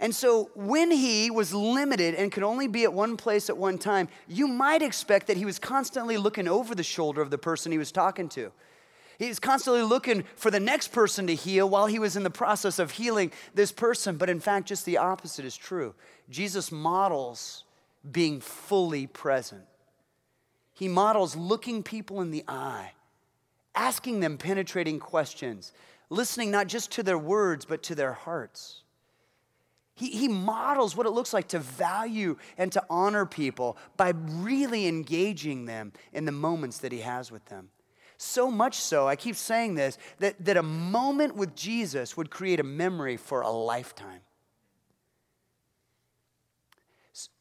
And 0.00 0.14
so 0.14 0.50
when 0.54 0.90
he 0.90 1.30
was 1.30 1.52
limited 1.52 2.14
and 2.14 2.30
could 2.30 2.44
only 2.44 2.68
be 2.68 2.84
at 2.84 2.92
one 2.92 3.16
place 3.16 3.50
at 3.50 3.56
one 3.56 3.78
time, 3.78 4.08
you 4.28 4.46
might 4.46 4.80
expect 4.80 5.26
that 5.26 5.36
he 5.36 5.44
was 5.44 5.58
constantly 5.58 6.16
looking 6.16 6.46
over 6.46 6.74
the 6.74 6.84
shoulder 6.84 7.20
of 7.20 7.30
the 7.30 7.38
person 7.38 7.72
he 7.72 7.78
was 7.78 7.90
talking 7.90 8.28
to. 8.30 8.52
He's 9.18 9.40
constantly 9.40 9.82
looking 9.82 10.22
for 10.36 10.52
the 10.52 10.60
next 10.60 10.92
person 10.92 11.26
to 11.26 11.34
heal 11.34 11.68
while 11.68 11.86
he 11.86 11.98
was 11.98 12.14
in 12.14 12.22
the 12.22 12.30
process 12.30 12.78
of 12.78 12.92
healing 12.92 13.32
this 13.52 13.72
person. 13.72 14.16
But 14.16 14.30
in 14.30 14.38
fact, 14.38 14.68
just 14.68 14.84
the 14.84 14.98
opposite 14.98 15.44
is 15.44 15.56
true. 15.56 15.94
Jesus 16.30 16.70
models 16.70 17.64
being 18.08 18.40
fully 18.40 19.08
present. 19.08 19.64
He 20.72 20.86
models 20.86 21.34
looking 21.34 21.82
people 21.82 22.20
in 22.20 22.30
the 22.30 22.44
eye, 22.46 22.92
asking 23.74 24.20
them 24.20 24.38
penetrating 24.38 25.00
questions, 25.00 25.72
listening 26.08 26.52
not 26.52 26.68
just 26.68 26.92
to 26.92 27.02
their 27.02 27.18
words, 27.18 27.64
but 27.64 27.82
to 27.84 27.96
their 27.96 28.12
hearts. 28.12 28.82
He, 29.98 30.10
he 30.10 30.28
models 30.28 30.94
what 30.94 31.06
it 31.06 31.10
looks 31.10 31.34
like 31.34 31.48
to 31.48 31.58
value 31.58 32.36
and 32.56 32.70
to 32.70 32.84
honor 32.88 33.26
people 33.26 33.76
by 33.96 34.12
really 34.16 34.86
engaging 34.86 35.66
them 35.66 35.92
in 36.12 36.24
the 36.24 36.30
moments 36.30 36.78
that 36.78 36.92
he 36.92 37.00
has 37.00 37.32
with 37.32 37.44
them. 37.46 37.70
So 38.16 38.48
much 38.48 38.76
so, 38.76 39.08
I 39.08 39.16
keep 39.16 39.34
saying 39.34 39.74
this, 39.74 39.98
that, 40.20 40.44
that 40.44 40.56
a 40.56 40.62
moment 40.62 41.34
with 41.34 41.56
Jesus 41.56 42.16
would 42.16 42.30
create 42.30 42.60
a 42.60 42.64
memory 42.64 43.16
for 43.16 43.40
a 43.40 43.50
lifetime. 43.50 44.20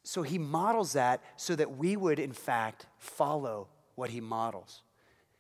So 0.04 0.24
he 0.24 0.40
models 0.40 0.94
that 0.94 1.22
so 1.36 1.56
that 1.56 1.78
we 1.78 1.96
would, 1.96 2.18
in 2.18 2.34
fact, 2.34 2.88
follow 2.98 3.68
what 3.94 4.10
he 4.10 4.20
models. 4.20 4.82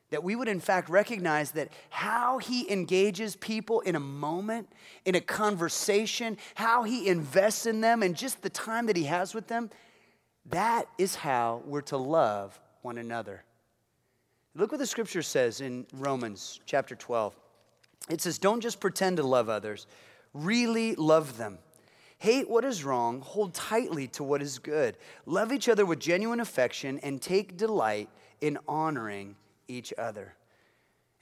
That 0.09 0.23
we 0.23 0.35
would, 0.35 0.47
in 0.47 0.61
fact, 0.61 0.89
recognize 0.89 1.51
that 1.51 1.69
how 1.89 2.37
he 2.37 2.71
engages 2.71 3.35
people 3.35 3.81
in 3.81 3.95
a 3.95 3.99
moment, 3.99 4.71
in 5.03 5.15
a 5.15 5.21
conversation, 5.21 6.37
how 6.55 6.83
he 6.83 7.09
invests 7.09 7.65
in 7.65 7.81
them, 7.81 8.03
and 8.03 8.15
just 8.15 8.41
the 8.41 8.49
time 8.49 8.85
that 8.85 8.95
he 8.95 9.03
has 9.03 9.33
with 9.33 9.47
them, 9.47 9.69
that 10.45 10.87
is 10.97 11.15
how 11.15 11.61
we're 11.65 11.81
to 11.81 11.97
love 11.97 12.57
one 12.81 12.97
another. 12.97 13.43
Look 14.55 14.71
what 14.71 14.79
the 14.79 14.87
scripture 14.87 15.21
says 15.21 15.61
in 15.61 15.85
Romans 15.93 16.61
chapter 16.65 16.95
12. 16.95 17.35
It 18.09 18.21
says, 18.21 18.37
Don't 18.37 18.61
just 18.61 18.79
pretend 18.79 19.17
to 19.17 19.23
love 19.23 19.49
others, 19.49 19.87
really 20.33 20.95
love 20.95 21.37
them. 21.37 21.59
Hate 22.19 22.49
what 22.49 22.65
is 22.65 22.83
wrong, 22.83 23.21
hold 23.21 23.53
tightly 23.53 24.07
to 24.07 24.23
what 24.23 24.41
is 24.41 24.57
good. 24.57 24.97
Love 25.27 25.51
each 25.51 25.69
other 25.69 25.85
with 25.85 25.99
genuine 25.99 26.39
affection, 26.39 26.99
and 27.03 27.21
take 27.21 27.57
delight 27.57 28.09
in 28.41 28.57
honoring 28.67 29.35
each 29.67 29.93
other. 29.97 30.35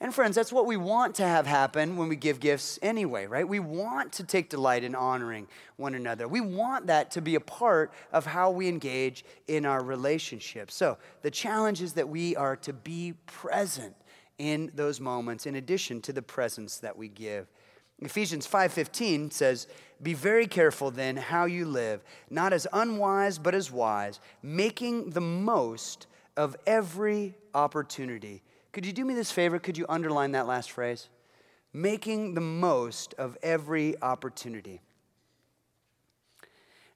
And 0.02 0.14
friends, 0.14 0.36
that's 0.36 0.52
what 0.52 0.66
we 0.66 0.76
want 0.76 1.16
to 1.16 1.24
have 1.24 1.48
happen 1.48 1.96
when 1.96 2.10
we 2.10 2.18
give 2.18 2.42
gifts 2.42 2.78
anyway, 2.82 3.28
right? 3.28 3.48
We 3.48 3.60
want 3.60 4.12
to 4.14 4.24
take 4.24 4.50
delight 4.50 4.84
in 4.84 4.94
honoring 4.94 5.48
one 5.78 5.96
another. 5.96 6.28
We 6.28 6.42
want 6.42 6.88
that 6.88 7.12
to 7.12 7.22
be 7.22 7.36
a 7.36 7.40
part 7.40 7.94
of 8.12 8.26
how 8.26 8.52
we 8.52 8.68
engage 8.68 9.24
in 9.48 9.66
our 9.66 9.82
relationships. 9.82 10.76
So 10.76 10.98
the 11.22 11.32
challenge 11.32 11.82
is 11.82 11.94
that 11.94 12.10
we 12.10 12.36
are 12.36 12.58
to 12.58 12.74
be 12.74 13.14
present 13.26 13.96
in 14.38 14.70
those 14.76 15.00
moments 15.00 15.46
in 15.46 15.56
addition 15.56 16.02
to 16.02 16.14
the 16.14 16.22
presence 16.22 16.78
that 16.80 16.98
we 16.98 17.08
give. 17.08 17.48
Ephesians 18.00 18.46
5:15 18.46 19.32
says, 19.32 19.68
"Be 20.04 20.14
very 20.14 20.46
careful 20.46 20.92
then 20.92 21.16
how 21.16 21.46
you 21.46 21.66
live, 21.66 22.04
not 22.30 22.52
as 22.52 22.68
unwise 22.74 23.40
but 23.40 23.56
as 23.56 23.72
wise, 23.72 24.20
making 24.44 25.12
the 25.12 25.22
most 25.22 26.06
of 26.36 26.56
every 26.66 27.38
opportunity." 27.54 28.44
Could 28.72 28.86
you 28.86 28.94
do 28.94 29.06
me 29.06 29.14
this 29.14 29.32
favor? 29.32 29.58
Could 29.58 29.78
you 29.78 29.86
underline 29.88 30.34
that 30.34 30.48
last 30.48 30.72
phrase? 30.72 31.10
Making 31.72 32.34
the 32.34 32.42
most 32.42 33.14
of 33.14 33.38
every 33.42 34.02
opportunity. 34.02 34.82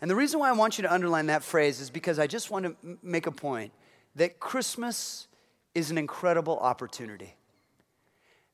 And 0.02 0.10
the 0.10 0.16
reason 0.16 0.40
why 0.40 0.50
I 0.50 0.54
want 0.54 0.78
you 0.78 0.82
to 0.84 0.94
underline 0.94 1.28
that 1.28 1.44
phrase 1.44 1.80
is 1.82 1.90
because 1.90 2.20
I 2.20 2.28
just 2.28 2.52
want 2.52 2.66
to 2.66 2.98
make 3.02 3.28
a 3.28 3.32
point 3.32 3.74
that 4.16 4.40
Christmas 4.40 5.28
is 5.74 5.92
an 5.92 5.98
incredible 5.98 6.58
opportunity. 6.60 7.36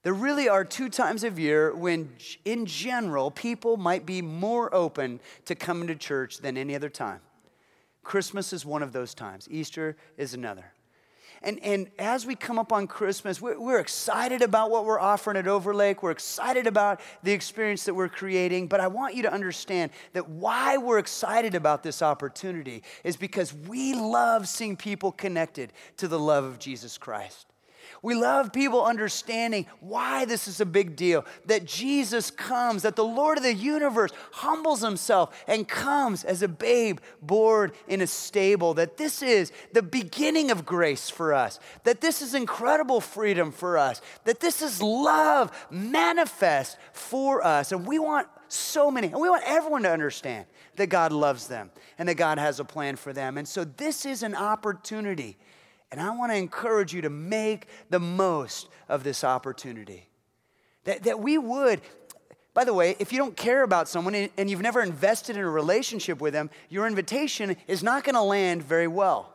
There 0.04 0.14
really 0.14 0.48
are 0.48 0.64
two 0.64 0.90
times 0.90 1.24
of 1.24 1.40
year 1.40 1.74
when, 1.76 2.16
in 2.46 2.68
general, 2.68 3.32
people 3.32 3.76
might 3.76 4.06
be 4.06 4.22
more 4.22 4.74
open 4.74 5.20
to 5.46 5.56
coming 5.56 5.88
to 5.88 5.96
church 5.96 6.40
than 6.40 6.58
any 6.58 6.76
other 6.76 6.90
time. 6.90 7.22
Christmas 8.04 8.54
is 8.54 8.64
one 8.68 8.84
of 8.84 8.92
those 8.94 9.16
times, 9.16 9.48
Easter 9.50 9.98
is 10.16 10.36
another. 10.36 10.75
And, 11.46 11.64
and 11.64 11.90
as 12.00 12.26
we 12.26 12.36
come 12.36 12.58
up 12.58 12.74
on 12.74 12.88
Christmas, 12.88 13.40
we're, 13.40 13.60
we're 13.60 13.80
excited 13.80 14.42
about 14.42 14.72
what 14.72 14.84
we're 14.84 15.00
offering 15.00 15.38
at 15.38 15.48
Overlake. 15.48 16.02
We're 16.02 16.12
excited 16.12 16.66
about 16.66 17.00
the 17.22 17.32
experience 17.32 17.86
that 17.86 17.94
we're 17.94 18.10
creating. 18.10 18.68
But 18.68 18.80
I 18.80 18.88
want 18.88 19.14
you 19.14 19.22
to 19.24 19.32
understand 19.32 19.92
that 20.14 20.28
why 20.28 20.78
we're 20.78 20.98
excited 20.98 21.54
about 21.54 21.84
this 21.84 22.02
opportunity 22.02 22.82
is 23.04 23.16
because 23.16 23.54
we 23.54 23.94
love 23.94 24.48
seeing 24.48 24.76
people 24.76 25.12
connected 25.12 25.72
to 25.98 26.08
the 26.08 26.20
love 26.20 26.44
of 26.44 26.58
Jesus 26.58 26.98
Christ. 26.98 27.46
We 28.06 28.14
love 28.14 28.54
people 28.54 28.86
understanding 28.86 29.66
why 29.80 30.26
this 30.26 30.48
is 30.48 30.62
a 30.62 30.66
big 30.66 30.96
deal 30.96 31.26
that 31.48 31.66
Jesus 31.66 32.30
comes, 32.30 32.84
that 32.84 32.96
the 32.96 33.04
Lord 33.04 33.40
of 33.40 33.44
the 33.44 33.52
universe 33.52 34.12
humbles 34.32 34.82
himself 34.82 35.44
and 35.48 35.68
comes 35.68 36.24
as 36.24 36.44
a 36.44 36.48
babe 36.48 37.00
born 37.20 37.72
in 37.88 38.02
a 38.02 38.08
stable, 38.08 38.76
that 38.76 38.98
this 38.98 39.24
is 39.24 39.52
the 39.74 39.82
beginning 39.82 40.52
of 40.52 40.68
grace 40.68 41.10
for 41.10 41.34
us, 41.34 41.60
that 41.84 42.00
this 42.00 42.22
is 42.22 42.36
incredible 42.36 43.02
freedom 43.02 43.52
for 43.52 43.76
us, 43.76 44.02
that 44.26 44.40
this 44.40 44.62
is 44.62 44.84
love 44.84 45.52
manifest 45.72 46.78
for 46.94 47.44
us. 47.44 47.72
And 47.72 47.88
we 47.88 47.98
want 47.98 48.28
so 48.50 48.92
many, 48.92 49.08
and 49.08 49.20
we 49.20 49.32
want 49.32 49.42
everyone 49.48 49.82
to 49.82 49.92
understand 49.92 50.46
that 50.76 50.88
God 50.88 51.12
loves 51.12 51.48
them 51.48 51.72
and 51.98 52.08
that 52.08 52.16
God 52.16 52.38
has 52.38 52.60
a 52.60 52.66
plan 52.66 52.98
for 52.98 53.14
them. 53.14 53.40
And 53.40 53.48
so 53.48 53.64
this 53.64 54.06
is 54.06 54.22
an 54.22 54.36
opportunity 54.36 55.38
and 55.92 56.02
I 56.02 56.10
want 56.12 56.32
to 56.32 56.38
encourage 56.38 56.94
you 56.94 57.02
to 57.02 57.10
make 57.10 57.68
the 57.90 58.00
most 58.00 58.70
of 58.90 59.04
this 59.04 59.24
opportunity. 59.24 60.10
That, 60.84 61.04
that 61.04 61.20
we 61.20 61.38
would, 61.38 61.82
by 62.54 62.64
the 62.64 62.74
way, 62.74 62.96
if 63.00 63.12
you 63.12 63.18
don't 63.18 63.36
care 63.36 63.64
about 63.64 63.88
someone 63.88 64.16
and 64.16 64.50
you've 64.50 64.62
never 64.62 64.82
invested 64.82 65.36
in 65.36 65.44
a 65.44 65.50
relationship 65.50 66.22
with 66.22 66.34
them, 66.34 66.50
your 66.70 66.88
invitation 66.88 67.56
is 67.68 67.84
not 67.84 68.04
going 68.04 68.16
to 68.16 68.22
land 68.22 68.64
very 68.64 68.88
well. 68.88 69.32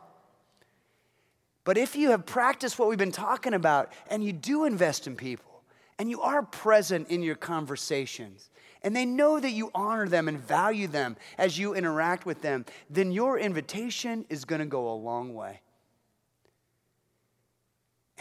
But 1.63 1.77
if 1.77 1.95
you 1.95 2.11
have 2.11 2.25
practiced 2.25 2.79
what 2.79 2.89
we've 2.89 2.97
been 2.97 3.11
talking 3.11 3.53
about 3.53 3.91
and 4.09 4.23
you 4.23 4.33
do 4.33 4.65
invest 4.65 5.07
in 5.07 5.15
people 5.15 5.63
and 5.99 6.09
you 6.09 6.21
are 6.21 6.41
present 6.41 7.09
in 7.09 7.21
your 7.21 7.35
conversations, 7.35 8.49
and 8.83 8.95
they 8.95 9.05
know 9.05 9.39
that 9.39 9.51
you 9.51 9.69
honor 9.75 10.07
them 10.07 10.27
and 10.27 10.39
value 10.39 10.87
them 10.87 11.15
as 11.37 11.59
you 11.59 11.75
interact 11.75 12.25
with 12.25 12.41
them, 12.41 12.65
then 12.89 13.11
your 13.11 13.37
invitation 13.37 14.25
is 14.29 14.43
going 14.45 14.59
to 14.59 14.65
go 14.65 14.91
a 14.91 14.95
long 14.95 15.35
way. 15.35 15.61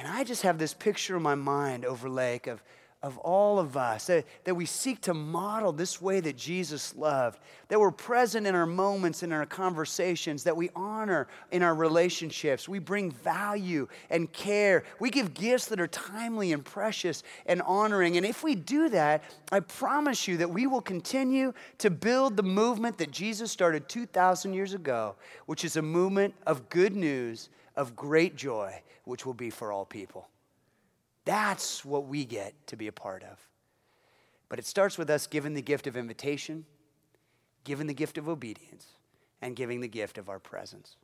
And 0.00 0.08
I 0.08 0.24
just 0.24 0.40
have 0.42 0.56
this 0.56 0.72
picture 0.72 1.14
in 1.18 1.22
my 1.22 1.34
mind 1.34 1.84
Overlake 1.84 2.46
of, 2.46 2.62
of 3.02 3.18
all 3.18 3.58
of 3.58 3.76
us, 3.76 4.06
that, 4.06 4.24
that 4.44 4.54
we 4.54 4.64
seek 4.64 5.02
to 5.02 5.12
model 5.12 5.72
this 5.72 6.00
way 6.00 6.20
that 6.20 6.38
Jesus 6.38 6.96
loved, 6.96 7.38
that 7.68 7.78
we're 7.78 7.90
present 7.90 8.46
in 8.46 8.54
our 8.54 8.64
moments, 8.64 9.22
and 9.22 9.30
in 9.30 9.38
our 9.38 9.44
conversations, 9.44 10.44
that 10.44 10.56
we 10.56 10.70
honor 10.74 11.28
in 11.50 11.62
our 11.62 11.74
relationships. 11.74 12.66
We 12.66 12.78
bring 12.78 13.10
value 13.10 13.88
and 14.08 14.32
care. 14.32 14.84
We 15.00 15.10
give 15.10 15.34
gifts 15.34 15.66
that 15.66 15.78
are 15.78 15.86
timely 15.86 16.54
and 16.54 16.64
precious 16.64 17.22
and 17.44 17.60
honoring. 17.60 18.16
And 18.16 18.24
if 18.24 18.42
we 18.42 18.54
do 18.54 18.88
that, 18.88 19.22
I 19.52 19.60
promise 19.60 20.26
you 20.26 20.38
that 20.38 20.48
we 20.48 20.66
will 20.66 20.80
continue 20.80 21.52
to 21.76 21.90
build 21.90 22.38
the 22.38 22.42
movement 22.42 22.96
that 22.96 23.10
Jesus 23.10 23.52
started 23.52 23.86
2,000 23.90 24.54
years 24.54 24.72
ago, 24.72 25.16
which 25.44 25.62
is 25.62 25.76
a 25.76 25.82
movement 25.82 26.32
of 26.46 26.70
good 26.70 26.96
news, 26.96 27.50
of 27.76 27.94
great 27.94 28.34
joy 28.34 28.80
which 29.04 29.26
will 29.26 29.34
be 29.34 29.50
for 29.50 29.72
all 29.72 29.84
people. 29.84 30.28
That's 31.24 31.84
what 31.84 32.06
we 32.06 32.24
get 32.24 32.54
to 32.68 32.76
be 32.76 32.86
a 32.86 32.92
part 32.92 33.22
of. 33.22 33.38
But 34.48 34.58
it 34.58 34.66
starts 34.66 34.98
with 34.98 35.10
us 35.10 35.26
giving 35.26 35.54
the 35.54 35.62
gift 35.62 35.86
of 35.86 35.96
invitation, 35.96 36.64
giving 37.64 37.86
the 37.86 37.94
gift 37.94 38.18
of 38.18 38.28
obedience, 38.28 38.86
and 39.40 39.54
giving 39.54 39.80
the 39.80 39.88
gift 39.88 40.18
of 40.18 40.28
our 40.28 40.38
presence. 40.38 40.96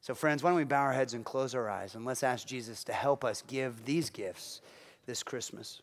So, 0.00 0.14
friends, 0.14 0.42
why 0.42 0.50
don't 0.50 0.58
we 0.58 0.64
bow 0.64 0.82
our 0.82 0.92
heads 0.92 1.14
and 1.14 1.24
close 1.24 1.54
our 1.54 1.68
eyes 1.68 1.94
and 1.94 2.04
let's 2.04 2.22
ask 2.22 2.46
Jesus 2.46 2.84
to 2.84 2.92
help 2.92 3.24
us 3.24 3.42
give 3.46 3.84
these 3.84 4.10
gifts 4.10 4.60
this 5.06 5.22
Christmas. 5.22 5.80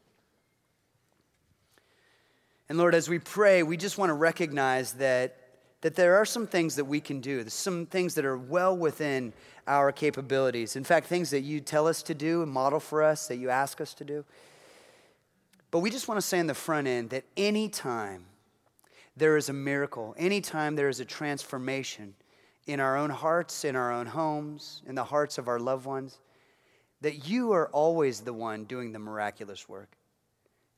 And 2.70 2.78
Lord, 2.78 2.96
as 2.96 3.10
we 3.10 3.20
pray, 3.20 3.64
we 3.64 3.78
just 3.78 3.98
want 3.98 4.10
to 4.10 4.14
recognize 4.14 4.94
that 4.94 5.36
that 5.82 5.96
there 5.96 6.16
are 6.16 6.26
some 6.26 6.48
things 6.48 6.76
that 6.76 6.86
we 6.86 7.00
can 7.00 7.20
do, 7.20 7.38
There's 7.38 7.54
some 7.54 7.86
things 7.88 8.16
that 8.16 8.26
are 8.26 8.38
well 8.38 8.76
within 8.78 9.34
our 9.68 9.92
capabilities. 9.92 10.76
In 10.76 10.84
fact, 10.84 11.08
things 11.08 11.32
that 11.32 11.42
you 11.42 11.60
tell 11.60 11.88
us 11.88 12.04
to 12.04 12.14
do 12.14 12.44
and 12.44 12.52
model 12.52 12.80
for 12.80 13.04
us, 13.04 13.28
that 13.28 13.38
you 13.38 13.50
ask 13.50 13.82
us 13.82 13.94
to 13.96 14.04
do. 14.04 14.24
But 15.72 15.80
we 15.80 15.90
just 15.90 16.08
want 16.08 16.20
to 16.20 16.26
say 16.26 16.40
in 16.40 16.48
the 16.48 16.54
front 16.54 16.88
end 16.88 17.10
that 17.12 17.24
anytime 17.36 18.26
there 19.18 19.38
is 19.38 19.50
a 19.50 19.54
miracle, 19.54 20.14
anytime 20.18 20.76
there 20.76 20.90
is 20.90 21.00
a 21.00 21.06
transformation 21.06 22.14
in 22.68 22.80
our 22.80 22.98
own 22.98 23.10
hearts, 23.10 23.66
in 23.66 23.76
our 23.76 23.92
own 23.92 24.06
homes, 24.06 24.84
in 24.86 24.96
the 24.96 25.04
hearts 25.04 25.38
of 25.38 25.48
our 25.48 25.60
loved 25.60 25.86
ones, 25.86 26.20
that 27.02 27.28
you 27.28 27.52
are 27.54 27.68
always 27.70 28.22
the 28.22 28.34
one 28.34 28.66
doing 28.66 28.92
the 28.92 29.00
miraculous 29.00 29.68
work. 29.68 29.98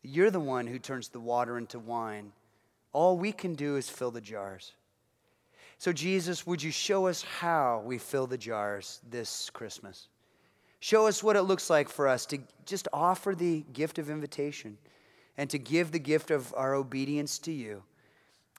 You're 0.02 0.32
the 0.32 0.40
one 0.40 0.68
who 0.68 0.80
turns 0.80 1.10
the 1.10 1.20
water 1.20 1.58
into 1.58 1.80
wine. 1.80 2.32
All 2.94 3.18
we 3.18 3.32
can 3.32 3.56
do 3.56 3.76
is 3.76 3.90
fill 3.90 4.12
the 4.12 4.22
jars. 4.22 4.74
So, 5.84 5.92
Jesus, 5.92 6.48
would 6.48 6.64
you 6.64 6.72
show 6.72 7.08
us 7.08 7.24
how 7.24 7.84
we 7.86 7.98
fill 7.98 8.26
the 8.26 8.38
jars 8.38 9.02
this 9.10 9.50
Christmas? 9.50 10.08
Show 10.80 11.08
us 11.08 11.22
what 11.22 11.36
it 11.36 11.42
looks 11.42 11.70
like 11.70 11.90
for 11.90 12.08
us 12.08 12.26
to 12.28 12.38
just 12.66 12.88
offer 12.94 13.36
the 13.36 13.66
gift 13.74 14.00
of 14.00 14.10
invitation 14.10 14.78
and 15.38 15.50
to 15.50 15.60
give 15.60 15.92
the 15.92 16.00
gift 16.00 16.32
of 16.32 16.54
our 16.56 16.74
obedience 16.74 17.38
to 17.40 17.52
you. 17.52 17.84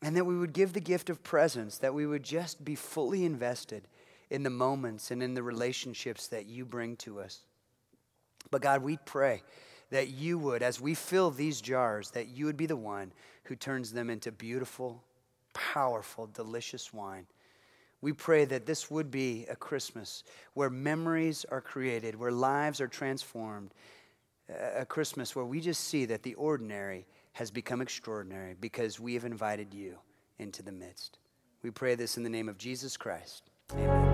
And 0.03 0.15
that 0.19 0.27
we 0.27 0.37
would 0.37 0.53
give 0.53 0.75
the 0.75 0.81
gift 0.81 1.09
of 1.09 1.23
presence, 1.23 1.79
that 1.79 1.95
we 1.95 2.07
would 2.07 2.25
just 2.25 2.63
be 2.63 2.75
fully 2.75 3.25
invested 3.25 3.89
in 4.29 4.43
the 4.43 4.51
moments 4.51 5.11
and 5.11 5.23
in 5.23 5.33
the 5.33 5.43
relationships 5.43 6.27
that 6.27 6.45
you 6.45 6.67
bring 6.67 6.95
to 6.97 7.21
us. 7.21 7.41
But 8.51 8.61
God, 8.61 8.83
we 8.83 8.99
pray 9.07 9.43
that 9.89 10.09
you 10.09 10.37
would, 10.37 10.63
as 10.63 10.79
we 10.79 10.93
fill 10.93 11.31
these 11.31 11.63
jars, 11.63 12.11
that 12.11 12.29
you 12.29 12.45
would 12.45 12.59
be 12.59 12.67
the 12.67 12.77
one 12.77 13.15
who 13.45 13.57
turns 13.57 13.93
them 13.93 14.11
into 14.11 14.31
beautiful, 14.31 15.03
powerful, 15.55 16.27
delicious 16.27 16.93
wine. 16.93 17.27
We 18.01 18.13
pray 18.13 18.45
that 18.45 18.67
this 18.67 18.91
would 18.91 19.11
be 19.11 19.47
a 19.49 19.57
Christmas 19.57 20.25
where 20.53 20.69
memories 20.69 21.47
are 21.51 21.63
created, 21.63 22.15
where 22.15 22.31
lives 22.31 22.81
are 22.81 22.89
transformed, 22.89 23.73
a 24.77 24.85
Christmas 24.85 25.35
where 25.35 25.45
we 25.45 25.61
just 25.61 25.85
see 25.85 26.05
that 26.05 26.23
the 26.23 26.35
ordinary 26.35 27.07
has 27.33 27.51
become 27.51 27.81
extraordinary 27.81 28.55
because 28.61 29.01
we 29.01 29.15
have 29.15 29.25
invited 29.25 29.73
you 29.73 29.97
into 30.39 30.63
the 30.63 30.73
midst. 30.73 31.19
We 31.63 31.71
pray 31.71 31.95
this 31.95 32.19
in 32.19 32.23
the 32.23 32.31
name 32.31 32.51
of 32.51 32.59
Jesus 32.59 32.97
Christ. 32.97 33.45
Amen. 33.73 34.14